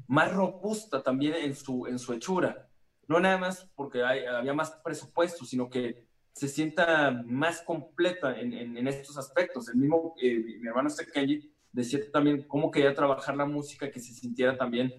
más 0.09 0.33
robusta 0.33 1.03
también 1.03 1.35
en 1.35 1.55
su, 1.55 1.85
en 1.85 1.99
su 1.99 2.11
hechura. 2.13 2.67
No 3.07 3.19
nada 3.19 3.37
más 3.37 3.69
porque 3.75 4.03
había 4.03 4.53
más 4.53 4.71
presupuesto, 4.83 5.45
sino 5.45 5.69
que 5.69 6.07
se 6.33 6.47
sienta 6.47 7.11
más 7.25 7.61
completa 7.61 8.39
en, 8.39 8.53
en, 8.53 8.87
estos 8.87 9.17
aspectos. 9.17 9.69
El 9.69 9.75
mismo, 9.75 10.15
eh, 10.21 10.39
mi 10.59 10.67
hermano 10.67 10.87
este 10.87 11.05
Kenji 11.05 11.53
decía 11.71 11.99
también 12.11 12.43
cómo 12.47 12.71
quería 12.71 12.93
trabajar 12.95 13.35
la 13.35 13.45
música 13.45 13.91
que 13.91 13.99
se 13.99 14.13
sintiera 14.13 14.57
también 14.57 14.91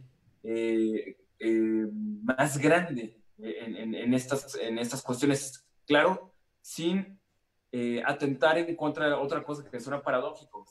eh, 0.44 1.16
eh, 1.40 1.86
más 2.22 2.56
grande 2.58 3.20
en, 3.38 4.14
estas, 4.14 4.54
en 4.56 4.78
estas 4.78 5.02
cuestiones. 5.02 5.66
Claro, 5.86 6.32
sin 6.60 7.18
eh, 7.72 8.00
atentar 8.06 8.58
en 8.58 8.76
contra 8.76 9.08
de 9.08 9.14
otra 9.14 9.42
cosa 9.42 9.68
que 9.68 9.80
suena 9.80 10.02
paradójico, 10.02 10.64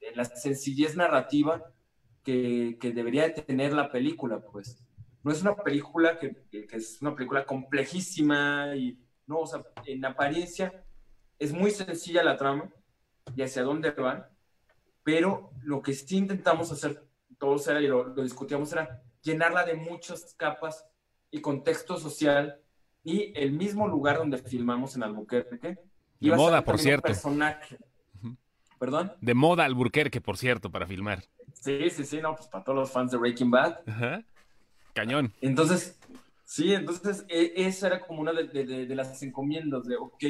en 0.00 0.16
la 0.16 0.24
sencillez 0.24 0.96
narrativa 0.96 1.62
que, 2.24 2.78
que, 2.80 2.92
debería 2.92 3.32
tener 3.34 3.72
la 3.72 3.90
película, 3.90 4.40
pues. 4.40 4.82
No 5.22 5.32
es 5.32 5.42
una 5.42 5.56
película 5.56 6.18
que, 6.18 6.36
que, 6.50 6.66
es 6.72 7.00
una 7.00 7.14
película 7.14 7.44
complejísima 7.44 8.74
y, 8.76 8.98
no, 9.26 9.40
o 9.40 9.46
sea, 9.46 9.62
en 9.86 10.04
apariencia 10.04 10.84
es 11.38 11.52
muy 11.52 11.70
sencilla 11.70 12.22
la 12.22 12.36
trama 12.36 12.70
y 13.34 13.42
hacia 13.42 13.62
dónde 13.62 13.90
van, 13.90 14.26
pero 15.02 15.50
lo 15.62 15.82
que 15.82 15.92
sí 15.92 16.16
intentamos 16.16 16.70
hacer 16.70 17.04
todos 17.38 17.66
era, 17.66 17.80
y 17.80 17.88
lo, 17.88 18.14
discutíamos, 18.14 18.72
era 18.72 19.02
llenarla 19.22 19.64
de 19.64 19.74
muchas 19.74 20.34
capas 20.34 20.86
y 21.30 21.40
contexto 21.40 21.98
social 21.98 22.60
y 23.02 23.32
el 23.34 23.52
mismo 23.52 23.88
lugar 23.88 24.18
donde 24.18 24.38
filmamos 24.38 24.94
en 24.94 25.02
Albuquerque. 25.02 25.78
De 26.20 26.36
moda, 26.36 26.62
por 26.62 26.78
cierto. 26.78 27.08
Personaje. 27.08 27.78
¿Perdón? 28.78 29.12
De 29.20 29.34
moda 29.34 29.64
Albuquerque, 29.64 30.20
por 30.20 30.36
cierto, 30.36 30.70
para 30.70 30.86
filmar. 30.86 31.24
Sí, 31.62 31.90
sí, 31.90 32.04
sí, 32.04 32.20
no, 32.20 32.34
pues 32.34 32.48
para 32.48 32.64
todos 32.64 32.76
los 32.76 32.90
fans 32.90 33.12
de 33.12 33.18
Breaking 33.18 33.52
Bad. 33.52 33.78
Ajá. 33.86 34.24
Cañón. 34.94 35.32
Entonces, 35.40 35.96
sí, 36.44 36.74
entonces 36.74 37.24
e, 37.28 37.52
esa 37.54 37.86
era 37.86 38.00
como 38.00 38.20
una 38.20 38.32
de, 38.32 38.48
de, 38.48 38.86
de, 38.86 38.94
las 38.96 39.22
encomiendas 39.22 39.84
de, 39.84 39.94
ok, 39.96 40.24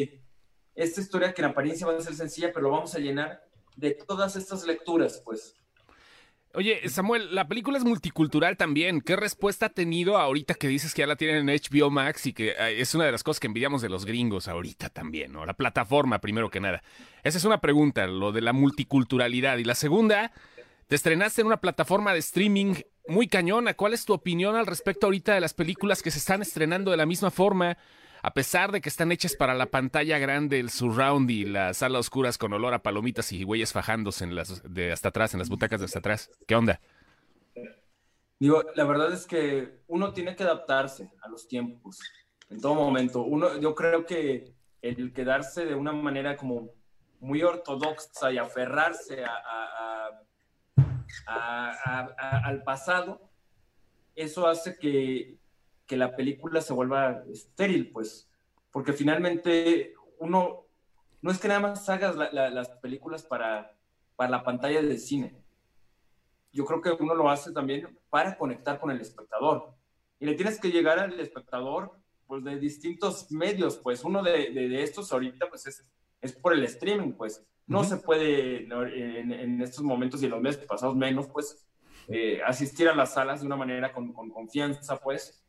esta 0.75 1.01
historia 1.01 1.33
que 1.33 1.41
en 1.41 1.49
apariencia 1.49 1.87
va 1.87 1.97
a 1.97 2.01
ser 2.03 2.15
sencilla, 2.15 2.53
pero 2.53 2.65
lo 2.65 2.71
vamos 2.73 2.95
a 2.95 2.99
llenar 2.99 3.43
de 3.77 3.93
todas 3.93 4.37
estas 4.37 4.67
lecturas, 4.67 5.23
pues. 5.25 5.57
Oye, 6.55 6.87
Samuel, 6.91 7.35
la 7.35 7.49
película 7.49 7.79
es 7.79 7.85
multicultural 7.85 8.59
también. 8.59 9.01
¿Qué 9.01 9.17
respuesta 9.17 9.67
ha 9.67 9.69
tenido 9.71 10.19
ahorita 10.19 10.53
que 10.53 10.69
dices 10.69 10.93
que 10.93 11.01
ya 11.01 11.07
la 11.07 11.17
tienen 11.17 11.49
en 11.49 11.57
HBO 11.59 11.91
Max 11.91 12.27
y 12.27 12.35
que 12.35 12.51
eh, 12.51 12.79
es 12.79 12.95
una 12.95 13.07
de 13.07 13.13
las 13.13 13.23
cosas 13.23 13.41
que 13.41 13.47
envidiamos 13.47 13.81
de 13.81 13.89
los 13.89 14.05
gringos 14.05 14.49
ahorita 14.49 14.91
también, 14.91 15.33
¿no? 15.33 15.47
La 15.47 15.55
plataforma, 15.55 16.21
primero 16.21 16.51
que 16.51 16.61
nada. 16.61 16.83
Esa 17.23 17.39
es 17.39 17.45
una 17.47 17.63
pregunta, 17.63 18.07
lo 18.07 18.33
de 18.33 18.43
la 18.43 18.53
multiculturalidad. 18.53 19.57
Y 19.57 19.65
la 19.65 19.75
segunda, 19.75 20.31
te 20.87 20.97
estrenaste 20.97 21.41
en 21.41 21.47
una 21.47 21.61
plataforma 21.61 22.13
de 22.13 22.19
streaming 22.19 22.75
muy 23.09 23.29
cañona. 23.29 23.75
¿Cuál 23.75 23.95
es 23.95 24.05
tu 24.05 24.13
opinión 24.13 24.57
al 24.57 24.67
respecto 24.67 25.07
ahorita 25.07 25.35
de 25.35 25.41
las 25.41 25.55
películas 25.55 26.03
que 26.03 26.11
se 26.11 26.19
están 26.19 26.43
estrenando 26.43 26.91
de 26.91 26.97
la 26.97 27.07
misma 27.07 27.31
forma? 27.31 27.77
a 28.23 28.35
pesar 28.35 28.71
de 28.71 28.81
que 28.81 28.89
están 28.89 29.11
hechas 29.11 29.35
para 29.35 29.55
la 29.55 29.67
pantalla 29.67 30.19
grande, 30.19 30.61
el 30.61 30.71
surround 30.71 31.29
y 31.29 31.45
las 31.45 31.79
sala 31.79 31.99
oscuras 31.99 32.39
con 32.39 32.53
olor 32.53 32.73
a 32.73 32.83
palomitas 32.83 33.33
y 33.33 33.43
güeyes 33.43 33.73
fajándose 33.73 34.23
en 34.25 34.37
las 34.37 34.63
de 34.73 34.93
hasta 34.93 35.09
atrás, 35.09 35.35
en 35.35 35.41
las 35.41 35.49
butacas 35.49 35.81
de 35.81 35.87
hasta 35.87 35.99
atrás. 35.99 36.31
¿Qué 36.47 36.55
onda? 36.55 36.81
Digo, 38.39 38.63
la 38.77 38.85
verdad 38.85 39.13
es 39.13 39.27
que 39.27 39.81
uno 39.89 40.13
tiene 40.13 40.37
que 40.37 40.45
adaptarse 40.45 41.11
a 41.21 41.29
los 41.29 41.49
tiempos 41.49 41.99
en 42.49 42.61
todo 42.61 42.75
momento. 42.75 43.23
Uno, 43.23 43.59
yo 43.59 43.75
creo 43.75 44.07
que 44.07 44.55
el 44.81 45.13
quedarse 45.13 45.65
de 45.65 45.75
una 45.75 45.93
manera 45.93 46.37
como 46.37 46.71
muy 47.19 47.43
ortodoxa 47.43 48.33
y 48.33 48.39
aferrarse 48.39 49.25
al 51.27 52.63
pasado, 52.63 53.31
eso 54.15 54.47
hace 54.47 54.77
que, 54.79 55.39
que 55.87 55.97
la 55.97 56.15
película 56.17 56.61
se 56.61 56.73
vuelva 56.73 57.25
estéril, 57.31 57.91
pues, 57.91 58.31
porque 58.71 58.93
finalmente 58.93 59.95
uno, 60.19 60.67
no 61.21 61.31
es 61.31 61.39
que 61.39 61.49
nada 61.49 61.61
más 61.61 61.89
hagas 61.89 62.17
las 62.17 62.69
películas 62.81 63.23
para, 63.23 63.77
para 64.17 64.31
la 64.31 64.45
pantalla 64.45 64.83
del 64.83 64.99
cine. 64.99 65.37
Yo 66.53 66.65
creo 66.65 66.81
que 66.81 67.03
uno 67.03 67.15
lo 67.15 67.31
hace 67.31 67.53
también 67.53 67.99
para 68.11 68.37
conectar 68.37 68.79
con 68.79 68.91
el 68.91 69.01
espectador. 69.01 69.75
Y 70.19 70.27
le 70.27 70.35
tienes 70.35 70.61
que 70.61 70.71
llegar 70.71 70.99
al 70.99 71.19
espectador 71.19 71.93
pues 72.27 72.45
de 72.45 72.59
distintos 72.59 73.31
medios, 73.31 73.77
pues 73.77 74.05
uno 74.05 74.23
de, 74.23 74.51
de, 74.51 74.83
estos 74.83 75.13
ahorita 75.13 75.49
pues 75.51 75.67
es, 75.67 75.87
es, 76.21 76.33
por 76.33 76.55
el 76.55 76.65
streaming, 76.65 77.13
pues 77.13 77.45
no 77.67 77.85
se 77.85 77.97
puede 77.97 78.65
en, 78.65 79.33
en, 79.33 79.63
estos 79.63 79.83
momentos 79.85 80.23
y 80.23 80.27
en 80.27 80.33
los 80.33 80.41
meses 80.41 80.65
pasados 80.67 80.97
menos, 80.97 81.29
pues 81.29 81.67
eh, 82.09 82.41
asistir 82.45 82.89
a 82.89 82.95
las 82.95 83.15
salas 83.15 83.41
de 83.41 83.47
una 83.47 83.57
manera 83.57 83.93
con, 83.93 84.13
con, 84.13 84.31
confianza, 84.31 84.97
pues. 84.99 85.43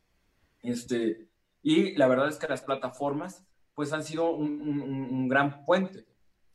Este, 0.62 1.28
y 1.62 1.94
la 1.96 2.06
verdad 2.06 2.28
es 2.28 2.36
que 2.36 2.48
las 2.48 2.62
plataformas 2.62 3.44
pues 3.74 3.92
han 3.92 4.04
sido 4.04 4.30
un, 4.30 4.60
un, 4.60 4.80
un 4.80 5.28
gran 5.28 5.64
puente. 5.64 6.06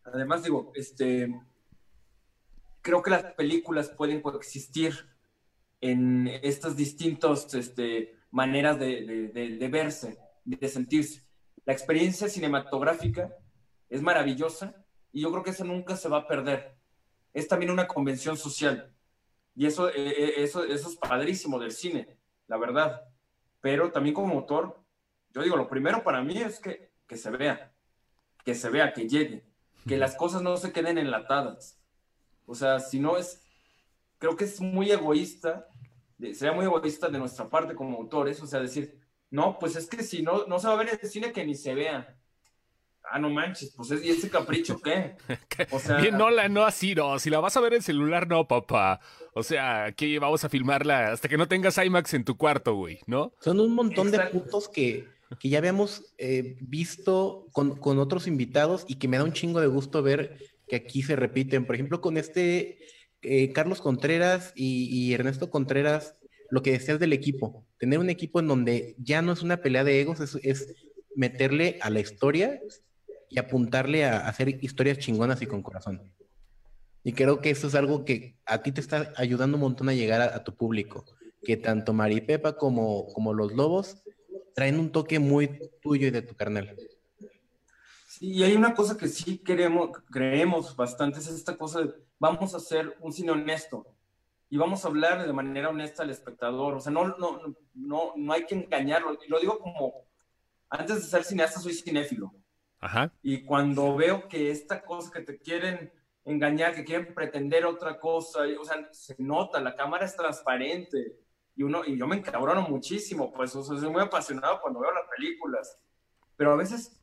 Además, 0.03 0.43
digo, 0.43 0.71
este, 0.73 1.33
creo 2.81 3.01
que 3.01 3.11
las 3.11 3.23
películas 3.33 3.89
pueden 3.89 4.21
coexistir 4.21 4.93
en 5.81 6.27
estas 6.27 6.75
distintas 6.75 7.53
este, 7.53 8.15
maneras 8.31 8.79
de, 8.79 9.31
de, 9.33 9.57
de, 9.57 9.67
verse, 9.67 10.17
de 10.43 10.67
sentirse. 10.67 11.25
La 11.65 11.73
experiencia 11.73 12.27
cinematográfica 12.27 13.33
es 13.89 14.01
maravillosa 14.01 14.85
y 15.11 15.21
yo 15.21 15.31
creo 15.31 15.43
que 15.43 15.51
eso 15.51 15.63
nunca 15.63 15.95
se 15.95 16.09
va 16.09 16.17
a 16.17 16.27
perder. 16.27 16.75
Es 17.33 17.47
también 17.47 17.71
una 17.71 17.87
convención 17.87 18.37
social 18.37 18.93
y 19.55 19.65
eso, 19.65 19.89
eh, 19.89 20.41
eso, 20.43 20.63
eso 20.63 20.89
es 20.89 20.95
padrísimo 20.95 21.59
del 21.59 21.71
cine, 21.71 22.17
la 22.47 22.57
verdad. 22.57 23.01
Pero 23.61 23.91
también 23.91 24.15
como 24.15 24.35
autor, 24.35 24.83
yo 25.31 25.43
digo, 25.43 25.57
lo 25.57 25.69
primero 25.69 26.03
para 26.03 26.23
mí 26.23 26.37
es 26.37 26.59
que, 26.59 26.91
que 27.07 27.17
se 27.17 27.29
vea, 27.29 27.73
que 28.45 28.55
se 28.55 28.69
vea, 28.69 28.93
que 28.93 29.07
llegue, 29.07 29.45
que 29.87 29.97
las 29.97 30.15
cosas 30.15 30.41
no 30.41 30.55
se 30.57 30.71
queden 30.71 30.97
enlatadas 30.97 31.79
o 32.49 32.55
sea, 32.55 32.79
si 32.79 32.99
no 32.99 33.15
es, 33.15 33.43
creo 34.17 34.35
que 34.35 34.45
es 34.45 34.59
muy 34.59 34.89
egoísta, 34.91 35.67
sería 36.17 36.51
muy 36.51 36.65
egoísta 36.65 37.07
de 37.07 37.19
nuestra 37.19 37.47
parte 37.47 37.75
como 37.75 37.97
autores, 37.97 38.41
o 38.41 38.47
sea, 38.47 38.59
decir, 38.59 38.99
no, 39.29 39.59
pues 39.59 39.75
es 39.75 39.85
que 39.85 40.01
si 40.01 40.23
no, 40.23 40.47
no 40.47 40.57
se 40.57 40.67
va 40.67 40.73
a 40.73 40.77
ver 40.77 40.99
el 40.99 41.07
cine 41.07 41.31
que 41.31 41.45
ni 41.45 41.53
se 41.53 41.75
vea. 41.75 42.18
Ah, 43.11 43.19
no 43.19 43.29
manches, 43.29 43.73
pues 43.75 43.91
es, 43.91 44.03
¿y 44.03 44.09
ese 44.09 44.29
capricho 44.29 44.79
qué? 44.79 45.15
O 45.71 45.79
sea, 45.79 45.97
Bien, 45.97 46.17
no, 46.17 46.29
la, 46.29 46.47
no 46.49 46.63
así, 46.63 46.95
no. 46.95 47.19
Si 47.19 47.29
la 47.29 47.39
vas 47.39 47.57
a 47.57 47.61
ver 47.61 47.73
en 47.73 47.81
celular, 47.81 48.27
no, 48.27 48.47
papá. 48.47 48.99
O 49.33 49.43
sea, 49.43 49.85
aquí 49.85 50.17
vamos 50.17 50.43
a 50.43 50.49
filmarla 50.49 51.11
hasta 51.11 51.27
que 51.27 51.37
no 51.37 51.47
tengas 51.47 51.77
IMAX 51.77 52.13
en 52.13 52.23
tu 52.23 52.37
cuarto, 52.37 52.75
güey, 52.75 52.99
¿no? 53.07 53.33
Son 53.41 53.59
un 53.59 53.73
montón 53.73 54.11
de 54.11 54.19
puntos 54.19 54.69
que, 54.69 55.07
que 55.39 55.49
ya 55.49 55.57
habíamos 55.57 56.13
eh, 56.17 56.57
visto 56.61 57.47
con, 57.51 57.77
con, 57.77 57.99
otros 57.99 58.27
invitados 58.27 58.85
y 58.87 58.95
que 58.95 59.07
me 59.07 59.17
da 59.17 59.23
un 59.23 59.33
chingo 59.33 59.61
de 59.61 59.67
gusto 59.67 60.01
ver 60.01 60.37
que 60.67 60.75
aquí 60.77 61.01
se 61.01 61.15
repiten. 61.15 61.65
Por 61.65 61.75
ejemplo, 61.75 62.01
con 62.01 62.17
este 62.17 62.79
eh, 63.21 63.51
Carlos 63.51 63.81
Contreras 63.81 64.53
y, 64.55 65.13
Ernesto 65.13 65.49
Contreras, 65.49 66.15
lo 66.49 66.61
que 66.63 66.71
decías 66.71 66.99
del 66.99 67.13
equipo, 67.13 67.65
tener 67.77 67.99
un 67.99 68.09
equipo 68.09 68.39
en 68.39 68.47
donde 68.47 68.95
ya 68.97 69.21
no 69.21 69.33
es 69.33 69.41
una 69.41 69.57
pelea 69.57 69.83
de 69.83 69.99
egos, 69.99 70.19
es, 70.41 70.75
meterle 71.15 71.79
a 71.81 71.89
la 71.89 71.99
historia 71.99 72.61
y 73.29 73.39
apuntarle 73.39 74.05
a, 74.05 74.27
hacer 74.27 74.63
historias 74.63 74.99
chingonas 74.99 75.41
y 75.41 75.47
con 75.47 75.61
corazón. 75.61 76.01
Y 77.03 77.13
creo 77.13 77.39
que 77.39 77.49
eso 77.49 77.67
es 77.67 77.75
algo 77.75 78.03
que 78.05 78.37
a 78.45 78.61
ti 78.61 78.71
te 78.71 78.81
está 78.81 79.13
ayudando 79.15 79.57
un 79.57 79.61
montón 79.61 79.89
a 79.89 79.93
llegar 79.93 80.21
a, 80.21 80.43
tu 80.43 80.55
público, 80.55 81.05
que 81.43 81.57
tanto 81.57 81.93
Maripepa 81.93 82.57
como, 82.57 83.07
como 83.13 83.33
los 83.33 83.53
lobos 83.53 84.03
traen 84.53 84.79
un 84.79 84.91
toque 84.91 85.19
muy 85.19 85.59
tuyo 85.81 86.07
y 86.07 86.11
de 86.11 86.21
tu 86.21 86.35
carnal 86.35 86.75
y 88.19 88.43
hay 88.43 88.53
una 88.53 88.73
cosa 88.73 88.97
que 88.97 89.07
sí 89.07 89.37
queremos, 89.37 89.91
creemos 90.11 90.75
bastante, 90.75 91.19
es 91.19 91.27
esta 91.27 91.57
cosa 91.57 91.81
de 91.81 91.93
vamos 92.19 92.53
a 92.53 92.57
hacer 92.57 92.97
un 92.99 93.13
cine 93.13 93.31
honesto 93.31 93.87
y 94.49 94.57
vamos 94.57 94.83
a 94.83 94.89
hablar 94.89 95.25
de 95.25 95.31
manera 95.31 95.69
honesta 95.69 96.03
al 96.03 96.09
espectador. 96.09 96.73
O 96.73 96.79
sea, 96.81 96.91
no, 96.91 97.07
no, 97.17 97.55
no, 97.73 98.13
no 98.17 98.33
hay 98.33 98.45
que 98.45 98.55
engañarlo. 98.55 99.17
Y 99.25 99.29
lo 99.29 99.39
digo 99.39 99.59
como, 99.59 99.93
antes 100.69 100.97
de 100.97 101.01
ser 101.03 101.23
cineasta 101.23 101.59
soy 101.59 101.73
cinéfilo. 101.73 102.33
Ajá. 102.79 103.11
Y 103.21 103.43
cuando 103.43 103.95
veo 103.95 104.27
que 104.27 104.51
esta 104.51 104.83
cosa 104.83 105.11
que 105.11 105.21
te 105.21 105.39
quieren 105.39 105.91
engañar, 106.25 106.75
que 106.75 106.83
quieren 106.83 107.13
pretender 107.13 107.65
otra 107.65 107.99
cosa, 107.99 108.41
o 108.59 108.63
sea, 108.63 108.87
se 108.91 109.15
nota, 109.17 109.59
la 109.59 109.75
cámara 109.75 110.05
es 110.05 110.15
transparente. 110.15 111.17
Y, 111.55 111.63
uno, 111.63 111.83
y 111.85 111.97
yo 111.97 112.07
me 112.07 112.15
encabrono 112.15 112.61
muchísimo, 112.61 113.33
pues, 113.33 113.55
o 113.55 113.63
sea, 113.63 113.77
soy 113.77 113.89
muy 113.89 114.01
apasionado 114.01 114.61
cuando 114.61 114.79
veo 114.79 114.93
las 114.93 115.07
películas. 115.15 115.77
Pero 116.37 116.53
a 116.53 116.55
veces 116.55 116.99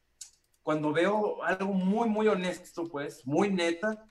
cuando 0.62 0.92
veo 0.92 1.44
algo 1.44 1.72
muy, 1.72 2.08
muy 2.08 2.26
honesto, 2.26 2.88
pues, 2.88 3.24
muy 3.26 3.50
neta, 3.50 4.04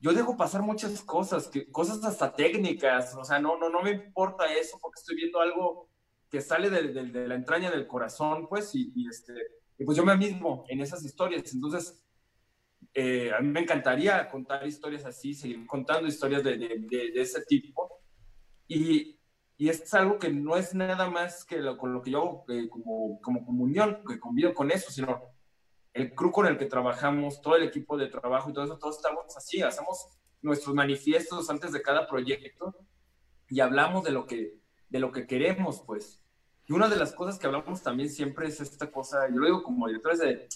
yo 0.00 0.12
dejo 0.12 0.36
pasar 0.36 0.62
muchas 0.62 1.02
cosas, 1.02 1.48
que, 1.48 1.70
cosas 1.70 2.02
hasta 2.04 2.32
técnicas, 2.32 3.14
o 3.16 3.24
sea, 3.24 3.38
no, 3.38 3.58
no, 3.58 3.68
no 3.68 3.82
me 3.82 3.90
importa 3.90 4.52
eso 4.52 4.78
porque 4.80 5.00
estoy 5.00 5.16
viendo 5.16 5.40
algo 5.40 5.90
que 6.30 6.40
sale 6.40 6.70
de, 6.70 6.88
de, 6.88 7.28
la 7.28 7.34
entraña 7.34 7.70
del 7.70 7.86
corazón, 7.86 8.48
pues, 8.48 8.74
y, 8.74 8.92
y, 8.94 9.08
este, 9.08 9.34
y 9.78 9.84
pues 9.84 9.96
yo 9.96 10.04
me 10.04 10.16
mismo 10.16 10.64
en 10.68 10.80
esas 10.80 11.04
historias. 11.04 11.52
Entonces, 11.52 12.04
eh, 12.92 13.32
a 13.32 13.40
mí 13.40 13.48
me 13.48 13.60
encantaría 13.60 14.28
contar 14.28 14.66
historias 14.66 15.04
así, 15.04 15.34
seguir 15.34 15.66
contando 15.66 16.06
historias 16.06 16.44
de, 16.44 16.56
de 16.58 17.12
ese 17.20 17.44
tipo. 17.44 18.00
Y, 18.66 19.18
y 19.56 19.68
es 19.68 19.92
algo 19.94 20.18
que 20.18 20.30
no 20.30 20.56
es 20.56 20.74
nada 20.74 21.08
más 21.08 21.44
que 21.44 21.58
lo, 21.58 21.76
con 21.78 21.92
lo 21.92 22.02
que 22.02 22.10
yo 22.10 22.44
eh, 22.48 22.68
como, 22.68 23.20
como 23.20 23.44
comunión, 23.44 24.02
que 24.06 24.18
convivo 24.18 24.52
con 24.52 24.70
eso, 24.70 24.90
sino 24.90 25.22
el 25.92 26.14
crew 26.14 26.32
con 26.32 26.46
el 26.46 26.58
que 26.58 26.66
trabajamos, 26.66 27.40
todo 27.40 27.56
el 27.56 27.62
equipo 27.62 27.96
de 27.96 28.08
trabajo 28.08 28.50
y 28.50 28.52
todo 28.52 28.64
eso, 28.64 28.78
todos 28.78 28.96
estamos 28.96 29.36
así, 29.36 29.62
hacemos 29.62 30.18
nuestros 30.42 30.74
manifiestos 30.74 31.48
antes 31.50 31.72
de 31.72 31.82
cada 31.82 32.06
proyecto 32.06 32.74
y 33.48 33.60
hablamos 33.60 34.02
de 34.02 34.10
lo 34.10 34.26
que, 34.26 34.58
de 34.88 34.98
lo 34.98 35.12
que 35.12 35.26
queremos, 35.26 35.82
pues. 35.86 36.23
Y 36.66 36.72
una 36.72 36.88
de 36.88 36.96
las 36.96 37.12
cosas 37.12 37.38
que 37.38 37.46
hablamos 37.46 37.82
también 37.82 38.08
siempre 38.08 38.48
es 38.48 38.60
esta 38.60 38.90
cosa, 38.90 39.28
yo 39.28 39.36
lo 39.36 39.46
digo 39.46 39.62
como 39.62 39.86
director, 39.86 40.12
es 40.12 40.18
de, 40.18 40.48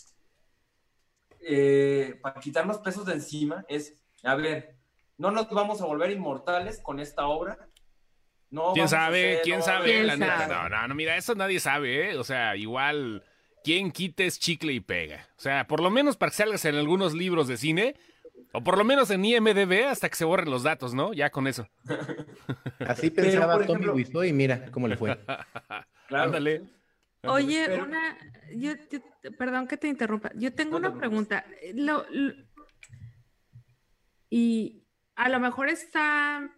eh, 1.40 2.18
para 2.22 2.40
quitarnos 2.40 2.78
pesos 2.78 3.04
de 3.06 3.14
encima, 3.14 3.64
es, 3.68 3.94
a 4.22 4.34
ver, 4.34 4.76
no 5.16 5.30
nos 5.30 5.48
vamos 5.50 5.80
a 5.80 5.86
volver 5.86 6.10
inmortales 6.10 6.80
con 6.80 7.00
esta 7.00 7.26
obra. 7.26 7.58
No 8.50 8.72
¿Quién 8.72 8.88
sabe? 8.88 9.40
¿Quién 9.44 9.62
sabe? 9.62 10.16
No, 10.16 10.68
no, 10.68 10.88
no, 10.88 10.94
mira, 10.94 11.16
eso 11.16 11.34
nadie 11.34 11.60
sabe, 11.60 12.10
¿eh? 12.10 12.16
O 12.16 12.24
sea, 12.24 12.56
igual 12.56 13.22
quien 13.62 13.90
quites 13.90 14.38
chicle 14.38 14.72
y 14.72 14.80
pega. 14.80 15.28
O 15.36 15.40
sea, 15.40 15.66
por 15.66 15.80
lo 15.80 15.90
menos 15.90 16.16
para 16.16 16.30
que 16.30 16.36
salgas 16.36 16.64
en 16.64 16.76
algunos 16.76 17.12
libros 17.12 17.48
de 17.48 17.58
cine, 17.58 17.96
o 18.52 18.62
por 18.62 18.78
lo 18.78 18.84
menos 18.84 19.10
en 19.10 19.24
IMDB 19.24 19.86
hasta 19.86 20.08
que 20.08 20.16
se 20.16 20.24
borren 20.24 20.50
los 20.50 20.62
datos, 20.62 20.94
¿no? 20.94 21.12
Ya 21.12 21.30
con 21.30 21.46
eso. 21.46 21.68
Así 22.86 23.10
pensaba 23.10 23.64
Tommy 23.66 23.88
Wiseau 23.88 24.24
y 24.24 24.32
mira 24.32 24.70
cómo 24.70 24.88
le 24.88 24.96
fue. 24.96 25.18
Ándale. 26.08 26.62
Oye, 27.24 27.80
una, 27.80 28.16
yo, 28.54 28.72
perdón 29.36 29.66
que 29.66 29.76
te 29.76 29.88
interrumpa. 29.88 30.30
Yo 30.34 30.54
tengo 30.54 30.76
una 30.76 30.96
pregunta. 30.96 31.44
y 34.30 34.84
a 35.16 35.28
lo 35.28 35.40
mejor 35.40 35.68
está, 35.68 36.48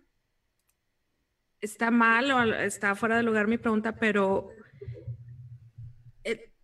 está 1.61 1.91
mal 1.91 2.31
o 2.31 2.43
está 2.55 2.95
fuera 2.95 3.17
de 3.17 3.23
lugar 3.23 3.47
mi 3.49 3.59
pregunta, 3.59 3.97
pero 3.97 4.51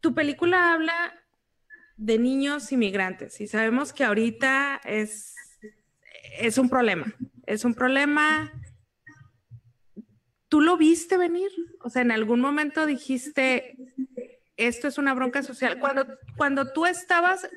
tu 0.06 0.14
película 0.14 0.72
habla 0.72 1.14
de 1.96 2.16
niños 2.16 2.70
inmigrantes 2.70 3.40
y 3.40 3.48
sabemos 3.48 3.92
que 3.92 4.04
ahorita 4.04 4.80
es, 4.84 5.34
es 6.38 6.58
un 6.58 6.68
problema, 6.68 7.06
es 7.44 7.64
un 7.64 7.74
problema. 7.74 8.52
¿Tú 10.48 10.60
lo 10.60 10.76
viste 10.76 11.16
venir? 11.16 11.50
O 11.80 11.90
sea, 11.90 12.02
en 12.02 12.12
algún 12.12 12.40
momento 12.40 12.86
dijiste, 12.86 13.76
esto 14.56 14.88
es 14.88 14.98
una 14.98 15.14
bronca 15.14 15.42
social. 15.42 15.78
Cuando, 15.78 16.06
cuando 16.36 16.72
tú 16.72 16.86
estabas, 16.86 17.48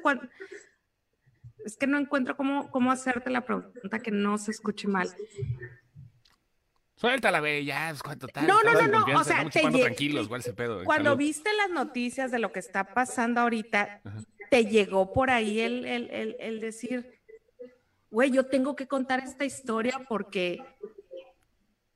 es 1.66 1.78
que 1.78 1.88
no 1.88 1.98
encuentro 2.00 2.36
cómo, 2.36 2.72
cómo 2.72 2.92
hacerte 2.92 3.30
la 3.30 3.46
pregunta 3.46 4.00
que 4.00 4.12
no 4.12 4.38
se 4.38 4.52
escuche 4.52 4.88
mal. 4.88 5.10
Suéltala, 6.96 7.40
güey, 7.40 7.64
ya, 7.64 7.88
pues 7.92 8.04
cuánto 8.04 8.28
tal. 8.28 8.46
No, 8.46 8.62
no, 8.62 8.74
no, 8.74 8.88
no, 8.88 9.20
o 9.20 9.24
sea, 9.24 9.50
te 9.50 9.62
tranquilos, 9.62 10.26
igual 10.26 10.42
ese 10.42 10.54
pedo. 10.54 10.84
Cuando 10.84 11.16
viste 11.16 11.50
las 11.56 11.70
noticias 11.70 12.30
de 12.30 12.40
lo 12.40 12.52
que 12.52 12.60
está 12.60 12.94
pasando 12.94 13.40
ahorita, 13.40 14.02
te 14.50 14.66
llegó 14.66 15.14
por 15.14 15.30
ahí 15.30 15.62
el, 15.62 15.86
el, 15.86 16.10
el, 16.10 16.36
el 16.40 16.60
decir, 16.60 17.22
güey, 18.12 18.32
yo 18.32 18.48
tengo 18.48 18.76
que 18.76 18.88
contar 18.88 19.22
esta 19.22 19.46
historia 19.46 20.06
porque, 20.10 20.62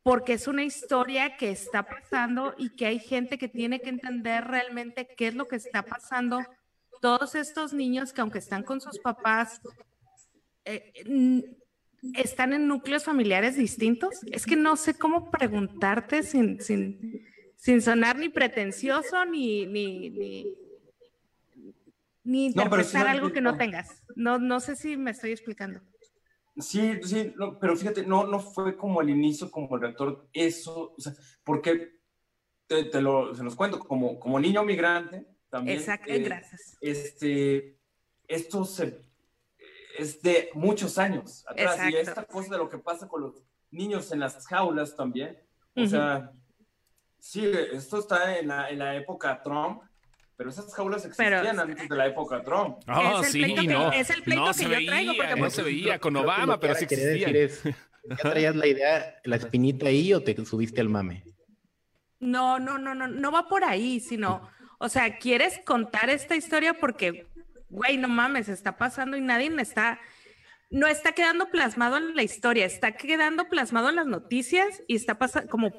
porque 0.03 0.33
es 0.33 0.47
una 0.47 0.65
historia 0.65 1.37
que 1.37 1.49
está 1.49 1.83
pasando 1.83 2.53
y 2.57 2.75
que 2.75 2.85
hay 2.85 2.99
gente 2.99 3.37
que 3.37 3.47
tiene 3.47 3.79
que 3.79 3.89
entender 3.89 4.43
realmente 4.43 5.07
qué 5.17 5.27
es 5.27 5.35
lo 5.35 5.47
que 5.47 5.55
está 5.55 5.83
pasando. 5.83 6.39
Todos 7.01 7.35
estos 7.35 7.73
niños 7.73 8.11
que 8.11 8.19
aunque 8.21 8.39
están 8.39 8.63
con 8.63 8.81
sus 8.81 8.99
papás, 8.99 9.61
eh, 10.65 10.91
están 12.15 12.51
en 12.51 12.67
núcleos 12.67 13.05
familiares 13.05 13.55
distintos. 13.55 14.19
Es 14.29 14.45
que 14.45 14.57
no 14.57 14.75
sé 14.75 14.93
cómo 14.93 15.31
preguntarte 15.31 16.23
sin, 16.23 16.59
sin, 16.59 17.25
sin 17.55 17.81
sonar 17.81 18.17
ni 18.17 18.27
pretencioso 18.27 19.23
ni, 19.23 19.65
ni, 19.65 20.09
ni, 20.09 20.53
ni 22.25 22.45
interpretar 22.47 23.07
algo 23.07 23.31
que 23.31 23.39
no 23.39 23.57
tengas. 23.57 24.03
No, 24.15 24.37
no 24.37 24.59
sé 24.59 24.75
si 24.75 24.97
me 24.97 25.11
estoy 25.11 25.31
explicando. 25.31 25.79
Sí, 26.57 26.99
sí, 27.03 27.33
pero 27.59 27.75
fíjate, 27.75 28.05
no, 28.05 28.25
no 28.27 28.39
fue 28.39 28.77
como 28.77 29.01
el 29.01 29.09
inicio, 29.09 29.49
como 29.49 29.75
el 29.75 29.81
reactor, 29.81 30.27
eso, 30.33 30.93
o 30.95 31.01
sea, 31.01 31.13
porque 31.43 31.99
te, 32.67 33.01
lo, 33.01 33.33
se 33.33 33.43
los 33.43 33.55
cuento, 33.55 33.79
como, 33.79 34.19
como 34.19 34.39
niño 34.39 34.63
migrante, 34.63 35.25
también. 35.49 35.79
Exacto, 35.79 36.11
eh, 36.11 36.19
gracias. 36.19 36.77
Este, 36.79 37.79
esto 38.27 38.65
se, 38.65 39.01
es 39.97 40.21
de 40.21 40.51
muchos 40.53 40.97
años 40.99 41.43
atrás, 41.47 41.79
y 41.91 41.95
esta 41.95 42.23
cosa 42.25 42.51
de 42.51 42.57
lo 42.57 42.69
que 42.69 42.77
pasa 42.77 43.07
con 43.07 43.21
los 43.21 43.43
niños 43.71 44.11
en 44.11 44.19
las 44.19 44.45
jaulas 44.45 44.95
también, 44.95 45.39
o 45.75 45.87
sea, 45.87 46.31
sí, 47.17 47.49
esto 47.71 47.97
está 47.97 48.37
en 48.37 48.49
la, 48.49 48.69
en 48.69 48.77
la 48.77 48.95
época 48.95 49.41
Trump, 49.41 49.81
pero 50.35 50.49
esas 50.49 50.73
jaulas 50.73 51.05
existían 51.05 51.59
antes 51.59 51.87
de 51.87 51.95
la 51.95 52.07
época 52.07 52.43
Trump. 52.43 52.77
Ah, 52.87 53.21
sí, 53.23 53.53
no. 53.67 53.91
es 53.91 54.09
el 54.09 54.23
pleito 54.23 54.51
que 54.53 54.63
yo 54.63 54.85
traigo. 54.87 55.13
Porque 55.15 55.35
no 55.35 55.37
pues, 55.37 55.53
se 55.53 55.63
veía 55.63 55.99
con 55.99 56.15
Obama, 56.15 56.59
pero 56.59 56.75
sí 56.75 56.85
existía. 56.85 57.29
¿Ya 58.09 58.15
traías 58.17 58.55
la 58.55 58.67
idea, 58.67 59.15
la 59.23 59.37
espinita 59.37 59.87
ahí 59.87 60.13
o 60.13 60.21
te 60.21 60.35
subiste 60.45 60.81
al 60.81 60.89
mame? 60.89 61.23
No, 62.19 62.59
no, 62.59 62.77
no, 62.77 62.93
no, 62.95 63.07
no 63.07 63.31
va 63.31 63.47
por 63.47 63.63
ahí, 63.63 63.99
sino, 63.99 64.49
o 64.79 64.89
sea, 64.89 65.17
quieres 65.17 65.59
contar 65.65 66.09
esta 66.09 66.35
historia 66.35 66.73
porque, 66.73 67.27
güey, 67.69 67.97
no 67.97 68.07
mames, 68.07 68.49
está 68.49 68.77
pasando 68.77 69.15
y 69.15 69.21
nadie 69.21 69.53
está, 69.59 69.99
no 70.69 70.87
está 70.87 71.13
quedando 71.13 71.49
plasmado 71.49 71.97
en 71.97 72.15
la 72.15 72.23
historia, 72.23 72.65
está 72.65 72.93
quedando 72.93 73.47
plasmado 73.49 73.89
en 73.89 73.95
las 73.95 74.07
noticias 74.07 74.83
y 74.87 74.95
está 74.95 75.17
pasando 75.17 75.49
como 75.49 75.71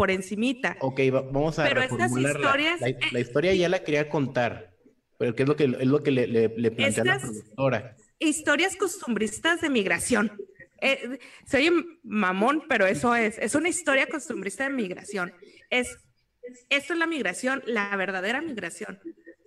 por 0.00 0.10
encimita. 0.10 0.78
Ok, 0.80 0.98
vamos 1.12 1.58
a 1.58 1.64
Pero 1.64 1.82
estas 1.82 2.10
historias... 2.10 2.80
La, 2.80 2.94
la, 3.12 3.20
historia 3.20 3.52
ya 3.52 3.68
la 3.68 3.84
quería 3.84 4.08
contar, 4.08 4.74
pero 5.18 5.34
¿qué 5.34 5.42
es 5.42 5.48
lo 5.50 5.56
que, 5.56 5.64
es 5.64 5.86
lo 5.86 6.02
que 6.02 6.10
le, 6.10 6.26
le, 6.26 6.70
plantea 6.70 7.04
la 7.04 7.18
productora? 7.18 7.96
Historias 8.18 8.76
costumbristas 8.76 9.60
de 9.60 9.68
migración. 9.68 10.32
Eh, 10.80 11.18
soy 11.46 11.98
mamón, 12.02 12.64
pero 12.66 12.86
eso 12.86 13.14
es. 13.14 13.36
Es 13.36 13.54
una 13.54 13.68
historia 13.68 14.06
costumbrista 14.06 14.64
de 14.64 14.70
migración. 14.70 15.34
Es, 15.68 15.98
esto 16.70 16.94
es 16.94 16.98
la 16.98 17.06
migración, 17.06 17.62
la 17.66 17.94
verdadera 17.94 18.40
migración. 18.40 18.98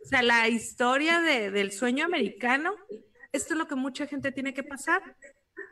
O 0.05 0.07
sea, 0.07 0.21
la 0.21 0.47
historia 0.49 1.19
de, 1.19 1.49
del 1.49 1.71
sueño 1.71 2.05
americano, 2.05 2.75
esto 3.31 3.55
es 3.55 3.57
lo 3.57 3.67
que 3.67 3.73
mucha 3.73 4.05
gente 4.05 4.31
tiene 4.31 4.53
que 4.53 4.61
pasar 4.61 5.01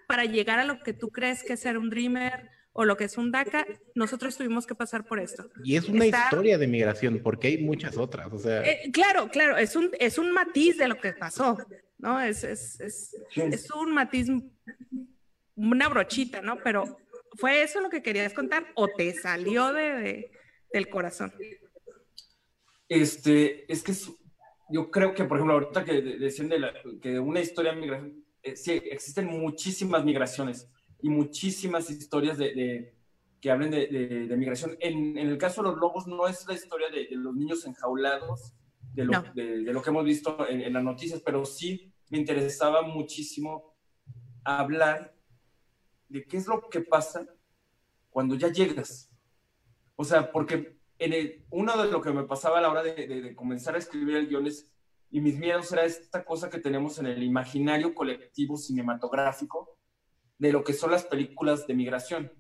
para 0.08 0.26
llegar 0.26 0.58
a 0.58 0.66
lo 0.66 0.80
que 0.80 0.94
tú 0.94 1.12
crees 1.12 1.44
que 1.44 1.54
es 1.54 1.60
ser 1.60 1.78
un 1.78 1.92
dreamer 1.92 2.50
o 2.74 2.86
lo 2.86 2.96
que 2.96 3.04
es 3.06 3.18
un 3.18 3.32
DACA, 3.32 3.66
nosotros 3.96 4.38
tuvimos 4.38 4.66
que 4.66 4.76
pasar 4.76 5.06
por 5.06 5.20
esto. 5.20 5.50
Y 5.64 5.76
es 5.76 5.90
una 5.90 6.06
historia 6.06 6.58
de 6.58 6.68
migración, 6.68 7.20
porque 7.22 7.50
hay 7.50 7.58
muchas 7.58 7.98
otras, 7.98 8.32
o 8.32 8.40
sea... 8.40 8.64
Eh, 8.64 8.92
claro, 8.94 9.30
claro, 9.30 9.58
es 9.58 9.76
un, 9.76 9.92
es 10.00 10.18
un 10.18 10.32
matiz 10.32 10.78
de 10.78 10.88
lo 10.88 10.98
que 10.98 11.14
pasó, 11.14 11.58
¿no? 11.98 12.22
Es, 12.22 12.44
es, 12.44 12.80
es, 12.80 13.16
es 13.36 13.72
un 13.72 13.94
matiz, 13.94 14.28
una 15.56 15.90
brochita, 15.90 16.42
¿no? 16.42 16.58
Pero 16.64 16.98
¿fue 17.38 17.62
eso 17.62 17.82
lo 17.82 17.90
que 17.90 18.02
querías 18.02 18.34
contar 18.34 18.68
o 18.76 18.88
te 18.88 19.14
salió 19.14 19.74
de, 19.74 20.32
del 20.72 20.90
corazón? 20.90 21.34
Este, 22.88 23.72
es 23.72 23.84
que 23.84 23.94
yo 24.70 24.90
creo 24.90 25.14
que, 25.14 25.26
por 25.26 25.38
ejemplo, 25.38 25.56
ahorita 25.56 25.84
que 25.84 26.02
decían 26.02 26.48
de 26.48 26.60
la, 26.60 26.74
que 27.02 27.20
una 27.20 27.42
historia 27.42 27.74
de 27.74 27.82
migración, 27.82 28.26
eh, 28.44 28.56
sí, 28.56 28.82
existen 28.90 29.26
muchísimas 29.26 30.06
migraciones 30.06 30.70
y 31.02 31.10
muchísimas 31.10 31.90
historias 31.90 32.38
de, 32.38 32.94
que 33.40 33.52
hablen 33.52 33.72
de, 33.72 34.36
migración. 34.38 34.78
En, 34.80 35.18
el 35.18 35.38
caso 35.38 35.64
de 35.64 35.70
los 35.70 35.80
lobos 35.80 36.08
no 36.08 36.28
es 36.28 36.46
la 36.48 36.54
historia 36.54 36.90
de, 36.90 37.08
los 37.12 37.36
niños 37.36 37.66
enjaulados, 37.66 38.54
de 38.94 39.06
lo, 39.06 39.24
lo 39.34 39.82
que 39.82 39.90
hemos 39.90 40.06
visto 40.06 40.48
en, 40.48 40.72
las 40.72 40.84
noticias, 40.84 41.22
pero 41.26 41.46
sí 41.46 41.92
me 42.10 42.20
interesaba 42.20 42.82
muchísimo 42.84 43.76
hablar 44.44 45.16
de 46.10 46.26
qué 46.26 46.38
es 46.38 46.48
lo 46.48 46.70
que 46.70 46.82
pasa 46.82 47.26
cuando 48.10 48.36
ya 48.36 48.50
llegas. 48.50 49.10
O 49.96 50.04
sea, 50.04 50.32
porque 50.32 50.78
en 51.00 51.44
uno 51.50 51.82
de 51.82 51.90
lo 51.92 52.02
que 52.02 52.12
me 52.12 52.24
pasaba 52.26 52.60
a 52.60 52.62
la 52.62 52.70
hora 52.70 52.84
de, 52.84 53.34
comenzar 53.36 53.76
a 53.76 53.80
escribir 53.80 54.18
el 54.18 54.28
guion 54.28 54.46
es, 54.46 54.72
y 55.10 55.20
mis 55.20 55.38
miedos 55.38 55.72
era 55.72 55.84
esta 55.84 56.24
cosa 56.24 56.50
que 56.50 56.60
tenemos 56.60 57.00
en 57.00 57.08
el 57.08 57.24
imaginario 57.24 57.96
colectivo 57.96 58.56
cinematográfico, 58.56 59.78
de 60.42 60.52
lo 60.52 60.64
que 60.64 60.74
son 60.74 60.90
las 60.90 61.06
películas 61.06 61.68
de 61.68 61.76
migración, 61.76 62.32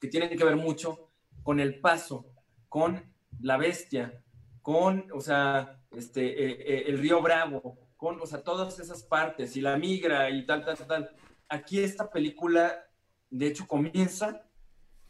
que 0.00 0.06
tienen 0.06 0.38
que 0.38 0.44
ver 0.44 0.54
mucho 0.54 1.10
con 1.42 1.58
el 1.58 1.80
paso, 1.80 2.32
con 2.68 3.12
la 3.40 3.56
bestia, 3.56 4.22
con, 4.62 5.10
o 5.12 5.20
sea, 5.20 5.80
este, 5.90 6.22
eh, 6.24 6.56
eh, 6.60 6.84
el 6.86 6.98
río 6.98 7.20
Bravo, 7.20 7.80
con, 7.96 8.20
o 8.20 8.26
sea, 8.26 8.44
todas 8.44 8.78
esas 8.78 9.02
partes, 9.02 9.56
y 9.56 9.60
la 9.60 9.76
migra 9.76 10.30
y 10.30 10.46
tal, 10.46 10.64
tal, 10.64 10.76
tal. 10.76 11.10
Aquí 11.48 11.80
esta 11.80 12.08
película, 12.08 12.86
de 13.28 13.48
hecho, 13.48 13.66
comienza 13.66 14.46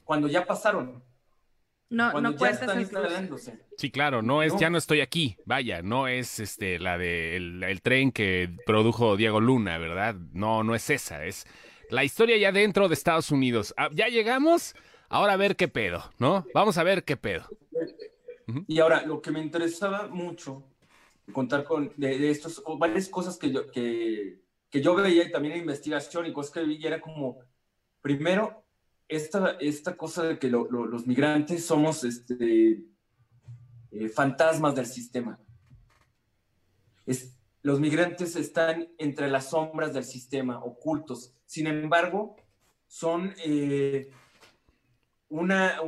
cuando 0.02 0.26
ya 0.26 0.46
pasaron. 0.46 1.04
No, 1.90 2.12
cuando 2.12 2.30
no 2.30 2.38
ya 2.38 2.48
están 2.48 2.80
instalándose. 2.80 3.60
Sí, 3.76 3.90
claro, 3.90 4.22
no 4.22 4.42
es, 4.42 4.56
ya 4.56 4.70
no 4.70 4.78
estoy 4.78 5.02
aquí, 5.02 5.36
vaya, 5.44 5.82
no 5.82 6.08
es 6.08 6.40
este 6.40 6.78
la 6.78 6.96
de 6.96 7.36
el 7.36 7.82
tren 7.82 8.10
que 8.10 8.56
produjo 8.64 9.18
Diego 9.18 9.38
Luna, 9.38 9.76
¿verdad? 9.76 10.14
No, 10.32 10.64
no 10.64 10.74
es 10.74 10.88
esa, 10.88 11.26
es 11.26 11.46
la 11.90 12.04
historia 12.04 12.36
ya 12.36 12.52
dentro 12.52 12.88
de 12.88 12.94
Estados 12.94 13.30
Unidos. 13.30 13.74
Ah, 13.76 13.88
ya 13.92 14.08
llegamos, 14.08 14.74
ahora 15.08 15.34
a 15.34 15.36
ver 15.36 15.56
qué 15.56 15.68
pedo, 15.68 16.10
¿no? 16.18 16.46
Vamos 16.54 16.78
a 16.78 16.82
ver 16.82 17.04
qué 17.04 17.16
pedo. 17.16 17.46
Y 18.66 18.78
ahora, 18.78 19.04
lo 19.04 19.20
que 19.20 19.30
me 19.30 19.40
interesaba 19.40 20.06
mucho 20.06 20.64
contar 21.32 21.64
con 21.64 21.92
de, 21.96 22.30
estos, 22.30 22.62
o 22.64 22.78
varias 22.78 23.08
cosas 23.08 23.36
que 23.36 23.50
yo, 23.50 23.70
que, 23.70 24.40
que 24.70 24.80
yo 24.80 24.94
veía 24.94 25.24
y 25.24 25.32
también 25.32 25.54
en 25.54 25.60
investigación 25.62 26.26
y 26.26 26.32
cosas 26.32 26.52
que 26.52 26.62
vi, 26.62 26.84
era 26.86 27.00
como, 27.00 27.38
primero, 28.00 28.64
esta, 29.08 29.56
esta 29.60 29.96
cosa 29.96 30.24
de 30.24 30.38
que 30.38 30.48
los 30.48 31.06
migrantes 31.06 31.64
somos 31.64 32.04
este, 32.04 32.84
eh, 33.90 34.08
fantasmas 34.08 34.74
del 34.74 34.86
sistema. 34.86 35.38
Es, 37.06 37.35
los 37.66 37.80
migrantes 37.80 38.36
están 38.36 38.94
entre 38.96 39.28
las 39.28 39.50
sombras 39.50 39.92
del 39.92 40.04
sistema, 40.04 40.62
ocultos. 40.62 41.34
Sin 41.46 41.66
embargo, 41.66 42.36
son 42.86 43.34
eh, 43.44 44.08
una, 45.28 45.80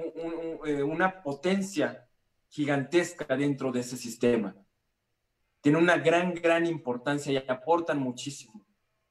eh, 0.67 0.83
una 0.83 1.23
potencia 1.23 2.09
gigantesca 2.49 3.37
dentro 3.37 3.71
de 3.71 3.79
ese 3.79 3.97
sistema. 3.97 4.57
Tienen 5.61 5.81
una 5.81 5.99
gran, 5.99 6.35
gran 6.35 6.67
importancia 6.67 7.33
y 7.33 7.37
aportan 7.49 8.01
muchísimo. 8.01 8.67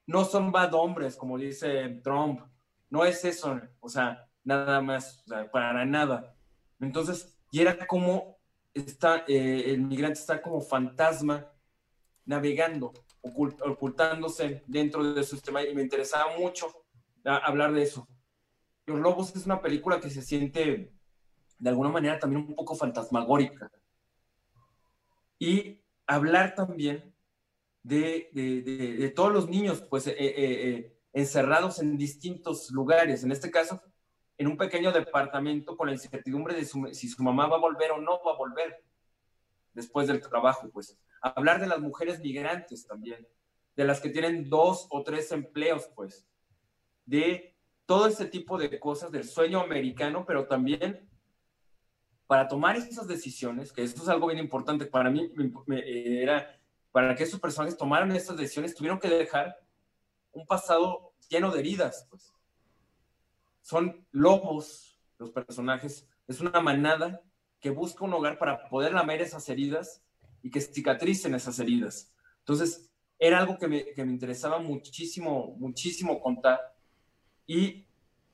No 0.06 0.26
son 0.26 0.52
bad 0.52 0.74
hombres, 0.74 1.16
como 1.16 1.38
dice 1.38 2.02
Trump. 2.04 2.42
No 2.90 3.06
es 3.06 3.24
eso, 3.24 3.62
o 3.80 3.88
sea, 3.88 4.28
nada 4.44 4.82
más, 4.82 5.24
para 5.54 5.86
nada. 5.86 6.36
Entonces, 6.82 7.40
y 7.50 7.62
era 7.62 7.88
como 7.88 8.40
está, 8.74 9.24
eh, 9.26 9.72
el 9.72 9.84
migrante 9.84 10.20
está 10.20 10.42
como 10.42 10.60
fantasma 10.60 11.50
navegando, 12.28 12.94
ocultándose 13.22 14.64
dentro 14.68 15.14
de 15.14 15.24
su 15.24 15.36
sistema 15.36 15.64
y 15.64 15.74
me 15.74 15.82
interesaba 15.82 16.38
mucho 16.38 16.86
hablar 17.24 17.74
de 17.74 17.84
eso. 17.84 18.08
Los 18.86 19.00
Lobos 19.00 19.36
es 19.36 19.46
una 19.46 19.62
película 19.62 20.00
que 20.00 20.10
se 20.10 20.22
siente 20.22 20.94
de 21.58 21.70
alguna 21.70 21.90
manera 21.90 22.20
también 22.20 22.46
un 22.46 22.56
poco 22.56 22.76
fantasmagórica. 22.76 23.72
Y 25.40 25.82
hablar 26.06 26.54
también 26.54 27.14
de, 27.84 28.30
de, 28.34 29.10
todos 29.10 29.32
los 29.32 29.50
niños 29.50 29.82
pues 29.90 30.08
eh, 30.08 30.16
eh, 30.18 30.36
eh, 30.38 30.98
encerrados 31.14 31.80
en 31.80 31.98
distintos 31.98 32.70
lugares, 32.72 33.24
en 33.24 33.32
este 33.32 33.50
caso 33.50 33.82
en 34.38 34.48
un 34.48 34.58
pequeño 34.58 34.92
departamento 34.92 35.76
con 35.76 35.88
la 35.88 35.94
incertidumbre 35.94 36.54
de 36.54 36.66
si 36.66 37.08
su 37.08 37.24
mamá 37.24 37.48
va 37.48 37.56
a 37.56 37.62
volver 37.62 37.92
o 37.92 38.02
no 38.02 38.20
va 38.24 38.34
a 38.34 38.38
volver 38.38 38.84
después 39.74 40.08
del 40.08 40.22
trabajo, 40.22 40.70
pues 40.70 40.98
hablar 41.22 41.60
de 41.60 41.68
las 41.68 41.80
mujeres 41.80 42.20
migrantes 42.20 42.86
también, 42.86 43.28
de 43.76 43.84
las 43.84 44.00
que 44.00 44.10
tienen 44.10 44.50
dos 44.50 44.88
o 44.90 45.04
tres 45.04 45.32
empleos, 45.32 45.90
pues, 45.96 46.28
de 47.06 47.56
todo 47.86 48.08
ese 48.08 48.26
tipo 48.26 48.58
de 48.58 48.80
cosas 48.80 49.12
del 49.12 49.24
sueño 49.24 49.62
americano, 49.62 50.26
pero 50.26 50.48
también 50.48 51.08
para 52.28 52.48
tomar 52.48 52.76
esas 52.76 53.08
decisiones, 53.08 53.72
que 53.72 53.84
esto 53.84 54.02
es 54.04 54.10
algo 54.10 54.28
bien 54.28 54.40
importante 54.40 54.86
para 54.86 55.10
mí, 55.10 55.32
era 55.68 56.60
para 56.92 57.16
que 57.16 57.24
esos 57.24 57.40
personajes 57.40 57.78
tomaran 57.78 58.12
estas 58.12 58.36
decisiones, 58.36 58.76
tuvieron 58.76 59.00
que 59.00 59.08
dejar 59.08 59.58
un 60.32 60.46
pasado 60.46 61.14
lleno 61.30 61.52
de 61.52 61.60
heridas, 61.60 62.08
pues. 62.10 62.34
Son 63.62 64.06
lobos 64.12 65.00
los 65.18 65.32
personajes, 65.32 66.08
es 66.28 66.42
una 66.42 66.60
manada 66.60 67.22
que 67.60 67.70
busca 67.70 68.04
un 68.06 68.14
hogar 68.14 68.38
para 68.38 68.68
poder 68.70 68.94
lamer 68.94 69.22
esas 69.22 69.48
heridas 69.50 70.04
y 70.48 70.50
que 70.50 70.62
cicatricen 70.62 71.36
esas 71.36 71.60
heridas. 71.60 72.16
Entonces, 72.40 72.90
era 73.20 73.40
algo 73.40 73.58
que 73.58 73.68
me, 73.68 73.86
que 73.94 74.06
me 74.06 74.14
interesaba 74.14 74.60
muchísimo, 74.60 75.58
muchísimo 75.60 76.22
contar 76.22 76.62
y 77.46 77.86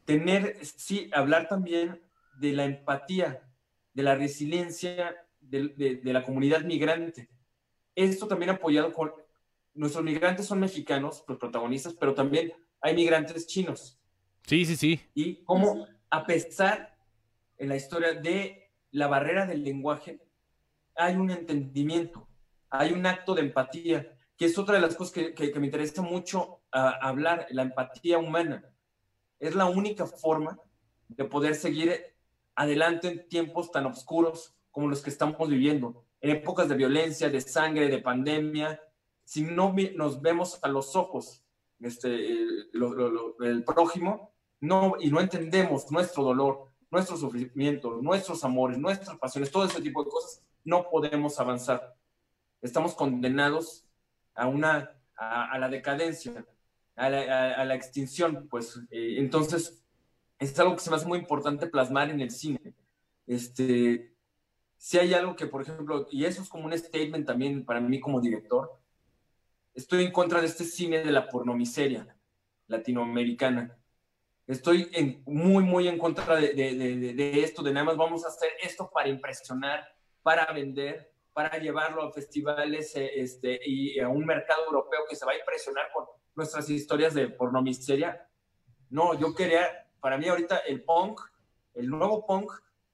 tener, 0.05 0.63
sí, 0.63 1.09
hablar 1.11 1.47
también 1.47 1.99
de 2.37 2.53
la 2.53 2.65
empatía, 2.65 3.41
de 3.95 4.03
la 4.03 4.13
resiliencia 4.13 5.15
de, 5.41 5.69
de, 6.03 6.13
la 6.13 6.23
comunidad 6.23 6.61
migrante. 6.61 7.29
Esto 7.95 8.27
también 8.27 8.51
apoyado 8.51 8.93
con, 8.93 9.11
nuestros 9.73 10.03
migrantes 10.03 10.45
son 10.45 10.59
mexicanos, 10.59 11.23
los 11.27 11.39
protagonistas, 11.39 11.95
pero 11.95 12.13
también 12.13 12.53
hay 12.79 12.93
migrantes 12.93 13.47
chinos. 13.47 13.99
Sí, 14.45 14.65
sí, 14.65 14.75
sí. 14.75 15.01
Y 15.15 15.43
cómo, 15.45 15.87
a 16.11 16.27
pesar 16.27 16.95
en 17.57 17.69
la 17.69 17.75
historia 17.75 18.13
de 18.13 18.69
la 18.91 19.07
barrera 19.07 19.47
del 19.47 19.63
lenguaje, 19.63 20.22
hay 20.95 21.15
un 21.15 21.31
entendimiento, 21.31 22.27
hay 22.69 22.93
un 22.93 23.05
acto 23.05 23.35
de 23.35 23.41
empatía, 23.41 24.17
que 24.37 24.45
es 24.45 24.57
otra 24.57 24.75
de 24.75 24.81
las 24.81 24.95
cosas 24.95 25.13
que, 25.13 25.53
me 25.59 25.65
interesa 25.65 26.01
mucho 26.01 26.61
ah, 26.71 26.97
hablar, 27.01 27.47
la 27.51 27.63
empatía 27.63 28.17
humana. 28.17 28.63
Es 29.39 29.55
la 29.55 29.65
única 29.65 30.05
forma 30.05 30.57
de 31.07 31.25
poder 31.25 31.55
seguir 31.55 32.15
adelante 32.55 33.07
en 33.07 33.27
tiempos 33.27 33.71
tan 33.71 33.85
oscuros 33.85 34.55
como 34.71 34.87
los 34.87 35.01
que 35.01 35.09
estamos 35.09 35.49
viviendo, 35.49 36.05
en 36.19 36.31
épocas 36.31 36.67
de 36.67 36.75
violencia, 36.75 37.29
de 37.29 37.41
sangre, 37.41 37.89
de 37.89 37.99
pandemia, 37.99 38.79
si 39.23 39.43
no 39.43 39.73
nos 39.95 40.21
vemos 40.21 40.59
a 40.63 40.67
los 40.67 40.95
ojos 40.95 41.43
este, 41.79 42.09
el, 42.15 43.63
prójimo 43.65 44.33
no, 44.61 44.95
y 44.99 45.11
no 45.11 45.19
entendemos 45.19 45.91
nuestro 45.91 46.23
dolor, 46.23 46.69
nuestro 46.89 47.17
sufrimiento, 47.17 47.99
nuestros 48.01 48.43
amores, 48.43 48.77
nuestras 48.77 49.17
pasiones, 49.17 49.51
todo 49.51 49.65
ese 49.65 49.81
tipo 49.81 50.03
de 50.03 50.09
cosas, 50.09 50.41
no 50.63 50.89
podemos 50.89 51.39
avanzar. 51.39 51.95
Estamos 52.61 52.95
condenados 52.95 53.85
a, 54.35 54.47
una, 54.47 54.91
a, 55.15 55.57
la 55.59 55.69
decadencia, 55.69 56.45
a 56.95 57.09
la, 57.09 57.75
extinción. 57.75 58.47
Pues 58.49 58.79
eh, 58.91 59.15
entonces, 59.17 59.83
es 60.39 60.57
algo 60.59 60.75
que 60.75 60.81
se 60.81 60.89
me 60.89 60.95
hace 60.95 61.07
muy 61.07 61.19
importante 61.19 61.67
plasmar 61.67 62.09
en 62.09 62.21
el 62.21 62.31
cine. 62.31 62.73
Este, 63.27 64.13
si 64.77 64.99
hay 64.99 65.13
algo 65.13 65.35
que, 65.35 65.47
por 65.47 65.61
ejemplo, 65.61 66.07
y 66.11 66.25
eso 66.25 66.41
es 66.41 66.49
como 66.49 66.65
un 66.65 66.77
statement 66.77 67.25
también 67.25 67.65
para 67.65 67.79
mí 67.79 67.99
como 67.99 68.19
director, 68.19 68.71
estoy 69.73 70.05
en 70.05 70.11
contra 70.11 70.41
de 70.41 70.47
este 70.47 70.65
cine 70.65 71.03
de 71.03 71.11
la 71.11 71.29
pornomiseria 71.29 72.15
latinoamericana. 72.67 73.77
Estoy 74.45 74.91
muy, 75.25 75.63
muy 75.63 75.87
en 75.87 75.97
contra 75.97 76.35
de, 76.35 76.53
de, 76.53 77.43
esto, 77.43 77.63
de 77.63 77.71
nada 77.71 77.85
más 77.85 77.97
vamos 77.97 78.25
a 78.25 78.27
hacer 78.27 78.49
esto 78.61 78.91
para 78.93 79.07
impresionar, 79.07 79.92
para 80.23 80.51
vender, 80.51 81.13
para 81.33 81.57
llevarlo 81.57 82.03
a 82.03 82.11
festivales 82.11 82.95
eh, 82.95 83.11
este, 83.15 83.59
y 83.63 83.99
a 83.99 84.07
un 84.07 84.25
mercado 84.25 84.65
europeo 84.65 85.01
que 85.07 85.15
se 85.15 85.25
va 85.25 85.33
a 85.33 85.37
impresionar 85.37 85.85
con 85.93 86.05
nuestras 86.35 86.69
historias 86.69 87.13
de 87.13 87.29
pornomiseria. 87.29 88.27
No, 88.89 89.13
yo 89.19 89.35
quería, 89.35 89.87
para 89.99 90.17
mí 90.17 90.27
ahorita 90.27 90.57
el 90.57 90.83
punk, 90.83 91.19
el 91.73 91.87
nuevo 91.89 92.25
punk 92.25 92.51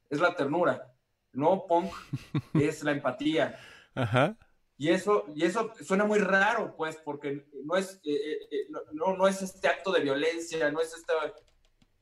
es 0.09 0.19
la 0.19 0.35
ternura, 0.35 0.91
el 1.33 1.39
nuevo 1.39 1.67
punk 1.67 1.93
es 2.55 2.83
la 2.83 2.91
empatía. 2.91 3.57
Ajá. 3.95 4.37
Y 4.79 4.91
eso, 4.91 5.25
y 5.35 5.43
eso 5.43 5.73
suena 5.81 6.05
muy 6.05 6.19
raro, 6.19 6.73
pues, 6.77 6.95
porque 7.03 7.45
no 7.65 7.75
es, 7.75 7.99
eh, 8.05 8.13
eh, 8.13 8.39
eh, 8.49 8.67
no, 8.93 9.17
no, 9.17 9.27
es 9.27 9.41
este 9.41 9.67
acto 9.67 9.91
de 9.91 9.99
violencia, 9.99 10.71
no 10.71 10.79
es 10.79 10.93
esta... 10.93 11.13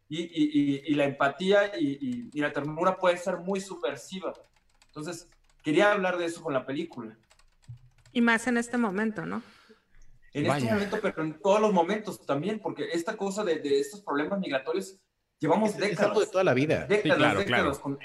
Y, 0.07 0.21
y, 0.21 0.84
y 0.86 0.93
la 0.93 1.05
empatía 1.05 1.71
y, 1.78 2.30
la 2.39 2.53
ternura 2.53 2.97
puede 2.97 3.17
ser 3.17 3.38
muy 3.38 3.59
subversiva. 3.59 4.32
Entonces, 4.98 5.30
quería 5.62 5.91
hablar 5.91 6.18
de 6.18 6.26
eso 6.26 6.41
con 6.41 6.54
la 6.54 6.66
película. 6.66 7.16
Y 8.14 8.22
más 8.22 8.48
en 8.48 8.58
este 8.58 8.80
momento, 8.80 9.28
¿no? 9.28 9.43
En 10.34 10.48
este 10.48 10.74
momento, 10.74 10.98
pero 11.00 11.24
en 11.24 11.39
todos 11.39 11.62
los 11.62 11.72
momentos 11.72 12.26
también, 12.26 12.60
porque 12.60 12.89
esta 12.91 13.16
cosa 13.16 13.43
de, 13.43 13.60
de 13.60 13.80
estos 13.80 14.02
problemas 14.02 14.39
migratorios 14.39 15.00
llevamos 15.38 15.78
décadas. 15.78 16.18
de 16.18 16.26
toda 16.26 16.43
la 16.43 16.56
vida. 16.56 16.88
Décadas, 16.88 17.38
décadas 17.38 17.78
con 17.78 18.00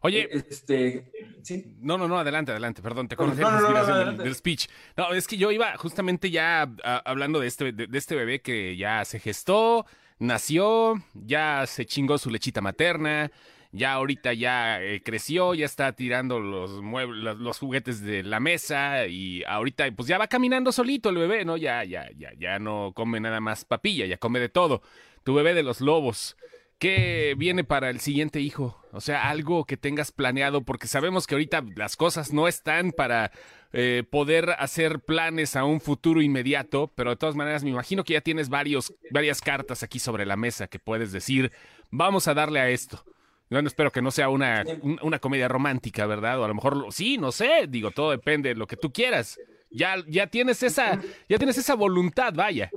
Oye, 0.00 0.30
este, 0.32 1.12
¿sí? 1.42 1.76
No, 1.78 1.98
no, 1.98 2.08
no, 2.08 2.18
adelante, 2.18 2.52
adelante, 2.52 2.80
perdón, 2.80 3.06
te 3.06 3.14
conocí 3.14 3.42
la 3.42 3.52
inspiración 3.52 4.16
del, 4.16 4.34
speech. 4.34 4.68
No, 4.96 5.12
es 5.12 5.26
que 5.26 5.36
yo 5.36 5.52
iba 5.52 5.76
justamente 5.76 6.30
ya 6.30 6.62
hablando 7.04 7.38
de 7.38 7.48
este, 7.48 7.72
de, 7.72 7.98
este 7.98 8.16
bebé 8.16 8.40
que 8.40 8.78
ya 8.78 9.04
se 9.04 9.20
gestó, 9.20 9.84
nació, 10.18 10.94
ya 11.12 11.66
se 11.66 11.84
chingó 11.84 12.16
su 12.16 12.30
lechita 12.30 12.62
materna, 12.62 13.30
ya 13.72 13.94
ahorita 13.94 14.34
ya 14.34 14.82
eh, 14.82 15.02
creció, 15.02 15.54
ya 15.54 15.64
está 15.64 15.92
tirando 15.92 16.38
los 16.38 16.82
muebles, 16.82 17.36
los 17.38 17.58
juguetes 17.58 18.02
de 18.02 18.22
la 18.22 18.38
mesa 18.38 19.06
y 19.06 19.42
ahorita 19.44 19.90
pues 19.96 20.06
ya 20.08 20.18
va 20.18 20.26
caminando 20.28 20.72
solito 20.72 21.08
el 21.08 21.16
bebé, 21.16 21.44
¿no? 21.46 21.56
Ya, 21.56 21.82
ya, 21.84 22.10
ya, 22.16 22.32
ya 22.38 22.58
no 22.58 22.92
come 22.94 23.18
nada 23.18 23.40
más 23.40 23.64
papilla, 23.64 24.04
ya 24.06 24.18
come 24.18 24.40
de 24.40 24.50
todo. 24.50 24.82
Tu 25.24 25.34
bebé 25.34 25.54
de 25.54 25.62
los 25.62 25.80
lobos. 25.80 26.36
¿Qué 26.78 27.34
viene 27.38 27.62
para 27.62 27.90
el 27.90 28.00
siguiente 28.00 28.40
hijo? 28.40 28.84
O 28.90 29.00
sea, 29.00 29.30
algo 29.30 29.64
que 29.64 29.76
tengas 29.76 30.10
planeado, 30.10 30.62
porque 30.62 30.88
sabemos 30.88 31.26
que 31.28 31.36
ahorita 31.36 31.64
las 31.76 31.96
cosas 31.96 32.32
no 32.32 32.48
están 32.48 32.90
para 32.90 33.30
eh, 33.72 34.02
poder 34.10 34.50
hacer 34.58 34.98
planes 34.98 35.54
a 35.54 35.64
un 35.64 35.80
futuro 35.80 36.20
inmediato, 36.20 36.92
pero 36.96 37.10
de 37.10 37.16
todas 37.16 37.36
maneras 37.36 37.62
me 37.62 37.70
imagino 37.70 38.02
que 38.02 38.14
ya 38.14 38.20
tienes 38.20 38.48
varias 38.48 39.40
cartas 39.40 39.84
aquí 39.84 40.00
sobre 40.00 40.26
la 40.26 40.36
mesa 40.36 40.66
que 40.66 40.80
puedes 40.80 41.12
decir, 41.12 41.52
vamos 41.90 42.26
a 42.26 42.34
darle 42.34 42.58
a 42.58 42.68
esto. 42.68 43.04
Bueno, 43.52 43.68
espero 43.68 43.92
que 43.92 44.00
no 44.00 44.10
sea 44.10 44.30
una, 44.30 44.64
una 45.02 45.18
comedia 45.18 45.46
romántica, 45.46 46.06
¿verdad? 46.06 46.40
O 46.40 46.44
a 46.44 46.48
lo 46.48 46.54
mejor 46.54 46.86
sí, 46.90 47.18
no 47.18 47.30
sé, 47.32 47.66
digo, 47.68 47.90
todo 47.90 48.10
depende 48.10 48.48
de 48.48 48.54
lo 48.54 48.66
que 48.66 48.78
tú 48.78 48.90
quieras. 48.90 49.38
Ya, 49.70 49.96
ya 50.08 50.26
tienes 50.26 50.62
esa, 50.62 50.98
ya 51.28 51.36
tienes 51.36 51.58
esa 51.58 51.74
voluntad, 51.74 52.32
vaya. 52.34 52.70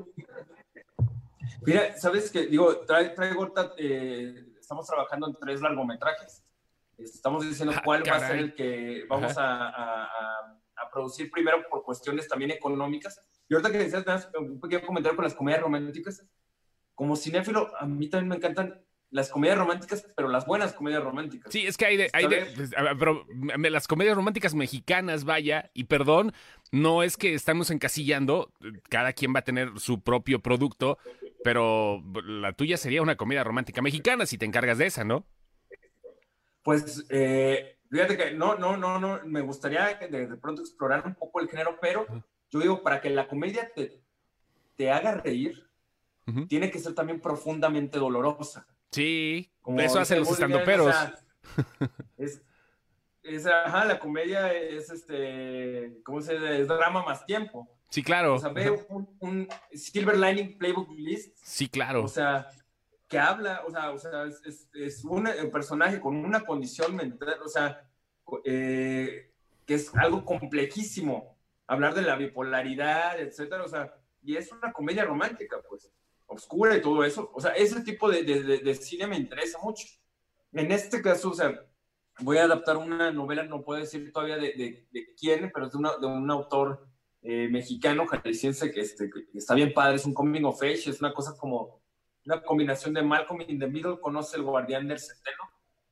Mira, 1.66 1.98
sabes 1.98 2.30
que, 2.30 2.48
digo, 2.48 2.82
traigo, 2.86 3.54
eh, 3.78 4.36
estamos 4.60 4.86
trabajando 4.86 5.28
en 5.28 5.36
tres 5.40 5.62
largometrajes. 5.62 6.44
Estamos 6.98 7.48
diciendo 7.48 7.74
ah, 7.78 7.82
cuál 7.84 8.04
va 8.10 8.18
a 8.18 8.28
ser 8.28 8.36
el 8.36 8.54
que 8.54 9.06
vamos 9.08 9.34
a, 9.38 10.10
producir 10.92 11.32
primero 11.32 11.64
por 11.70 11.84
cuestiones 11.84 12.28
también 12.28 12.52
económicas. 12.52 13.22
Y 13.48 13.54
ahorita 13.54 13.72
que 13.72 13.78
decías, 13.78 14.30
un 14.38 14.60
pequeño 14.60 14.86
comentario 14.86 15.16
con 15.16 15.24
las 15.24 15.36
comedias 15.36 15.62
románticas. 15.62 16.22
Como 16.94 17.16
cinéfilo, 17.16 17.72
a 17.78 17.86
mí 17.86 18.10
también 18.10 18.30
me 18.30 18.36
encantan 18.36 18.85
las 19.16 19.30
comedias 19.30 19.58
románticas, 19.58 20.06
pero 20.14 20.28
las 20.28 20.46
buenas 20.46 20.74
comedias 20.74 21.02
románticas. 21.02 21.50
Sí, 21.50 21.66
es 21.66 21.78
que 21.78 21.86
hay 21.86 21.96
de, 21.96 22.10
hay 22.12 22.28
de 22.28 22.48
pues, 22.54 22.72
pero 23.00 23.26
las 23.70 23.88
comedias 23.88 24.14
románticas 24.14 24.54
mexicanas, 24.54 25.24
vaya, 25.24 25.72
y 25.74 25.86
perdón, 25.86 26.34
no 26.74 27.02
es 27.02 27.16
que 27.16 27.34
estamos 27.34 27.72
encasillando, 27.72 28.52
cada 28.90 29.14
quien 29.14 29.34
va 29.34 29.40
a 29.40 29.44
tener 29.46 29.80
su 29.80 30.02
propio 30.02 30.42
producto, 30.42 30.98
pero 31.46 32.04
la 32.26 32.52
tuya 32.52 32.76
sería 32.76 33.02
una 33.02 33.16
comedia 33.16 33.46
romántica 33.46 33.82
mexicana 33.82 34.26
si 34.26 34.38
te 34.38 34.44
encargas 34.44 34.80
de 34.80 34.88
esa, 34.88 35.06
¿no? 35.06 35.26
Pues 36.62 37.06
eh, 37.08 37.78
fíjate 37.90 38.18
que 38.18 38.32
no, 38.34 38.56
no, 38.56 38.76
no, 38.76 39.00
no, 39.00 39.22
me 39.24 39.40
gustaría 39.40 39.94
de, 39.94 40.28
pronto 40.42 40.62
explorar 40.62 41.08
un 41.08 41.16
poco 41.16 41.40
el 41.40 41.48
género, 41.48 41.78
pero 41.80 42.06
yo 42.50 42.60
digo, 42.60 42.84
para 42.84 43.00
que 43.00 43.12
la 43.12 43.30
comedia 43.30 43.72
te, 43.74 44.02
te 44.76 44.92
haga 44.92 45.14
reír, 45.14 45.66
tiene 46.50 46.70
que 46.70 46.80
ser 46.80 46.94
también 46.94 47.22
profundamente 47.22 47.98
dolorosa. 47.98 48.68
Sí, 48.96 49.52
Como 49.62 49.82
eso 49.82 50.00
hacen 50.00 50.20
los 50.20 50.32
estandoperos. 50.32 50.96
es, 52.18 52.42
es, 53.24 53.46
ajá, 53.46 53.84
la 53.84 54.00
comedia 54.00 54.54
es 54.54 54.90
este, 54.90 56.00
¿cómo 56.04 56.22
se 56.22 56.36
dice? 56.36 56.62
Es 56.62 56.68
drama 56.70 57.04
más 57.04 57.26
tiempo. 57.26 57.70
Sí, 57.90 58.02
claro. 58.02 58.36
O 58.36 58.40
sea, 58.40 58.50
ve 58.50 58.72
un, 59.20 59.50
Silver 59.74 60.18
Lining 60.18 60.58
Playbook 60.58 60.90
List. 60.92 61.38
Sí, 61.44 61.68
claro. 61.68 62.06
O 62.06 62.08
sea, 62.08 62.48
que 63.10 63.20
habla, 63.20 63.64
o 63.68 63.72
sea, 63.72 63.92
o 63.92 63.98
sea 63.98 64.26
es, 64.74 65.04
un 65.04 65.30
personaje 65.52 66.00
con 66.00 66.16
una 66.16 66.46
condición 66.46 66.96
mental, 66.96 67.38
o 67.44 67.50
sea, 67.50 67.86
eh, 68.46 69.30
que 69.66 69.74
es 69.74 69.94
algo 69.96 70.24
complejísimo. 70.24 71.36
Hablar 71.68 71.96
de 71.96 72.04
la 72.04 72.16
bipolaridad, 72.16 73.20
etcétera, 73.20 73.64
o 73.64 73.68
sea, 73.68 73.94
y 74.24 74.38
es 74.38 74.52
una 74.52 74.72
comedia 74.72 75.04
romántica, 75.04 75.58
pues, 75.68 75.92
oscura 76.36 76.76
y 76.76 76.82
todo 76.82 77.04
eso. 77.04 77.32
O 77.34 77.42
sea, 77.42 77.52
ese 77.52 77.82
tipo 77.82 78.10
de, 78.10 78.24
de, 78.24 78.76
cine 78.76 79.08
me 79.08 79.18
interesa 79.18 79.60
mucho. 79.64 79.86
En 80.52 80.72
este 80.72 81.02
caso, 81.02 81.32
o 81.32 81.34
sea, 81.34 81.54
voy 82.20 82.38
a 82.38 82.44
adaptar 82.44 82.78
una 82.78 83.12
novela, 83.12 83.44
no 83.44 83.64
puedo 83.64 83.80
decir 83.80 84.12
todavía 84.12 84.38
de, 84.38 84.88
quién, 85.20 85.52
pero 85.54 85.68
es 85.68 85.72
de, 85.72 85.78
una, 85.78 85.98
de 85.98 86.06
un 86.06 86.30
autor 86.32 86.88
eh, 87.22 87.48
mexicano, 87.50 88.06
jalisciense, 88.08 88.72
este, 88.76 89.10
que, 89.10 89.38
está 89.38 89.56
bien 89.56 89.74
padre, 89.74 89.96
es 89.96 90.06
un 90.06 90.14
coming 90.14 90.44
of 90.44 90.62
age, 90.62 90.90
es 90.90 91.00
una 91.02 91.14
cosa 91.14 91.36
como 91.38 91.82
una 92.26 92.42
combinación 92.42 92.94
de 92.94 93.04
Malcolm 93.04 93.42
in 93.48 93.60
the 93.60 93.68
Middle, 93.68 94.00
conoce 94.00 94.38
el 94.38 94.44
guardián 94.44 94.88
del 94.88 95.00
centeno. 95.00 95.44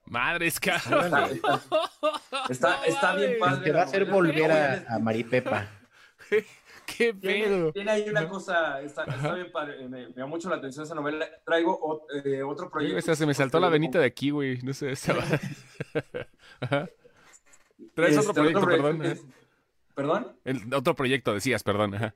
Madre 0.05 0.47
está, 0.47 0.75
está, 2.49 2.85
está, 2.85 3.15
bien 3.15 3.37
padre. 3.39 3.63
Te 3.63 3.71
va 3.71 3.81
a 3.81 3.83
hacer 3.83 4.05
volver 4.05 4.51
a, 4.51 4.85
a 4.95 4.99
Maripepa. 4.99 5.69
¿Qué 6.97 7.13
pedo? 7.13 7.71
Tiene, 7.71 7.91
ahí 7.91 8.09
una 8.09 8.27
cosa, 8.27 8.81
está, 8.81 9.05
bien 9.34 9.51
padre, 9.51 9.88
me, 9.88 10.09
me, 10.09 10.25
mucho 10.25 10.49
la 10.49 10.57
atención 10.57 10.86
esa 10.86 10.95
novela. 10.95 11.27
Traigo 11.45 12.05
eh, 12.23 12.43
otro 12.43 12.69
proyecto. 12.69 12.99
O 12.99 13.01
sea, 13.01 13.15
se 13.15 13.25
me 13.25 13.34
saltó 13.34 13.59
la 13.59 13.69
venita 13.69 13.99
de 13.99 14.05
aquí, 14.05 14.29
güey, 14.29 14.59
no 14.61 14.73
sé, 14.73 14.91
estaba... 14.91 15.23
Traes 17.95 18.17
otro 18.17 18.31
este, 18.31 18.34
proyecto, 18.34 18.65
perdón. 18.65 19.19
¿Perdón? 19.95 20.36
El 20.43 20.73
otro 20.73 20.95
proyecto 20.95 21.34
decías, 21.34 21.63
perdón. 21.63 21.95
Ajá. 21.95 22.15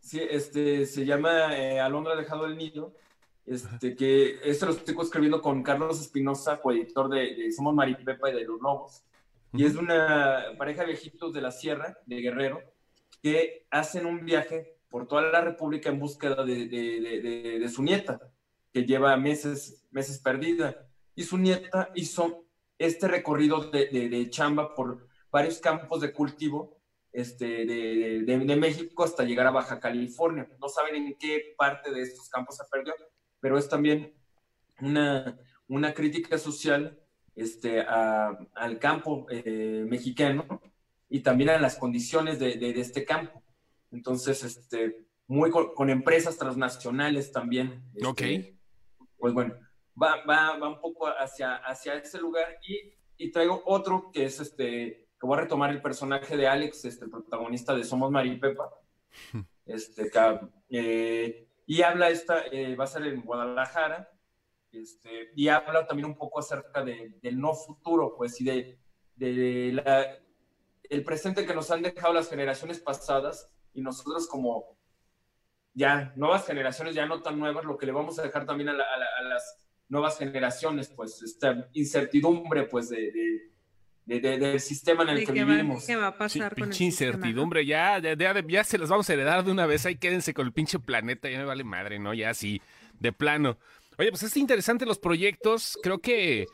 Sí, 0.00 0.20
este, 0.28 0.86
se 0.86 1.04
llama 1.04 1.56
eh, 1.56 1.78
Alondra 1.80 2.16
dejado 2.16 2.46
el 2.46 2.56
nido. 2.56 2.94
Este, 3.46 3.96
que 3.96 4.38
esto 4.44 4.66
lo 4.66 4.72
estoy 4.72 4.94
escribiendo 5.00 5.42
con 5.42 5.62
Carlos 5.62 6.00
Espinosa, 6.00 6.60
coeditor 6.60 7.08
de, 7.08 7.34
de 7.34 7.52
Somos 7.52 7.74
Maripepa 7.74 8.30
y 8.30 8.34
de 8.34 8.44
Los 8.44 8.60
Lobos. 8.60 9.02
Y 9.52 9.64
es 9.64 9.74
una 9.74 10.44
pareja 10.56 10.82
de 10.82 10.88
viejitos 10.88 11.32
de 11.32 11.40
la 11.40 11.50
sierra, 11.50 11.98
de 12.06 12.20
Guerrero, 12.20 12.62
que 13.22 13.66
hacen 13.70 14.06
un 14.06 14.24
viaje 14.24 14.76
por 14.88 15.06
toda 15.06 15.22
la 15.22 15.40
República 15.40 15.88
en 15.88 16.00
búsqueda 16.00 16.44
de, 16.44 17.70
su 17.72 17.82
nieta, 17.82 18.20
que 18.72 18.84
lleva 18.84 19.16
meses, 19.16 19.86
meses 19.90 20.18
perdida. 20.18 20.88
Y 21.14 21.24
su 21.24 21.38
nieta 21.38 21.90
hizo 21.94 22.46
este 22.78 23.08
recorrido 23.08 23.70
de, 23.70 24.28
chamba 24.30 24.74
por 24.74 25.08
varios 25.30 25.58
campos 25.60 26.00
de 26.00 26.12
cultivo 26.12 26.80
este, 27.12 27.66
de, 27.66 28.56
México 28.56 29.04
hasta 29.04 29.24
llegar 29.24 29.46
a 29.46 29.52
Baja 29.52 29.78
California. 29.78 30.48
No 30.60 30.68
saben 30.68 30.96
en 30.96 31.16
qué 31.18 31.54
parte 31.56 31.92
de 31.92 32.02
estos 32.02 32.28
campos 32.28 32.56
se 32.56 32.64
perdió, 32.70 32.94
pero 33.38 33.58
es 33.58 33.68
también 33.68 34.12
una, 34.80 35.38
una 35.68 35.94
crítica 35.94 36.36
social 36.38 36.98
este, 37.36 37.80
al 37.80 38.78
campo 38.78 39.26
eh, 39.30 39.84
mexicano 39.88 40.60
y 41.10 41.20
también 41.20 41.50
a 41.50 41.58
las 41.58 41.76
condiciones 41.76 42.38
de, 42.38 42.70
este 42.80 43.04
campo. 43.04 43.42
Entonces, 43.90 44.44
este, 44.44 45.04
muy 45.26 45.50
con, 45.50 45.90
empresas 45.90 46.38
transnacionales 46.38 47.32
también. 47.32 47.82
Este, 47.94 48.06
ok. 48.06 49.06
Pues 49.18 49.34
bueno, 49.34 49.54
va, 50.00 50.24
va, 50.24 50.56
va, 50.56 50.68
un 50.68 50.80
poco 50.80 51.08
hacia, 51.08 51.56
hacia 51.56 51.94
ese 51.94 52.18
lugar 52.20 52.58
y, 52.62 52.94
y, 53.18 53.30
traigo 53.32 53.60
otro 53.66 54.10
que 54.12 54.24
es 54.24 54.40
este, 54.40 55.08
que 55.20 55.26
voy 55.26 55.36
a 55.36 55.42
retomar 55.42 55.70
el 55.70 55.82
personaje 55.82 56.36
de 56.36 56.46
Alex, 56.46 56.84
este, 56.84 57.04
el 57.04 57.10
protagonista 57.10 57.74
de 57.74 57.84
Somos 57.84 58.10
Maripepa. 58.10 58.70
Este, 59.66 60.10
eh, 60.70 61.48
y 61.66 61.82
habla 61.82 62.10
esta, 62.10 62.46
eh, 62.50 62.74
va 62.74 62.84
a 62.84 62.88
ser 62.88 63.06
en 63.06 63.22
Guadalajara, 63.22 64.10
este, 64.72 65.30
y 65.36 65.46
habla 65.46 65.86
también 65.86 66.06
un 66.06 66.16
poco 66.16 66.40
acerca 66.40 66.82
de, 66.82 67.14
del 67.22 67.38
no 67.38 67.54
futuro, 67.54 68.14
pues, 68.16 68.40
y 68.40 68.44
de, 68.44 68.78
de 69.14 69.72
la, 69.74 70.18
el 70.90 71.04
presente 71.04 71.46
que 71.46 71.54
nos 71.54 71.70
han 71.70 71.82
dejado 71.82 72.12
las 72.12 72.28
generaciones 72.28 72.80
pasadas 72.80 73.48
y 73.72 73.80
nosotros 73.80 74.26
como 74.26 74.76
ya 75.72 76.12
nuevas 76.16 76.44
generaciones, 76.46 76.94
ya 76.94 77.06
no 77.06 77.22
tan 77.22 77.38
nuevas, 77.38 77.64
lo 77.64 77.78
que 77.78 77.86
le 77.86 77.92
vamos 77.92 78.18
a 78.18 78.22
dejar 78.22 78.44
también 78.44 78.68
a, 78.70 78.74
las 78.74 79.56
nuevas 79.88 80.18
generaciones, 80.18 80.88
pues 80.88 81.22
esta 81.22 81.68
incertidumbre 81.72 82.64
pues 82.64 82.88
de, 82.90 83.12
del 84.04 84.60
sistema 84.60 85.04
en 85.04 85.10
el 85.10 85.24
que 85.24 85.32
vivimos. 85.32 85.86
¿Qué 85.86 85.94
va 85.94 86.08
a 86.08 86.18
pasar 86.18 86.54
con 86.54 86.64
pinche 86.64 86.84
incertidumbre, 86.84 87.64
ya, 87.64 88.00
ya, 88.00 88.14
ya, 88.14 88.34
ya, 88.46 88.64
se 88.64 88.76
las 88.76 88.88
vamos 88.88 89.08
a 89.08 89.12
heredar 89.12 89.44
de 89.44 89.52
una 89.52 89.66
vez, 89.66 89.86
ahí 89.86 89.96
quédense 89.96 90.34
con 90.34 90.46
el 90.46 90.52
pinche 90.52 90.80
planeta, 90.80 91.30
ya 91.30 91.38
me 91.38 91.44
vale 91.44 91.62
madre, 91.62 92.00
¿no? 92.00 92.14
Ya 92.14 92.30
así, 92.30 92.60
de 92.98 93.12
plano. 93.12 93.58
Oye, 93.96 94.10
pues 94.10 94.24
es 94.24 94.36
interesante 94.36 94.86
los 94.86 94.98
proyectos, 94.98 95.78
creo 95.82 95.98
que 95.98 96.46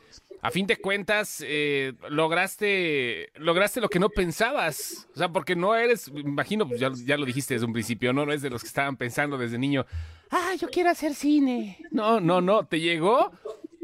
a 0.47 0.51
fin 0.51 0.65
de 0.65 0.77
cuentas, 0.77 1.43
eh, 1.45 1.91
lograste, 2.07 3.31
lograste 3.35 3.81
lo 3.81 3.89
que 3.89 3.99
no 3.99 4.07
pensabas. 4.07 5.05
O 5.13 5.17
sea, 5.17 5.27
porque 5.27 5.57
no 5.57 5.75
eres, 5.75 6.07
imagino, 6.07 6.65
pues 6.65 6.79
ya, 6.79 6.89
ya, 7.05 7.17
lo 7.17 7.25
dijiste 7.25 7.53
desde 7.53 7.65
un 7.65 7.73
principio, 7.73 8.13
¿no? 8.13 8.25
No 8.25 8.31
es 8.31 8.41
de 8.41 8.49
los 8.49 8.61
que 8.61 8.69
estaban 8.69 8.95
pensando 8.95 9.37
desde 9.37 9.57
niño, 9.57 9.85
ah, 10.31 10.53
yo 10.57 10.69
quiero 10.69 10.89
hacer 10.89 11.15
cine. 11.15 11.79
No, 11.91 12.21
no, 12.21 12.39
no, 12.39 12.65
te 12.65 12.79
llegó 12.79 13.33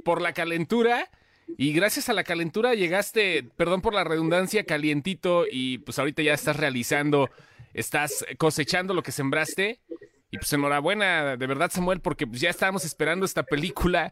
por 0.05 0.21
la 0.21 0.31
calentura 0.31 1.09
y 1.57 1.73
gracias 1.73 2.07
a 2.07 2.13
la 2.13 2.23
calentura 2.23 2.75
llegaste, 2.75 3.43
perdón 3.57 3.81
por 3.81 3.93
la 3.93 4.05
redundancia, 4.05 4.63
calientito 4.63 5.43
y 5.51 5.79
pues 5.79 5.99
ahorita 5.99 6.21
ya 6.21 6.33
estás 6.33 6.55
realizando, 6.55 7.29
estás 7.73 8.25
cosechando 8.37 8.93
lo 8.93 9.03
que 9.03 9.11
sembraste. 9.11 9.81
Y 10.31 10.37
pues 10.37 10.53
enhorabuena, 10.53 11.35
de 11.35 11.45
verdad, 11.45 11.69
Samuel, 11.71 11.99
porque 11.99 12.25
pues 12.25 12.39
ya 12.39 12.49
estábamos 12.49 12.85
esperando 12.85 13.25
esta 13.25 13.43
película 13.43 14.11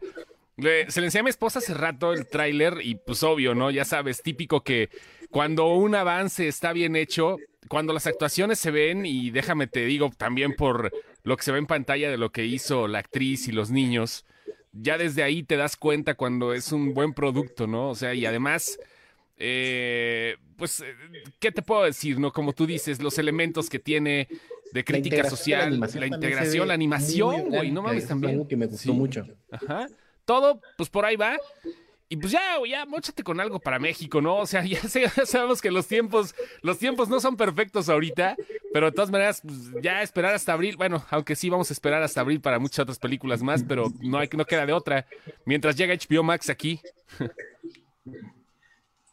se 0.56 1.00
le 1.00 1.06
enseñé 1.06 1.20
a 1.20 1.24
mi 1.24 1.30
esposa 1.30 1.58
hace 1.58 1.74
rato 1.74 2.12
el 2.12 2.26
tráiler 2.26 2.78
y 2.82 2.96
pues 2.96 3.22
obvio, 3.22 3.54
¿no? 3.54 3.70
Ya 3.70 3.84
sabes, 3.84 4.22
típico 4.22 4.62
que 4.62 4.90
cuando 5.30 5.72
un 5.74 5.94
avance 5.94 6.46
está 6.46 6.72
bien 6.72 6.94
hecho, 6.94 7.38
cuando 7.68 7.92
las 7.92 8.06
actuaciones 8.06 8.58
se 8.58 8.70
ven, 8.70 9.06
y 9.06 9.30
déjame 9.30 9.66
te 9.66 9.84
digo 9.86 10.10
también 10.16 10.54
por 10.54 10.92
lo 11.22 11.36
que 11.36 11.42
se 11.42 11.52
ve 11.52 11.58
en 11.58 11.66
pantalla 11.66 12.10
de 12.10 12.18
lo 12.18 12.30
que 12.30 12.44
hizo 12.44 12.86
la 12.86 12.98
actriz 12.98 13.48
y 13.48 13.52
los 13.52 13.70
niños, 13.70 14.26
ya 14.72 14.98
desde 14.98 15.22
ahí 15.22 15.42
te 15.42 15.56
das 15.56 15.76
cuenta 15.76 16.14
cuando 16.14 16.52
es 16.52 16.70
un 16.72 16.92
buen 16.92 17.14
producto, 17.14 17.66
¿no? 17.66 17.90
O 17.90 17.94
sea, 17.94 18.12
y 18.14 18.26
además, 18.26 18.78
eh, 19.38 20.36
pues, 20.56 20.84
¿qué 21.38 21.50
te 21.50 21.62
puedo 21.62 21.84
decir, 21.84 22.18
no? 22.18 22.30
Como 22.30 22.52
tú 22.52 22.66
dices, 22.66 23.02
los 23.02 23.18
elementos 23.18 23.70
que 23.70 23.78
tiene 23.78 24.28
de 24.72 24.84
crítica 24.84 25.28
social, 25.28 25.80
la, 25.80 26.06
integración, 26.06 26.68
la 26.68 26.74
animación, 26.74 27.48
güey, 27.48 27.70
no 27.70 27.82
mames 27.82 28.06
también. 28.06 28.32
algo 28.32 28.48
que 28.48 28.56
me 28.56 28.66
gustó 28.66 28.92
mucho. 28.92 29.26
Ajá 29.50 29.86
todo, 30.24 30.60
pues 30.76 30.88
por 30.88 31.04
ahí 31.04 31.16
va. 31.16 31.36
Y 32.12 32.16
pues 32.18 32.30
ya, 32.30 32.58
ya, 32.68 32.84
mochate 32.84 33.22
con 33.22 33.40
algo 33.40 33.58
para 33.58 33.78
México, 33.78 34.20
¿no? 34.20 34.36
O 34.36 34.46
sea, 34.46 34.62
ya, 34.66 34.80
sabemos 35.24 35.62
que 35.62 35.70
los 35.70 35.86
tiempos, 35.88 36.34
los 36.60 36.78
tiempos 36.78 37.08
no 37.08 37.20
son 37.20 37.38
perfectos 37.38 37.88
ahorita, 37.88 38.36
pero 38.74 38.86
de 38.86 38.92
todas 38.92 39.10
maneras, 39.10 39.40
pues 39.40 39.82
ya 39.82 40.02
esperar 40.02 40.34
hasta 40.34 40.52
abril, 40.52 40.76
bueno, 40.76 41.02
aunque 41.08 41.34
sí 41.34 41.48
vamos 41.48 41.70
a 41.70 41.72
esperar 41.72 42.02
hasta 42.02 42.20
abril 42.20 42.42
para 42.42 42.58
muchas 42.58 42.80
otras 42.80 42.98
películas 42.98 43.42
más, 43.42 43.64
pero 43.64 43.86
no 44.00 44.18
hay, 44.18 44.28
no 44.36 44.44
queda 44.44 44.66
de 44.66 44.74
otra. 44.74 45.06
Mientras 45.46 45.74
llega 45.74 45.94
HBO 45.94 46.22
Max 46.22 46.50
aquí. 46.50 46.80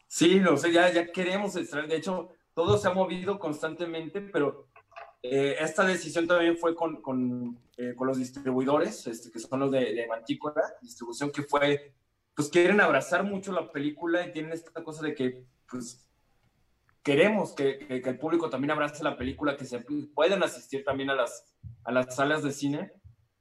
Sí, 0.06 0.38
no 0.38 0.58
sé, 0.58 0.70
ya, 0.70 0.92
ya 0.92 1.10
queremos 1.10 1.56
extraer, 1.56 1.88
de 1.88 1.96
hecho, 1.96 2.28
todo 2.54 2.76
se 2.76 2.88
ha 2.88 2.92
movido 2.92 3.38
constantemente, 3.38 4.20
pero 4.20 4.68
eh, 5.22 5.56
esta 5.60 5.84
decisión 5.84 6.26
también 6.26 6.56
fue 6.56 6.74
con, 6.74 7.02
con, 7.02 7.58
eh, 7.76 7.94
con 7.94 8.06
los 8.06 8.18
distribuidores, 8.18 9.06
este, 9.06 9.30
que 9.30 9.38
son 9.38 9.60
los 9.60 9.70
de, 9.70 9.80
de, 9.80 10.08
distribución 10.80 11.30
que 11.30 11.42
fue, 11.42 11.94
pues 12.34 12.48
quieren 12.48 12.80
abrazar 12.80 13.22
mucho 13.22 13.52
la 13.52 13.70
película 13.70 14.26
y 14.26 14.32
tienen 14.32 14.52
esta 14.52 14.82
cosa 14.82 15.02
de 15.02 15.14
que, 15.14 15.44
pues, 15.68 16.08
queremos 17.02 17.54
que, 17.54 17.78
que, 17.78 18.08
el 18.08 18.18
público 18.18 18.48
también 18.48 18.70
abrace 18.70 19.04
la 19.04 19.18
película, 19.18 19.56
que 19.56 19.66
se 19.66 19.84
puedan 20.14 20.42
asistir 20.42 20.84
también 20.84 21.10
a 21.10 21.14
las, 21.14 21.54
a 21.84 21.92
las 21.92 22.14
salas 22.14 22.42
de 22.42 22.52
cine. 22.52 22.92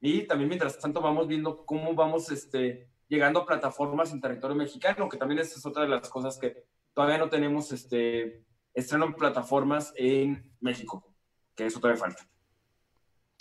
Y 0.02 0.28
también, 0.28 0.50
mientras 0.50 0.80
tanto, 0.80 1.02
vamos 1.02 1.28
viendo 1.28 1.66
cómo 1.66 1.94
vamos 1.94 2.30
este, 2.32 2.90
llegando 3.08 3.42
a 3.42 3.46
plataformas 3.46 4.12
en 4.12 4.22
territorio 4.22 4.56
mexicano, 4.56 5.08
que 5.08 5.18
también 5.18 5.40
esta 5.40 5.58
es 5.58 5.66
otra 5.66 5.84
de 5.84 5.90
las 5.90 6.10
cosas 6.10 6.38
que 6.38 6.66
todavía 6.94 7.18
no 7.18 7.30
tenemos 7.30 7.72
este, 7.72 8.44
estreno 8.74 9.06
en 9.06 9.14
plataformas 9.14 9.94
en 9.96 10.54
México 10.60 11.09
que 11.60 11.66
eso 11.68 11.80
todavía 11.80 12.00
falta. 12.00 12.28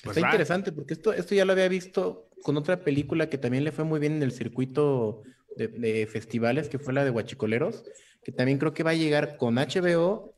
Pues 0.03 0.17
Está 0.17 0.29
interesante 0.29 0.73
porque 0.73 0.95
esto, 0.95 1.13
esto 1.13 1.35
ya 1.35 1.45
lo 1.45 1.53
había 1.53 1.69
visto 1.69 2.29
con 2.43 2.57
otra 2.57 2.83
película 2.83 3.29
que 3.29 3.39
también 3.39 3.65
le 3.65 3.73
fue 3.73 3.85
muy 3.85 4.01
bien 4.01 4.17
en 4.17 4.23
el 4.23 4.33
circuito 4.33 5.23
de, 5.57 6.07
festivales, 6.07 6.69
que 6.69 6.79
fue 6.79 6.95
la 6.95 7.05
de 7.05 7.11
Huachicoleros, 7.11 7.85
que 8.23 8.31
también 8.31 8.59
creo 8.59 8.75
que 8.75 8.85
va 8.85 8.91
a 8.91 8.95
llegar 8.95 9.37
con 9.37 9.57
HBO, 9.57 10.35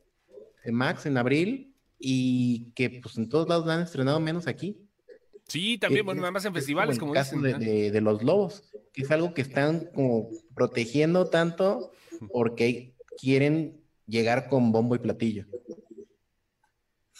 Max 0.66 1.06
en 1.06 1.18
abril, 1.18 1.74
y 1.98 2.70
que 2.74 3.00
pues 3.02 3.18
en 3.18 3.28
todos 3.28 3.48
lados 3.48 3.66
la 3.66 3.74
han 3.74 3.82
estrenado 3.82 4.18
menos 4.18 4.46
aquí. 4.46 4.78
Sí, 5.46 5.76
también, 5.76 6.06
bueno, 6.06 6.20
nada 6.20 6.30
más 6.30 6.44
en 6.44 6.54
festivales, 6.54 6.98
como, 6.98 7.12
el 7.12 7.18
caso 7.18 7.38
De, 7.38 7.90
de, 7.90 8.00
los 8.00 8.22
lobos, 8.22 8.70
que 8.92 9.02
es 9.02 9.10
algo 9.10 9.34
que 9.34 9.42
están 9.42 9.90
como 9.94 10.30
protegiendo 10.54 11.28
tanto 11.28 11.92
porque 12.32 12.94
quieren 13.18 13.80
llegar 14.06 14.48
con 14.48 14.72
bombo 14.72 14.94
y 14.94 15.00
platillo. 15.00 15.46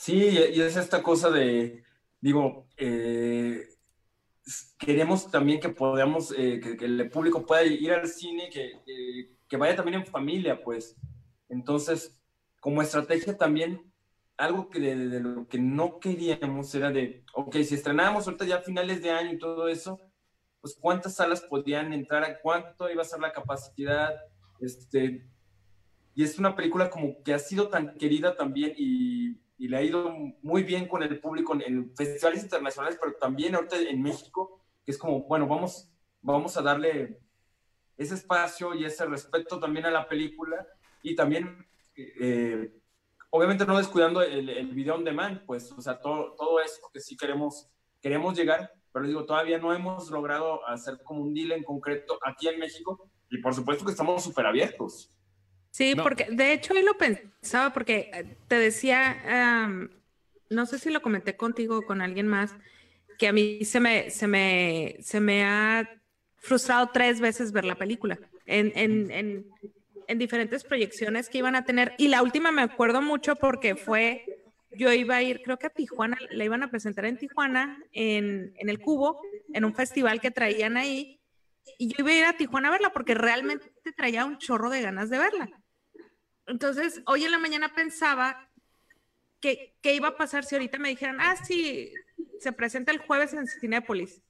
Sí, 0.00 0.14
y 0.14 0.62
es 0.62 0.78
esta 0.78 1.02
cosa 1.02 1.28
de, 1.28 1.84
digo, 2.22 2.66
eh, 2.78 3.68
queremos 4.78 5.30
también 5.30 5.60
que 5.60 5.68
podamos, 5.68 6.32
eh, 6.38 6.58
que, 6.58 6.86
el 6.86 7.10
público 7.10 7.44
pueda 7.44 7.64
ir 7.64 7.92
al 7.92 8.08
cine, 8.08 8.48
que, 8.48 8.80
que, 9.46 9.56
vaya 9.58 9.76
también 9.76 10.00
en 10.00 10.06
familia, 10.06 10.62
pues. 10.64 10.96
Entonces, 11.50 12.18
como 12.60 12.80
estrategia 12.80 13.36
también, 13.36 13.92
algo 14.38 14.70
que 14.70 14.80
de, 14.80 15.20
lo 15.20 15.46
que 15.46 15.58
no 15.58 16.00
queríamos 16.00 16.74
era 16.74 16.90
de, 16.90 17.22
ok, 17.34 17.56
si 17.56 17.74
estrenábamos 17.74 18.26
ahorita 18.26 18.46
ya 18.46 18.56
a 18.56 18.62
finales 18.62 19.02
de 19.02 19.10
año 19.10 19.34
y 19.34 19.38
todo 19.38 19.68
eso, 19.68 20.00
pues 20.62 20.78
cuántas 20.80 21.16
salas 21.16 21.42
podían 21.42 21.92
entrar, 21.92 22.38
cuánto 22.42 22.90
iba 22.90 23.02
a 23.02 23.04
ser 23.04 23.20
la 23.20 23.34
capacidad, 23.34 24.14
este, 24.60 25.28
y 26.14 26.24
es 26.24 26.38
una 26.38 26.56
película 26.56 26.88
como 26.88 27.22
que 27.22 27.34
ha 27.34 27.38
sido 27.38 27.68
tan 27.68 27.98
querida 27.98 28.34
también 28.34 28.72
y 28.78 29.38
y 29.60 29.68
le 29.68 29.76
ha 29.76 29.82
ido 29.82 30.10
muy 30.40 30.62
bien 30.62 30.88
con 30.88 31.02
el 31.02 31.20
público 31.20 31.54
en, 31.54 31.94
festivales 31.94 32.42
internacionales, 32.42 32.98
pero 32.98 33.14
también 33.16 33.54
ahorita 33.54 33.76
en 33.76 34.00
México, 34.00 34.64
que 34.82 34.90
es 34.90 34.96
como, 34.96 35.24
bueno, 35.24 35.46
vamos, 35.46 35.86
vamos 36.22 36.56
a 36.56 36.62
darle 36.62 37.20
ese 37.98 38.14
espacio 38.14 38.74
y 38.74 38.86
ese 38.86 39.04
respeto 39.04 39.60
también 39.60 39.84
a 39.84 39.90
la 39.90 40.08
película 40.08 40.66
y 41.02 41.14
también, 41.14 41.68
eh, 41.94 42.72
obviamente 43.28 43.66
no 43.66 43.76
descuidando 43.76 44.22
el, 44.22 44.48
el, 44.48 44.68
video 44.68 44.94
on 44.94 45.04
demand, 45.04 45.44
pues, 45.44 45.70
o 45.72 45.82
sea, 45.82 46.00
todo, 46.00 46.34
todo 46.38 46.58
eso 46.62 46.80
que 46.90 47.00
sí 47.00 47.14
queremos, 47.14 47.68
queremos 48.00 48.34
llegar, 48.34 48.72
pero 48.94 49.06
digo, 49.06 49.26
todavía 49.26 49.58
no 49.58 49.74
hemos 49.74 50.10
logrado 50.10 50.66
hacer 50.68 51.02
como 51.04 51.20
un 51.20 51.34
deal 51.34 51.52
en 51.52 51.64
concreto 51.64 52.18
aquí 52.24 52.48
en 52.48 52.58
México 52.58 53.10
y 53.28 53.42
por 53.42 53.54
supuesto 53.54 53.84
que 53.84 53.90
estamos 53.90 54.24
súper 54.24 54.46
abiertos. 54.46 55.12
Sí, 55.70 55.94
porque 55.94 56.26
de 56.30 56.52
hecho 56.52 56.74
hoy 56.74 56.82
lo 56.82 56.96
pensaba 56.96 57.72
porque 57.72 58.10
eh, 58.12 58.36
te 58.48 58.58
decía, 58.58 59.88
no 60.48 60.66
sé 60.66 60.78
si 60.78 60.90
lo 60.90 61.00
comenté 61.00 61.36
contigo 61.36 61.78
o 61.78 61.82
con 61.82 62.00
alguien 62.00 62.26
más, 62.26 62.54
que 63.18 63.28
a 63.28 63.32
mí 63.32 63.64
se 63.64 63.80
me, 63.80 64.10
se 64.10 64.26
me, 64.26 64.96
se 65.00 65.20
me 65.20 65.44
ha 65.44 65.88
frustrado 66.38 66.90
tres 66.92 67.20
veces 67.20 67.52
ver 67.52 67.64
la 67.64 67.76
película 67.76 68.18
en, 68.46 68.72
en, 68.74 69.10
en, 69.10 69.46
en 70.08 70.18
diferentes 70.18 70.64
proyecciones 70.64 71.28
que 71.28 71.38
iban 71.38 71.54
a 71.54 71.64
tener. 71.64 71.94
Y 71.98 72.08
la 72.08 72.22
última 72.22 72.50
me 72.50 72.62
acuerdo 72.62 73.02
mucho 73.02 73.36
porque 73.36 73.76
fue 73.76 74.24
yo 74.72 74.92
iba 74.92 75.16
a 75.16 75.22
ir, 75.22 75.42
creo 75.42 75.58
que 75.58 75.66
a 75.66 75.70
Tijuana, 75.70 76.16
la 76.30 76.44
iban 76.44 76.62
a 76.62 76.70
presentar 76.70 77.04
en 77.04 77.18
Tijuana, 77.18 77.82
en, 77.92 78.54
en 78.56 78.68
el 78.68 78.80
Cubo, 78.80 79.20
en 79.52 79.64
un 79.64 79.74
festival 79.74 80.20
que 80.20 80.30
traían 80.30 80.76
ahí, 80.76 81.20
y 81.78 81.88
yo 81.88 81.96
iba 81.98 82.10
a 82.10 82.14
ir 82.14 82.24
a 82.24 82.36
Tijuana 82.36 82.68
a 82.68 82.72
verla 82.72 82.90
porque 82.92 83.14
realmente 83.14 83.70
traía 83.92 84.24
un 84.24 84.38
chorro 84.38 84.70
de 84.70 84.82
ganas 84.82 85.10
de 85.10 85.18
verla. 85.18 85.50
Entonces, 86.46 87.02
hoy 87.06 87.24
en 87.24 87.30
la 87.30 87.38
mañana 87.38 87.74
pensaba 87.74 88.50
que, 89.40 89.76
qué 89.80 89.94
iba 89.94 90.08
a 90.08 90.16
pasar 90.16 90.44
si 90.44 90.54
ahorita 90.54 90.78
me 90.78 90.88
dijeran, 90.88 91.18
ah, 91.20 91.36
sí, 91.36 91.92
se 92.40 92.52
presenta 92.52 92.92
el 92.92 92.98
jueves 92.98 93.32
en 93.32 93.46
Cinépolis. 93.46 94.22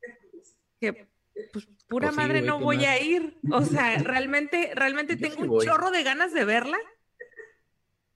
Que, 0.80 1.08
pues, 1.52 1.66
pura 1.88 2.08
Pues 2.08 2.10
sí, 2.10 2.16
madre, 2.16 2.42
no 2.42 2.58
¿qué 2.58 2.64
voy 2.64 2.76
más? 2.78 2.86
a 2.86 2.98
ir. 3.00 3.38
O 3.50 3.64
sea, 3.64 3.98
realmente, 3.98 4.72
realmente 4.74 5.16
Yo 5.18 5.28
tengo 5.28 5.44
sí 5.44 5.48
un 5.48 5.60
chorro 5.60 5.90
de 5.90 6.02
ganas 6.02 6.32
de 6.32 6.44
verla. 6.44 6.78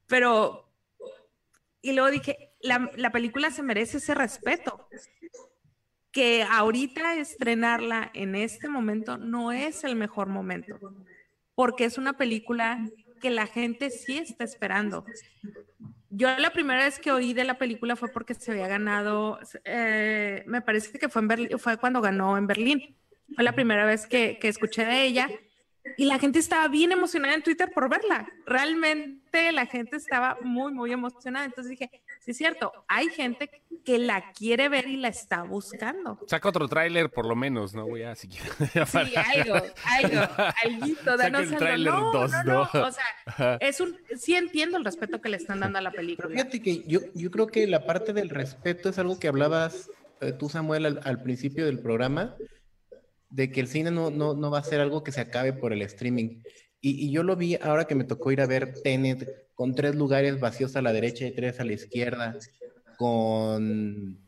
Pero, 0.07 0.71
y 1.81 1.93
luego 1.93 2.11
dije, 2.11 2.53
la, 2.61 2.91
la 2.97 3.11
película 3.11 3.51
se 3.51 3.63
merece 3.63 3.99
ese 3.99 4.15
respeto. 4.15 4.89
Que 6.13 6.45
ahorita 6.45 7.17
estrenarla 7.17 8.11
en 8.15 8.37
este 8.37 8.69
momento 8.69 9.19
no 9.19 9.51
es 9.51 9.83
el 9.83 9.97
mejor 9.97 10.29
momento, 10.29 10.79
porque 11.55 11.85
es 11.85 11.99
una 11.99 12.15
película 12.15 12.79
que 13.21 13.31
la 13.31 13.47
gente 13.47 13.91
sí 13.91 14.19
está 14.19 14.45
esperando. 14.45 15.05
Yo 16.11 16.29
la 16.39 16.51
primera 16.51 16.85
vez 16.85 16.99
que 16.99 17.11
oí 17.11 17.33
de 17.33 17.45
la 17.45 17.59
película 17.59 17.97
fue 17.97 18.09
porque 18.09 18.35
se 18.35 18.53
había 18.53 18.69
ganado, 18.69 19.39
eh, 19.65 20.45
me 20.47 20.63
parece 20.63 20.99
que 20.99 21.09
fue, 21.09 21.23
en 21.23 21.29
Berlín, 21.29 21.59
fue 21.59 21.77
cuando 21.77 22.01
ganó 22.01 22.37
en 22.37 22.47
Berlín. 22.47 22.97
Fue 23.35 23.43
la 23.43 23.55
primera 23.55 23.85
vez 23.85 24.07
que, 24.07 24.39
que 24.39 24.49
escuché 24.49 24.85
de 24.85 25.05
ella 25.05 25.29
y 25.97 26.07
la 26.07 26.19
gente 26.19 26.39
estaba 26.39 26.67
bien 26.69 26.93
emocionada 26.93 27.35
en 27.35 27.43
Twitter 27.43 27.71
por 27.73 27.89
verla. 27.89 28.27
Realmente 28.47 29.53
la 29.53 29.67
gente 29.67 29.97
estaba 29.97 30.39
muy, 30.43 30.73
muy 30.73 30.93
emocionada. 30.93 31.45
Entonces 31.45 31.71
dije, 31.71 31.91
sí 32.21 32.31
es 32.31 32.37
cierto, 32.37 32.73
hay 32.89 33.09
gente 33.09 33.51
que 33.85 33.99
la 33.99 34.33
quiere 34.33 34.69
ver 34.69 34.89
y 34.89 34.97
la 34.97 35.09
está 35.09 35.43
buscando. 35.43 36.19
Saca 36.27 36.49
otro 36.49 36.69
tráiler 36.69 37.11
por 37.11 37.27
lo 37.27 37.37
menos, 37.37 37.75
¿no? 37.75 37.87
Voy 37.87 38.03
a 38.03 38.15
siquiera. 38.15 38.47
Sí, 38.87 39.15
algo, 39.17 39.57
algo, 39.85 40.33
alguito, 40.65 41.17
danos 41.17 41.43
el 41.43 41.47
algo. 41.49 41.59
tráiler 41.59 41.93
No, 41.93 42.13
dos, 42.13 42.31
no, 42.33 42.43
¿no? 42.45 42.71
no, 42.73 42.87
O 42.87 42.91
sea, 42.91 43.57
es 43.61 43.81
un, 43.81 43.97
sí 44.17 44.35
entiendo 44.35 44.79
el 44.79 44.85
respeto 44.85 45.21
que 45.21 45.29
le 45.29 45.37
están 45.37 45.61
dando 45.61 45.79
a 45.79 45.83
la 45.83 45.91
Pero 45.91 46.01
película. 46.03 46.29
fíjate 46.31 46.63
que 46.63 46.83
yo, 46.87 47.01
yo 47.15 47.31
creo 47.31 47.47
que 47.47 47.67
la 47.67 47.85
parte 47.87 48.13
del 48.13 48.31
respeto 48.31 48.89
es 48.89 48.99
algo 48.99 49.19
que 49.19 49.29
hablabas 49.29 49.91
eh, 50.21 50.33
tú, 50.33 50.49
Samuel, 50.49 50.87
al, 50.87 51.01
al 51.05 51.23
principio 51.23 51.67
del 51.67 51.81
programa, 51.81 52.37
de 53.35 53.51
que 53.51 53.61
el 53.61 53.67
cine 53.67 53.91
no, 53.91 54.11
no, 54.11 54.35
no 54.35 54.49
va 54.49 54.61
a 54.61 54.65
ser 54.65 54.81
algo 54.81 55.03
que 55.03 55.11
se 55.11 55.21
acabe 55.21 55.53
por 55.53 55.73
el 55.73 55.83
streaming. 55.83 56.41
Y, 56.81 57.11
yo 57.11 57.25
lo 57.25 57.35
vi 57.35 57.57
ahora 57.57 57.87
que 57.87 57.97
me 57.97 58.05
tocó 58.05 58.31
ir 58.31 58.41
a 58.41 58.47
ver 58.47 58.75
Tenet 58.75 59.29
con 59.55 59.75
tres 59.75 59.97
lugares 59.97 60.39
vacíos 60.39 60.77
a 60.77 60.83
la 60.83 60.93
derecha 60.93 61.27
y 61.27 61.33
tres 61.33 61.59
a 61.59 61.65
la 61.65 61.73
izquierda, 61.73 62.39
con 62.97 64.21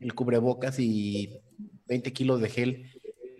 el 0.00 0.14
cubrebocas 0.14 0.78
y 0.78 1.40
20 1.86 2.12
kilos 2.12 2.40
de 2.40 2.50
gel. 2.50 2.90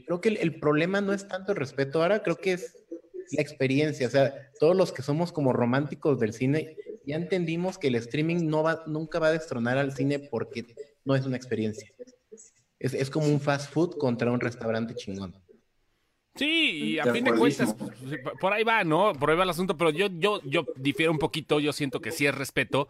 Creo 0.06 0.20
que 0.20 0.30
el, 0.30 0.38
el 0.38 0.58
problema 0.58 1.00
no 1.00 1.12
es 1.12 1.28
tanto 1.28 1.52
el 1.52 1.58
respeto 1.58 2.02
ahora, 2.02 2.24
creo 2.24 2.36
que 2.36 2.54
es 2.54 2.84
la 3.30 3.42
experiencia. 3.42 4.08
O 4.08 4.10
sea, 4.10 4.34
todos 4.58 4.76
los 4.76 4.90
que 4.90 5.02
somos 5.02 5.30
como 5.30 5.52
románticos 5.52 6.18
del 6.18 6.32
cine, 6.32 6.76
ya 7.06 7.14
entendimos 7.14 7.78
que 7.78 7.88
el 7.88 7.94
streaming 7.94 8.48
no 8.48 8.64
va, 8.64 8.82
nunca 8.88 9.20
va 9.20 9.28
a 9.28 9.32
destronar 9.32 9.78
al 9.78 9.94
cine 9.94 10.18
porque 10.18 10.66
no 11.04 11.14
es 11.14 11.26
una 11.26 11.36
experiencia. 11.36 11.88
Es, 12.82 12.94
es 12.94 13.10
como 13.10 13.26
un 13.26 13.40
fast 13.40 13.72
food 13.72 13.96
contra 13.96 14.30
un 14.30 14.40
restaurante 14.40 14.94
chingón. 14.96 15.34
Sí, 16.34 16.94
y 16.94 16.98
a 16.98 17.12
fin 17.12 17.24
de 17.24 17.32
cuentas, 17.32 17.74
pues, 17.74 17.90
por- 18.40 18.52
ahí 18.52 18.64
va, 18.64 18.84
¿no? 18.84 19.12
Por 19.12 19.30
ahí 19.30 19.36
va 19.36 19.44
el 19.44 19.50
asunto, 19.50 19.76
pero 19.76 19.90
yo, 19.90 20.08
yo, 20.18 20.40
yo 20.44 20.66
difiero 20.76 21.12
un 21.12 21.18
poquito, 21.18 21.60
yo 21.60 21.72
siento 21.72 22.00
que 22.00 22.10
sí 22.10 22.26
es 22.26 22.34
respeto 22.34 22.88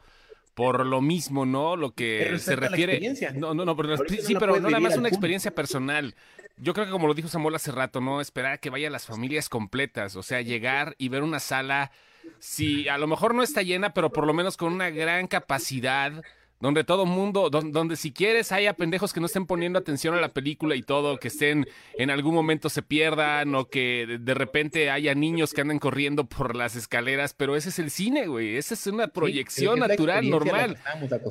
por 0.54 0.86
lo 0.86 1.00
mismo, 1.00 1.44
¿no? 1.44 1.76
Lo 1.76 1.94
que 1.94 2.38
se 2.38 2.56
refiere. 2.56 2.92
experiencia. 2.94 3.32
No, 3.32 3.52
no, 3.52 3.64
no, 3.64 3.76
pero 3.76 3.88
no 3.90 3.96
sí, 4.08 4.32
la 4.34 4.40
pero 4.40 4.60
no 4.60 4.68
nada 4.68 4.80
más 4.80 4.96
una 4.96 5.08
experiencia 5.08 5.54
personal. 5.54 6.14
Yo 6.56 6.72
creo 6.74 6.86
que 6.86 6.92
como 6.92 7.06
lo 7.08 7.14
dijo 7.14 7.28
Samuel 7.28 7.54
hace 7.54 7.72
rato, 7.72 8.00
¿no? 8.00 8.20
Esperar 8.20 8.52
a 8.52 8.58
que 8.58 8.70
vayan 8.70 8.92
las 8.92 9.06
familias 9.06 9.48
completas, 9.48 10.16
o 10.16 10.22
sea, 10.22 10.40
llegar 10.40 10.94
y 10.98 11.08
ver 11.08 11.22
una 11.22 11.40
sala, 11.40 11.90
si 12.38 12.88
a 12.88 12.98
lo 12.98 13.06
mejor 13.06 13.34
no 13.34 13.42
está 13.42 13.62
llena, 13.62 13.92
pero 13.94 14.12
por 14.12 14.26
lo 14.26 14.34
menos 14.34 14.56
con 14.56 14.72
una 14.72 14.90
gran 14.90 15.26
capacidad, 15.26 16.22
donde 16.62 16.84
todo 16.84 17.04
mundo, 17.06 17.50
don- 17.50 17.72
donde 17.72 17.96
si 17.96 18.12
quieres 18.12 18.52
haya 18.52 18.72
pendejos 18.74 19.12
que 19.12 19.18
no 19.18 19.26
estén 19.26 19.46
poniendo 19.46 19.80
atención 19.80 20.14
a 20.14 20.20
la 20.20 20.28
película 20.28 20.76
y 20.76 20.82
todo, 20.82 21.18
que 21.18 21.26
estén 21.28 21.66
en 21.98 22.10
algún 22.10 22.34
momento 22.34 22.68
se 22.70 22.82
pierdan 22.82 23.54
o 23.56 23.66
que 23.68 24.18
de, 24.20 24.34
repente 24.34 24.88
haya 24.90 25.14
niños 25.14 25.52
que 25.52 25.60
anden 25.60 25.80
corriendo 25.80 26.24
por 26.24 26.54
las 26.54 26.76
escaleras, 26.76 27.34
pero 27.34 27.56
ese 27.56 27.70
es 27.70 27.80
el 27.80 27.90
cine, 27.90 28.28
güey, 28.28 28.56
esa 28.56 28.74
es 28.74 28.86
una 28.86 29.08
proyección 29.08 29.74
Sí, 29.76 29.82
es 29.82 29.88
natural, 29.88 30.30
normal. 30.30 30.78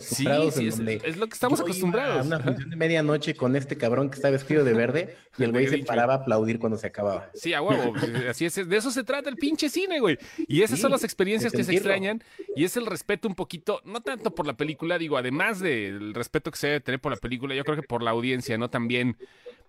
Sí, 0.02 0.26
sí, 0.52 0.68
es, 0.68 0.78
donde 0.78 1.02
es 1.04 1.16
lo 1.16 1.28
que 1.28 1.34
estamos 1.34 1.62
acostumbrados. 1.62 2.20
A 2.20 2.22
una 2.28 2.40
función 2.40 2.70
de 2.70 2.76
medianoche 2.76 3.34
con 3.34 3.56
este 3.56 3.78
cabrón 3.78 4.10
que 4.10 4.18
está 4.18 4.30
vestido 4.30 4.66
de 4.66 4.74
verde 4.74 5.16
y 5.38 5.44
el 5.44 5.52
güey 5.52 5.68
se 5.68 5.78
paraba 5.80 6.16
a 6.16 6.18
aplaudir 6.18 6.60
cuando 6.60 6.78
se 6.78 6.88
acababa. 6.88 7.30
Sí, 7.34 7.54
a 7.54 7.62
huevo. 7.62 7.94
pues, 7.94 8.04
Así 8.30 8.46
es. 8.46 8.56
De 8.68 8.76
eso 8.78 8.92
se 8.92 9.06
trata 9.06 9.30
el 9.30 9.38
pinche 9.38 9.70
cine, 9.70 10.02
güey. 10.02 10.18
Y 10.48 10.62
esas 10.62 10.78
Sí, 10.78 10.82
son 10.82 10.92
las 10.92 11.04
experiencias 11.04 11.54
que 11.54 11.64
se 11.64 11.72
extrañan. 11.72 12.22
Y 12.56 12.66
es 12.66 12.76
el 12.76 12.86
respeto 12.86 13.28
un 13.28 13.36
poquito, 13.36 13.82
no 13.86 14.02
tanto 14.02 14.36
por 14.36 14.46
la 14.46 14.54
película, 14.58 14.98
digo, 14.98 15.18
además 15.22 15.60
del 15.60 16.14
respeto 16.14 16.52
que 16.52 16.58
se 16.58 16.68
debe 16.68 16.80
tener 16.82 17.00
por 17.00 17.12
la 17.14 17.18
película, 17.18 17.56
yo 17.56 17.64
creo 17.64 17.78
que 17.78 17.84
por 17.88 18.04
la 18.04 18.12
audiencia, 18.12 18.58
¿no? 18.58 18.70
También, 18.70 19.18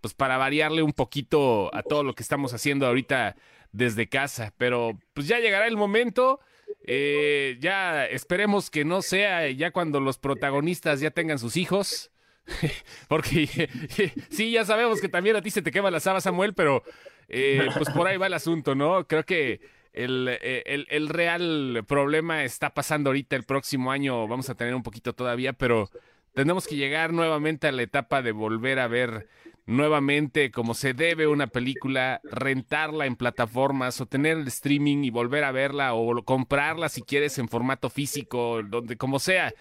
pues 0.00 0.14
para 0.14 0.36
variarle 0.36 0.82
un 0.82 0.92
poquito 0.92 1.74
a 1.74 1.82
todo 1.82 2.02
lo 2.02 2.14
que 2.14 2.22
estamos 2.24 2.52
haciendo 2.52 2.86
ahorita 2.86 3.36
desde 3.72 4.08
casa. 4.08 4.52
Pero 4.58 4.98
pues 5.14 5.28
ya 5.28 5.38
llegará 5.38 5.66
el 5.68 5.76
momento. 5.76 6.40
eh, 6.86 7.58
ya 7.60 8.04
esperemos 8.06 8.70
que 8.70 8.84
no 8.84 9.02
sea 9.02 9.48
ya 9.50 9.70
cuando 9.72 10.00
los 10.00 10.18
protagonistas 10.18 11.00
ya 11.00 11.10
tengan 11.10 11.38
sus 11.38 11.56
hijos. 11.56 12.10
Porque 13.08 13.46
sí, 14.30 14.50
ya 14.50 14.64
sabemos 14.64 15.00
que 15.00 15.08
también 15.08 15.36
a 15.36 15.42
ti 15.42 15.50
se 15.50 15.62
te 15.62 15.70
quema 15.70 15.90
la 15.90 16.00
saba, 16.00 16.20
Samuel, 16.20 16.54
pero 16.54 16.82
eh, 17.28 17.68
pues 17.76 17.90
por 17.90 18.06
ahí 18.08 18.16
va 18.16 18.26
el 18.26 18.34
asunto, 18.34 18.74
¿no? 18.74 19.06
Creo 19.06 19.24
que 19.24 19.60
el, 19.92 20.28
eh, 20.28 20.62
el, 20.66 20.86
el 20.90 21.08
real 21.08 21.84
problema 21.86 22.44
está 22.44 22.74
pasando 22.74 23.10
ahorita, 23.10 23.36
el 23.36 23.44
próximo 23.44 23.92
año 23.92 24.26
vamos 24.28 24.48
a 24.50 24.54
tener 24.54 24.74
un 24.74 24.82
poquito 24.82 25.14
todavía, 25.14 25.52
pero 25.52 25.90
tenemos 26.34 26.66
que 26.66 26.76
llegar 26.76 27.12
nuevamente 27.12 27.66
a 27.68 27.72
la 27.72 27.82
etapa 27.82 28.22
de 28.22 28.32
volver 28.32 28.78
a 28.78 28.88
ver 28.88 29.28
nuevamente 29.66 30.50
como 30.50 30.74
se 30.74 30.94
debe 30.94 31.26
una 31.26 31.46
película, 31.46 32.20
rentarla 32.24 33.06
en 33.06 33.16
plataformas 33.16 34.00
o 34.00 34.06
tener 34.06 34.38
el 34.38 34.48
streaming 34.48 35.04
y 35.04 35.10
volver 35.10 35.44
a 35.44 35.52
verla 35.52 35.94
o 35.94 36.22
comprarla 36.24 36.88
si 36.88 37.02
quieres 37.02 37.38
en 37.38 37.48
formato 37.48 37.90
físico, 37.90 38.62
donde 38.62 38.96
como 38.96 39.18
sea. 39.18 39.52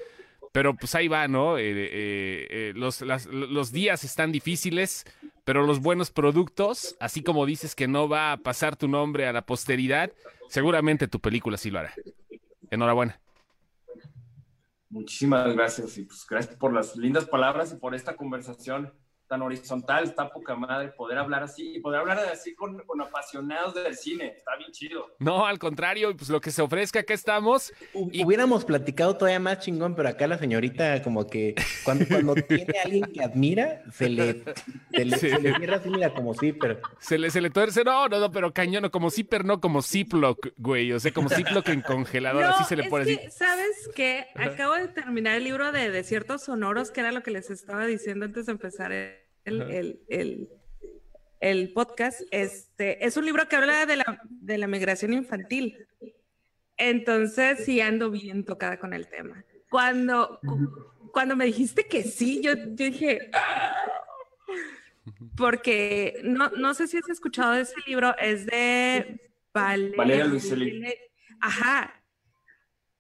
Pero 0.51 0.75
pues 0.75 0.95
ahí 0.95 1.07
va, 1.07 1.27
¿no? 1.27 1.57
Eh, 1.57 1.71
eh, 1.71 2.47
eh, 2.49 2.73
los, 2.75 3.01
los 3.01 3.71
días 3.71 4.03
están 4.03 4.32
difíciles, 4.34 5.05
pero 5.44 5.66
los 5.66 5.82
buenos 5.82 6.12
productos, 6.12 6.96
así 7.00 7.24
como 7.24 7.46
dices 7.46 7.76
que 7.76 7.88
no 7.88 8.08
va 8.08 8.32
a 8.32 8.38
pasar 8.38 8.76
tu 8.76 8.88
nombre 8.88 9.28
a 9.28 9.34
la 9.34 9.46
posteridad, 9.46 10.12
seguramente 10.50 11.08
tu 11.08 11.20
película 11.20 11.58
sí 11.58 11.72
lo 11.72 11.80
hará. 11.80 11.94
Enhorabuena. 12.70 13.20
Muchísimas 14.89 15.54
gracias 15.54 15.98
y 15.98 16.04
pues 16.04 16.26
gracias 16.30 16.56
por 16.58 16.74
las 16.74 16.96
lindas 16.98 17.26
palabras 17.26 17.72
y 17.72 17.78
por 17.78 17.96
esta 17.96 18.16
conversación 18.16 18.94
tan 19.32 19.41
horizontal, 19.43 20.03
está 20.03 20.29
poca 20.29 20.55
madre 20.55 20.89
poder 20.89 21.17
hablar 21.17 21.41
así 21.43 21.77
y 21.77 21.79
poder 21.79 22.01
hablar 22.01 22.19
así 22.19 22.53
con, 22.53 22.79
con 22.79 22.99
apasionados 22.99 23.73
del 23.73 23.95
cine, 23.95 24.34
está 24.36 24.57
bien 24.57 24.71
chido. 24.73 25.15
No, 25.19 25.45
al 25.45 25.57
contrario, 25.57 26.13
pues 26.17 26.29
lo 26.29 26.41
que 26.41 26.51
se 26.51 26.61
ofrezca, 26.61 26.99
acá 26.99 27.13
estamos. 27.13 27.71
Y- 27.93 28.25
Hubiéramos 28.25 28.65
platicado 28.65 29.15
todavía 29.15 29.39
más 29.39 29.59
chingón, 29.59 29.95
pero 29.95 30.09
acá 30.09 30.27
la 30.27 30.38
señorita 30.38 31.01
como 31.01 31.27
que 31.27 31.55
cuando, 31.86 32.05
cuando 32.09 32.36
tiene 32.47 32.77
a 32.77 32.84
alguien 32.84 33.05
que 33.05 33.23
admira, 33.23 33.84
se 33.93 34.09
le, 34.09 34.43
se 34.91 35.05
le, 35.05 35.17
Sí. 35.17 35.29
se 35.29 35.39
le 35.39 35.55
cierra 35.55 35.77
así, 35.77 35.89
mira, 35.89 36.13
como 36.13 36.34
pero 36.59 36.79
Se 36.99 37.17
le, 37.17 37.29
se 37.32 37.39
le 37.39 37.49
tuerce, 37.51 37.86
no, 37.86 38.09
no, 38.09 38.19
no, 38.19 38.32
pero 38.32 38.51
cañón, 38.53 38.82
no, 38.84 38.91
como 38.91 39.09
zipper, 39.11 39.45
no, 39.45 39.61
como 39.61 39.82
Ziploc, 39.82 40.49
güey, 40.57 40.91
o 40.91 40.99
sea, 40.99 41.13
como 41.13 41.29
Ziploc 41.29 41.69
en 41.69 41.82
congelador, 41.82 42.43
así 42.43 42.65
se 42.65 42.75
le 42.75 42.89
pone 42.89 43.03
así. 43.03 43.19
¿sabes 43.32 43.89
qué? 43.95 44.27
Acabo 44.36 44.73
de 44.73 44.89
terminar 44.89 45.36
el 45.36 45.45
libro 45.45 45.71
de 45.71 45.89
Desiertos 45.89 46.43
Sonoros, 46.43 46.91
que 46.91 46.99
era 46.99 47.11
lo 47.13 47.23
que 47.23 47.32
les 47.32 47.49
estaba 47.49 47.86
diciendo 47.86 48.25
antes 48.25 48.45
de 48.47 48.51
empezar 48.51 48.91
el, 48.91 49.20
El, 49.46 50.00
el- 50.10 50.50
el 51.39 51.74
podcast. 51.74 52.22
Este, 52.30 53.04
es 53.06 53.18
un 53.18 53.26
libro 53.26 53.48
que 53.48 53.56
habla 53.56 53.86
de 53.88 53.96
la, 53.96 54.22
de 54.30 54.58
la 54.60 54.68
migración 54.68 55.12
infantil. 55.14 55.88
Entonces, 56.78 57.66
sí 57.66 57.82
ando 57.82 58.12
bien 58.12 58.46
tocada 58.46 58.78
con 58.80 58.94
el 58.94 59.08
tema. 59.08 59.44
Cuando, 59.70 60.39
cu- 60.46 61.10
cuando 61.12 61.36
me 61.36 61.46
dijiste 61.46 61.88
que 61.88 62.04
sí, 62.04 62.42
yo, 62.44 62.54
yo 62.56 62.86
dije... 62.86 63.30
"Ah". 63.34 63.76
Porque 65.36 66.20
no, 66.24 66.50
no 66.52 66.74
sé 66.74 66.88
si 66.88 66.98
has 66.98 67.10
escuchado 67.10 67.54
de 67.54 67.62
ese 67.62 67.74
libro, 67.88 68.16
es 68.20 68.46
de 68.46 69.20
Valeria, 69.54 69.98
Valeria 69.98 70.26
Luiselli. 70.26 70.86
Ajá. 71.39 72.04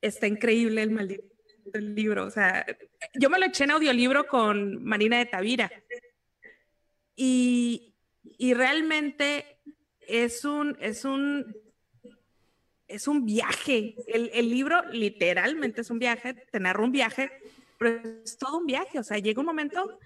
Está 0.01 0.25
increíble 0.27 0.81
el 0.81 0.89
maldito 0.91 1.23
libro. 1.75 2.25
O 2.25 2.31
sea, 2.31 2.65
yo 3.19 3.29
me 3.29 3.37
lo 3.37 3.45
eché 3.45 3.65
en 3.65 3.71
audiolibro 3.71 4.25
con 4.27 4.83
Marina 4.83 5.19
de 5.19 5.25
Tavira. 5.27 5.71
Y, 7.23 7.93
realmente 8.55 9.45
es 10.07 10.43
un, 10.43 10.75
es 10.79 11.05
un, 11.05 11.55
es 12.87 13.07
un 13.07 13.25
viaje. 13.25 13.95
El, 14.07 14.31
el 14.33 14.49
libro 14.49 14.81
literalmente 14.91 15.81
es 15.81 15.91
un 15.91 15.99
viaje, 15.99 16.33
te 16.33 16.59
un 16.59 16.91
viaje 16.91 17.31
es 17.87 18.37
todo 18.37 18.59
un 18.59 18.65
viaje, 18.65 18.99
o 18.99 19.03
sea, 19.03 19.17
llega 19.17 19.39
un 19.39 19.45
momento, 19.45 19.99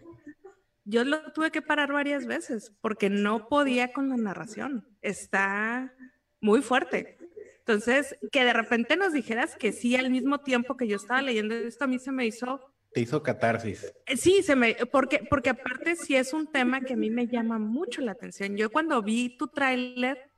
yo 0.85 1.03
lo 1.03 1.31
tuve 1.33 1.51
que 1.51 1.61
parar 1.61 1.91
varias 1.91 2.25
veces 2.25 2.71
porque 2.81 3.09
no 3.09 3.47
podía 3.47 3.91
con 3.91 4.09
la 4.09 4.17
narración, 4.17 4.87
está 5.01 5.93
muy 6.39 6.61
fuerte. 6.61 7.17
Entonces, 7.59 8.15
que 8.31 8.43
de 8.43 8.53
repente 8.53 8.95
nos 8.95 9.13
dijeras 9.13 9.55
que 9.55 9.71
sí 9.71 9.95
al 9.95 10.11
mismo 10.11 10.39
tiempo 10.39 10.77
que 10.77 10.87
yo 10.87 10.97
estaba 10.97 11.21
leyendo 11.21 11.55
esto, 11.55 11.85
a 11.85 11.87
mí 11.87 11.99
se 11.99 12.11
me 12.11 12.25
hizo... 12.25 12.61
Te 12.95 13.01
hizo 13.01 13.21
catarsis. 13.21 13.93
Eh, 14.05 14.15
sí, 14.15 14.41
se 14.41 14.55
me, 14.55 14.73
porque, 14.89 15.19
porque 15.29 15.49
aparte 15.49 15.97
sí 15.97 16.15
es 16.15 16.31
un 16.31 16.49
tema 16.49 16.79
que 16.79 16.93
a 16.93 16.95
mí 16.95 17.09
me 17.09 17.27
llama 17.27 17.59
mucho 17.59 17.99
la 17.99 18.13
atención. 18.13 18.55
Yo 18.55 18.71
cuando 18.71 19.03
vi 19.03 19.35
tu 19.35 19.49
tráiler, 19.49 20.31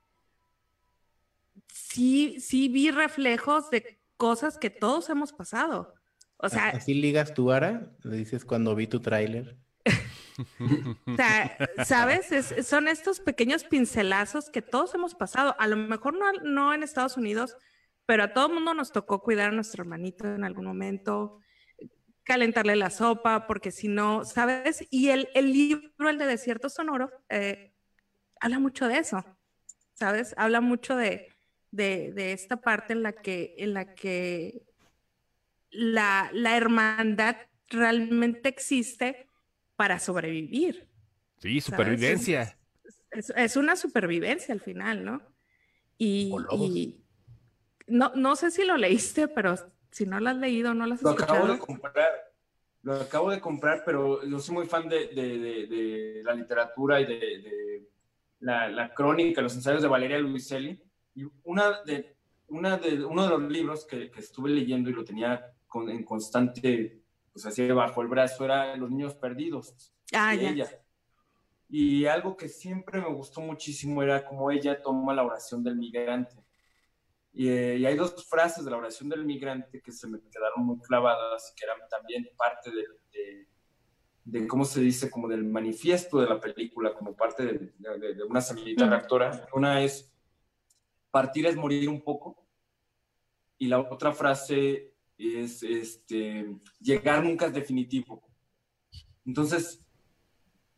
sí, 1.67 2.37
sí 2.39 2.67
vi 2.67 2.89
reflejos 2.89 3.69
de 3.69 4.01
cosas 4.17 4.57
que 4.57 4.71
todos 4.71 5.07
hemos 5.11 5.33
pasado. 5.33 5.93
O 6.37 6.49
sea, 6.49 6.69
así 6.69 6.95
ligas 6.95 7.35
tu 7.35 7.45
vara, 7.45 7.91
le 8.01 8.17
dices 8.17 8.43
cuando 8.43 8.73
vi 8.73 8.87
tu 8.87 9.01
tráiler. 9.01 9.55
o 11.05 11.15
sea, 11.15 11.55
¿sabes? 11.85 12.25
son 12.65 12.87
estos 12.87 13.19
pequeños 13.19 13.65
pincelazos 13.65 14.49
que 14.49 14.63
todos 14.63 14.95
hemos 14.95 15.13
pasado. 15.13 15.55
A 15.59 15.67
lo 15.67 15.77
mejor 15.77 16.17
no, 16.17 16.33
no 16.43 16.73
en 16.73 16.81
Estados 16.81 17.17
Unidos, 17.17 17.55
pero 18.07 18.23
a 18.23 18.33
todo 18.33 18.47
el 18.47 18.55
mundo 18.55 18.73
nos 18.73 18.91
tocó 18.91 19.21
cuidar 19.21 19.49
a 19.49 19.55
nuestro 19.55 19.83
hermanito 19.83 20.25
en 20.25 20.43
algún 20.43 20.65
momento, 20.65 21.39
calentarle 22.27 22.75
la 22.75 22.89
sopa, 22.89 23.47
porque 23.47 23.71
si 23.71 23.87
no, 23.87 24.25
¿sabes? 24.25 24.85
Y 24.91 25.09
el, 25.09 25.29
el 25.33 25.53
libro, 25.53 26.09
el 26.09 26.17
de 26.17 26.25
Desierto 26.25 26.67
Sonoro, 26.69 27.09
eh, 27.29 27.71
habla 28.41 28.59
mucho 28.59 28.85
de 28.89 28.97
eso, 28.97 29.23
¿sabes? 29.93 30.35
Habla 30.37 30.59
mucho 30.59 30.97
de, 30.97 31.29
de, 31.71 32.11
de, 32.11 32.33
esta 32.33 32.57
parte 32.57 32.91
en 32.91 33.01
la 33.01 33.13
que, 33.13 33.55
en 33.57 33.73
la 33.73 33.95
que 33.95 34.61
la, 35.71 36.29
la 36.33 36.57
hermandad 36.57 37.37
realmente 37.69 38.49
existe 38.49 39.29
para 39.77 39.97
sobrevivir. 39.97 40.89
Sí, 41.37 41.61
supervivencia. 41.61 42.57
Es, 43.11 43.55
una 43.55 43.77
supervivencia 43.77 44.53
al 44.53 44.59
final, 44.59 45.05
¿no? 45.05 45.21
Y, 45.97 46.35
no, 47.87 48.11
no 48.15 48.35
sé 48.35 48.51
si 48.51 48.65
lo 48.65 48.75
leíste, 48.75 49.29
pero 49.29 49.55
si 49.91 50.05
no 50.05 50.19
lo 50.19 50.29
has 50.29 50.37
leído, 50.37 50.73
no 50.73 50.85
lo 50.85 50.93
has 50.95 51.01
lo 51.01 51.11
acabo 51.11 51.47
de 51.47 51.59
comprar. 51.59 52.09
Lo 52.83 52.93
acabo 52.93 53.31
de 53.31 53.39
comprar, 53.39 53.83
pero 53.85 54.23
yo 54.23 54.39
soy 54.39 54.55
muy 54.55 54.65
fan 54.65 54.87
de, 54.87 55.07
de, 55.07 56.21
la 56.23 56.33
literatura 56.33 57.01
y 57.01 57.05
de, 57.05 57.89
la, 58.39 58.69
la, 58.69 58.93
crónica, 58.93 59.41
los 59.41 59.55
ensayos 59.55 59.81
de 59.81 59.87
Valeria 59.87 60.19
Luiselli. 60.19 60.81
Y 61.15 61.25
una 61.43 61.81
de, 61.81 62.15
una 62.47 62.77
de, 62.77 63.03
uno 63.03 63.23
de 63.23 63.29
los 63.29 63.51
libros 63.51 63.85
que, 63.85 64.09
que 64.09 64.19
estuve 64.19 64.51
leyendo 64.51 64.89
y 64.89 64.93
lo 64.93 65.03
tenía 65.03 65.53
con, 65.67 65.89
en 65.89 66.03
constante 66.03 67.01
pues 67.37 67.45
así 67.45 67.67
bajo 67.67 68.01
el 68.01 68.07
brazo, 68.07 68.45
era 68.45 68.75
Los 68.75 68.89
Niños 68.89 69.13
Perdidos. 69.13 69.93
Ah, 70.11 70.33
ya. 70.33 70.49
Ella. 70.49 70.67
Y 71.69 72.07
algo 72.07 72.35
que 72.35 72.49
siempre 72.49 72.99
me 72.99 73.13
gustó 73.13 73.41
muchísimo 73.41 74.01
era 74.01 74.25
cómo 74.25 74.49
ella 74.49 74.81
toma 74.81 75.13
la 75.13 75.23
oración 75.23 75.63
del 75.63 75.75
migrante. 75.75 76.35
Y, 77.37 77.49
eh, 77.49 77.77
y, 77.77 77.85
hay 77.85 77.95
dos 77.95 78.25
frases 78.27 78.65
de 78.65 78.71
la 78.71 78.77
oración 78.77 79.09
del 79.09 79.23
migrante 79.23 79.79
que 79.79 79.91
se 79.91 80.07
me 80.07 80.19
quedaron 80.19 80.65
muy 80.65 80.79
clavadas, 80.79 81.53
que 81.55 81.65
eran 81.65 81.77
también 81.87 82.27
parte 82.35 82.71
de, 82.71 82.83
de, 83.11 83.47
de 84.25 84.47
cómo 84.47 84.65
se 84.65 84.81
dice, 84.81 85.11
como 85.11 85.27
del 85.27 85.43
manifiesto 85.43 86.19
de 86.19 86.27
la 86.27 86.39
película, 86.39 86.95
como 86.95 87.15
parte 87.15 87.45
de, 87.45 87.73
de 88.15 88.23
una 88.23 88.41
semillita 88.41 88.89
reactora. 88.89 89.47
Una 89.53 89.83
es, 89.83 90.11
partir 91.11 91.45
es 91.45 91.55
morir 91.55 91.87
un 91.89 92.01
poco. 92.01 92.43
Y 93.59 93.67
la 93.67 93.79
otra 93.81 94.11
frase 94.11 94.95
es 95.17 95.61
este, 95.61 96.57
llegar 96.79 97.23
nunca 97.23 97.45
es 97.45 97.53
definitivo. 97.53 98.23
Entonces, 99.25 99.85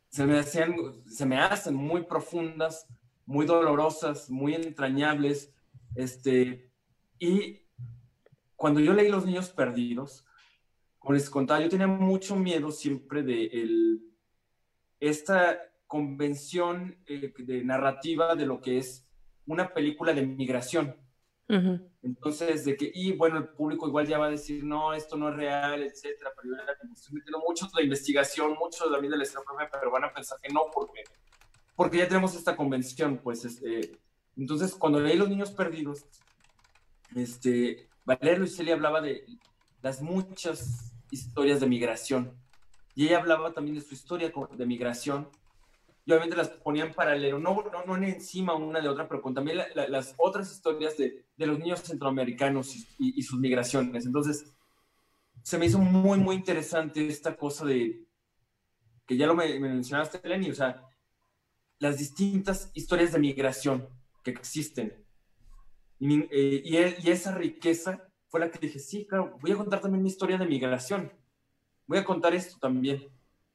se 0.10 0.26
me, 0.26 0.40
hacían, 0.40 0.76
se 1.06 1.26
me 1.26 1.40
hacen 1.40 1.76
muy 1.76 2.04
profundas, 2.04 2.86
muy 3.26 3.46
dolorosas, 3.46 4.30
muy 4.30 4.56
entrañables. 4.56 5.54
Este, 5.96 6.72
y 7.18 7.62
cuando 8.56 8.80
yo 8.80 8.94
leí 8.94 9.10
Los 9.10 9.26
Niños 9.26 9.50
Perdidos, 9.50 10.26
como 11.00 11.14
les 11.14 11.30
contaba, 11.30 11.62
yo 11.62 11.70
tenía 11.70 11.88
mucho 11.88 12.36
miedo 12.36 12.72
siempre 12.72 13.24
de 13.24 13.46
el, 13.46 14.02
esta 15.00 15.60
convención 15.88 16.98
eh, 17.08 17.34
de 17.38 17.64
narrativa 17.64 18.36
de 18.36 18.46
lo 18.46 18.62
que 18.62 18.78
es 18.78 19.08
una 19.48 19.74
película 19.74 20.14
de 20.14 20.26
migración. 20.26 20.96
Entonces, 22.04 22.64
de 22.64 22.78
que, 22.78 22.92
y 22.94 23.14
bueno, 23.14 23.40
el 23.40 23.48
público 23.48 23.88
igual 23.88 24.06
ya 24.06 24.20
va 24.20 24.28
a 24.28 24.30
decir, 24.30 24.64
no, 24.64 24.94
esto 24.94 25.18
no 25.18 25.30
es 25.30 25.36
real, 25.36 25.82
etcétera, 25.82 26.30
pero 26.36 26.56
yo 26.56 26.62
era 26.62 26.78
metiendo 27.12 27.40
mucho 27.40 27.66
de 27.66 27.72
la 27.74 27.82
investigación, 27.82 28.54
mucho 28.60 28.86
de 28.86 28.92
la 28.92 29.00
vida 29.00 29.18
de 29.18 29.26
la 29.26 29.70
pero 29.72 29.90
van 29.90 30.04
a 30.04 30.14
pensar 30.14 30.38
que 30.40 30.54
no, 30.54 30.66
porque, 30.72 31.04
porque 31.76 31.98
ya 31.98 32.08
tenemos 32.08 32.36
esta 32.36 32.56
convención, 32.56 33.18
pues, 33.18 33.46
este, 33.46 34.00
entonces, 34.38 34.76
cuando 34.76 35.00
leí 35.00 35.18
Los 35.18 35.30
Niños 35.30 35.52
Perdidos, 35.52 36.06
este, 37.16 37.90
Valeria 38.06 38.40
Luiselli 38.40 38.72
hablaba 38.72 39.02
de 39.02 39.26
las 39.82 40.02
muchas 40.02 40.94
historias 41.12 41.60
de 41.60 41.68
migración, 41.68 42.34
y 42.96 43.08
ella 43.08 43.20
hablaba 43.20 43.54
también 43.54 43.76
de 43.76 43.82
su 43.82 43.94
historia 43.94 44.32
de 44.52 44.66
migración, 44.66 45.30
y 46.06 46.12
obviamente 46.12 46.36
las 46.36 46.50
ponían 46.50 46.88
en 46.88 46.94
paralelo, 46.94 47.38
no, 47.38 47.64
no, 47.72 47.86
no 47.86 48.04
encima 48.04 48.56
una 48.56 48.82
de 48.82 48.90
otra, 48.90 49.08
pero 49.08 49.22
con 49.22 49.34
también 49.34 49.60
las 49.76 50.16
otras 50.18 50.52
historias 50.52 50.98
de, 50.98 51.26
de, 51.38 51.46
los 51.46 51.60
niños 51.60 51.82
centroamericanos 51.82 52.76
y, 52.98 53.22
sus 53.22 53.40
migraciones. 53.40 54.08
Entonces, 54.08 54.52
se 55.44 55.58
me 55.60 55.68
hizo 55.68 55.78
muy, 55.78 56.18
muy 56.18 56.36
interesante 56.36 57.08
esta 57.08 57.36
cosa 57.36 57.64
de, 57.66 58.08
que 59.06 59.18
ya 59.18 59.28
lo 59.28 59.36
me, 59.36 59.60
mencionaste, 59.60 60.28
Lenny, 60.28 60.50
o 60.50 60.56
sea, 60.56 60.84
las 61.78 62.00
distintas 62.00 62.72
historias 62.74 63.12
de 63.12 63.20
migración 63.20 63.88
que 64.24 64.32
existen. 64.32 65.06
Y, 66.00 66.22
eh, 66.32 66.62
y, 66.64 66.78
y, 66.78 67.12
esa 67.12 67.36
riqueza 67.36 68.10
fue 68.28 68.40
la 68.40 68.52
que 68.52 68.60
dije, 68.60 68.80
sí, 68.80 69.06
claro, 69.06 69.38
voy 69.42 69.52
a 69.52 69.58
contar 69.58 69.82
también 69.82 70.02
mi 70.04 70.10
historia 70.10 70.38
de 70.38 70.46
migración. 70.46 71.12
Voy 71.88 71.98
a 71.98 72.06
contar 72.06 72.34
esto 72.34 72.58
también. 72.60 73.10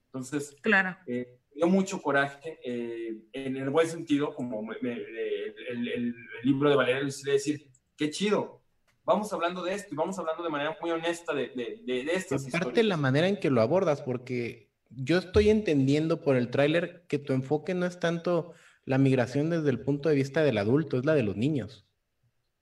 Entonces, 0.07 0.57
claro. 0.61 0.97
Eh, 1.07 1.39
dio 1.55 1.67
mucho 1.69 2.03
coraje, 2.03 2.59
eh, 2.65 3.17
en 3.33 3.57
el 3.57 3.71
buen 3.71 3.89
sentido, 3.89 4.35
como 4.35 4.73
el, 4.73 6.15
libro 6.43 6.69
de 6.69 6.77
Valeria 6.77 7.03
Luis, 7.03 7.23
decir, 7.23 7.71
qué 7.97 8.11
chido, 8.11 8.63
vamos 9.05 9.33
hablando 9.33 9.63
de 9.63 9.75
esto 9.75 9.95
y 9.95 9.97
vamos 9.97 10.19
hablando 10.19 10.43
de 10.43 10.51
manera 10.51 10.77
muy 10.81 10.91
honesta 10.91 11.33
de, 11.33 11.49
de, 11.49 11.81
de, 11.85 12.05
de 12.05 12.13
estas 12.15 12.47
la 12.77 12.97
manera 12.97 13.29
en 13.29 13.39
que 13.39 13.51
lo 13.51 13.61
abordas, 13.61 14.03
porque 14.03 14.71
yo 14.91 15.19
estoy 15.19 15.51
entendiendo 15.51 16.23
por 16.23 16.37
el 16.37 16.51
tráiler 16.51 17.05
que 17.09 17.19
tu 17.19 17.33
enfoque 17.33 17.75
no 17.75 17.87
es 17.87 17.99
tanto 17.99 18.53
la 18.85 18.99
migración 18.99 19.51
desde 19.51 19.71
el 19.71 19.81
punto 19.81 20.09
de 20.09 20.15
vista 20.15 20.43
del 20.43 20.59
adulto, 20.59 20.99
es 20.99 21.05
la 21.05 21.15
de 21.15 21.23
los 21.23 21.37
niños. 21.37 21.87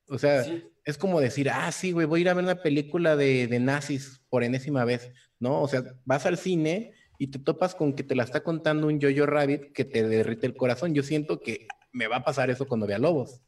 O 0.08 0.18
sea, 0.18 0.44
es 0.84 0.98
como 0.98 1.20
decir, 1.20 1.50
ah, 1.50 1.70
sí, 1.72 1.92
güey, 1.92 2.06
voy 2.06 2.20
a 2.20 2.22
ir 2.22 2.28
a 2.28 2.34
ver 2.34 2.44
una 2.44 2.62
película 2.62 3.16
de, 3.16 3.46
de 3.46 3.60
nazis 3.60 4.22
por 4.28 4.44
enésima 4.44 4.84
vez, 4.84 5.12
¿no? 5.38 5.62
O 5.62 5.68
sea, 5.68 5.82
vas 6.04 6.26
al 6.26 6.38
cine 6.38 6.92
y 7.18 7.28
te 7.28 7.38
topas 7.38 7.74
con 7.74 7.94
que 7.94 8.02
te 8.02 8.14
la 8.14 8.24
está 8.24 8.42
contando 8.42 8.88
un 8.88 9.00
Jojo 9.00 9.26
Rabbit 9.26 9.72
que 9.72 9.84
te 9.84 10.06
derrite 10.06 10.46
el 10.46 10.56
corazón. 10.56 10.92
Yo 10.92 11.02
siento 11.02 11.40
que 11.40 11.68
me 11.92 12.08
va 12.08 12.16
a 12.16 12.24
pasar 12.24 12.50
eso 12.50 12.66
cuando 12.66 12.86
vea 12.86 12.98
Lobos. 12.98 13.40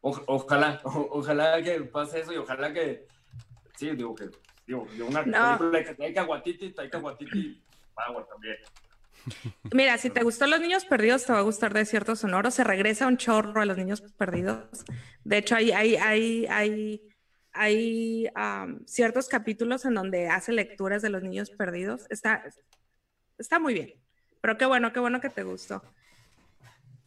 ojalá, 0.00 0.80
ojalá 0.84 1.62
que 1.62 1.80
pase 1.82 2.20
eso 2.20 2.32
y 2.32 2.36
ojalá 2.36 2.72
que, 2.72 3.06
sí, 3.76 3.90
digo 3.90 4.14
que, 4.14 4.30
digo, 4.66 4.88
una 5.06 5.22
película 5.22 5.84
que 5.84 5.94
Taika 5.94 6.24
Waititi, 6.24 6.72
Taika 6.72 6.98
Waititi, 6.98 7.62
Power 7.94 8.26
también. 8.30 8.56
Mira, 9.72 9.98
si 9.98 10.10
te 10.10 10.22
gustó 10.22 10.46
Los 10.46 10.60
Niños 10.60 10.84
Perdidos, 10.84 11.24
te 11.24 11.32
va 11.32 11.38
a 11.38 11.42
gustar 11.42 11.74
de 11.74 11.84
cierto 11.84 12.16
sonoro. 12.16 12.50
Se 12.50 12.64
regresa 12.64 13.06
un 13.06 13.16
chorro 13.16 13.60
a 13.60 13.66
Los 13.66 13.76
Niños 13.76 14.00
Perdidos. 14.00 14.84
De 15.24 15.38
hecho, 15.38 15.56
hay, 15.56 15.72
hay, 15.72 15.96
hay, 15.96 16.46
hay 16.46 17.02
hay 17.56 18.28
ciertos 18.84 19.28
capítulos 19.28 19.84
en 19.84 19.94
donde 19.94 20.28
hace 20.28 20.52
lecturas 20.52 21.02
de 21.02 21.10
los 21.10 21.22
niños 21.22 21.50
perdidos. 21.50 22.06
Está, 22.10 22.44
está 23.38 23.58
muy 23.58 23.74
bien. 23.74 23.94
Pero 24.40 24.58
qué 24.58 24.66
bueno, 24.66 24.92
qué 24.92 25.00
bueno 25.00 25.20
que 25.20 25.30
te 25.30 25.42
gustó. 25.42 25.82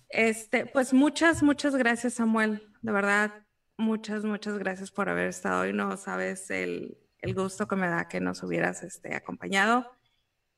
Este, 0.10 0.66
pues 0.66 0.92
muchas, 0.92 1.44
muchas 1.44 1.76
gracias, 1.76 2.16
Samuel. 2.16 2.68
De 2.82 2.92
verdad, 2.92 3.46
muchas, 3.78 4.26
muchas 4.26 4.58
gracias 4.58 4.92
por 4.92 5.08
haber 5.08 5.28
estado 5.28 5.62
hoy. 5.62 5.74
No 5.74 5.96
sabes 5.98 6.50
el, 6.50 6.98
el 7.20 7.36
gusto 7.36 7.68
que 7.68 7.76
me 7.76 7.88
da 7.88 8.08
que 8.08 8.20
nos 8.20 8.42
hubieras 8.42 8.84
este, 8.84 9.16
acompañado. 9.16 9.92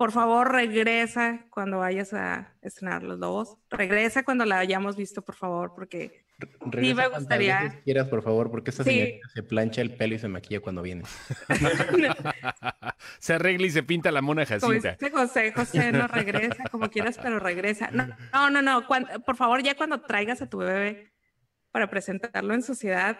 Por 0.01 0.11
favor, 0.11 0.51
regresa 0.51 1.45
cuando 1.51 1.77
vayas 1.77 2.11
a 2.11 2.55
estrenar 2.63 3.03
Los 3.03 3.19
Lobos. 3.19 3.57
Regresa 3.69 4.23
cuando 4.23 4.45
la 4.45 4.57
hayamos 4.57 4.95
visto, 4.95 5.21
por 5.21 5.35
favor, 5.35 5.73
porque 5.75 6.25
sí 6.73 6.95
me 6.95 7.07
gustaría. 7.07 7.79
quieras, 7.83 8.07
por 8.07 8.23
favor, 8.23 8.49
porque 8.49 8.71
esta 8.71 8.83
señorita 8.83 9.29
se 9.31 9.43
plancha 9.43 9.79
el 9.83 9.95
pelo 9.95 10.15
y 10.15 10.17
se 10.17 10.27
maquilla 10.27 10.59
cuando 10.59 10.81
viene. 10.81 11.03
se 13.19 13.35
arregla 13.35 13.67
y 13.67 13.69
se 13.69 13.83
pinta 13.83 14.09
la 14.09 14.23
mona 14.23 14.43
Jacinta. 14.43 14.97
José, 15.13 15.51
José, 15.51 15.91
no 15.91 16.07
regresa, 16.07 16.63
como 16.71 16.89
quieras, 16.89 17.19
pero 17.21 17.37
regresa. 17.37 17.91
No, 17.91 18.49
no, 18.49 18.63
no, 18.63 18.87
por 19.23 19.35
favor, 19.35 19.61
ya 19.61 19.75
cuando 19.75 20.01
traigas 20.01 20.41
a 20.41 20.49
tu 20.49 20.57
bebé 20.57 21.11
para 21.69 21.91
presentarlo 21.91 22.55
en 22.55 22.63
sociedad, 22.63 23.19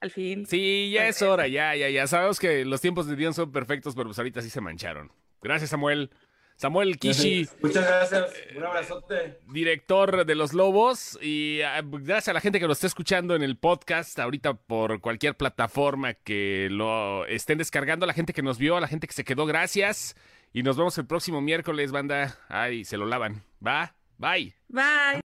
al 0.00 0.12
fin. 0.12 0.46
Sí, 0.46 0.92
ya 0.94 1.08
es 1.08 1.20
hora, 1.22 1.48
ya, 1.48 1.74
ya, 1.74 1.88
ya. 1.88 2.06
Sabemos 2.06 2.38
que 2.38 2.64
los 2.64 2.80
tiempos 2.80 3.08
de 3.08 3.16
Dion 3.16 3.34
son 3.34 3.50
perfectos, 3.50 3.96
pero 3.96 4.06
pues 4.06 4.18
ahorita 4.18 4.42
sí 4.42 4.48
se 4.48 4.60
mancharon. 4.60 5.10
Gracias, 5.42 5.70
Samuel. 5.70 6.10
Samuel 6.58 6.98
Kishi. 6.98 7.48
Muchas 7.62 7.86
gracias. 7.86 8.32
Un 8.56 8.64
abrazote. 8.64 9.38
Director 9.46 10.26
de 10.26 10.34
Los 10.34 10.52
Lobos. 10.52 11.16
Y 11.22 11.60
ah, 11.62 11.80
gracias 11.84 12.28
a 12.28 12.32
la 12.32 12.40
gente 12.40 12.58
que 12.58 12.66
lo 12.66 12.72
está 12.72 12.88
escuchando 12.88 13.36
en 13.36 13.44
el 13.44 13.56
podcast, 13.56 14.18
ahorita 14.18 14.54
por 14.54 15.00
cualquier 15.00 15.36
plataforma 15.36 16.14
que 16.14 16.66
lo 16.70 17.24
estén 17.26 17.58
descargando, 17.58 18.04
a 18.04 18.08
la 18.08 18.12
gente 18.12 18.32
que 18.32 18.42
nos 18.42 18.58
vio, 18.58 18.76
a 18.76 18.80
la 18.80 18.88
gente 18.88 19.06
que 19.06 19.14
se 19.14 19.24
quedó, 19.24 19.46
gracias. 19.46 20.16
Y 20.52 20.64
nos 20.64 20.76
vemos 20.76 20.98
el 20.98 21.06
próximo 21.06 21.40
miércoles, 21.40 21.92
banda. 21.92 22.36
Ay, 22.48 22.84
se 22.84 22.96
lo 22.96 23.06
lavan. 23.06 23.44
Va, 23.64 23.94
bye. 24.18 24.56
Bye. 24.68 25.27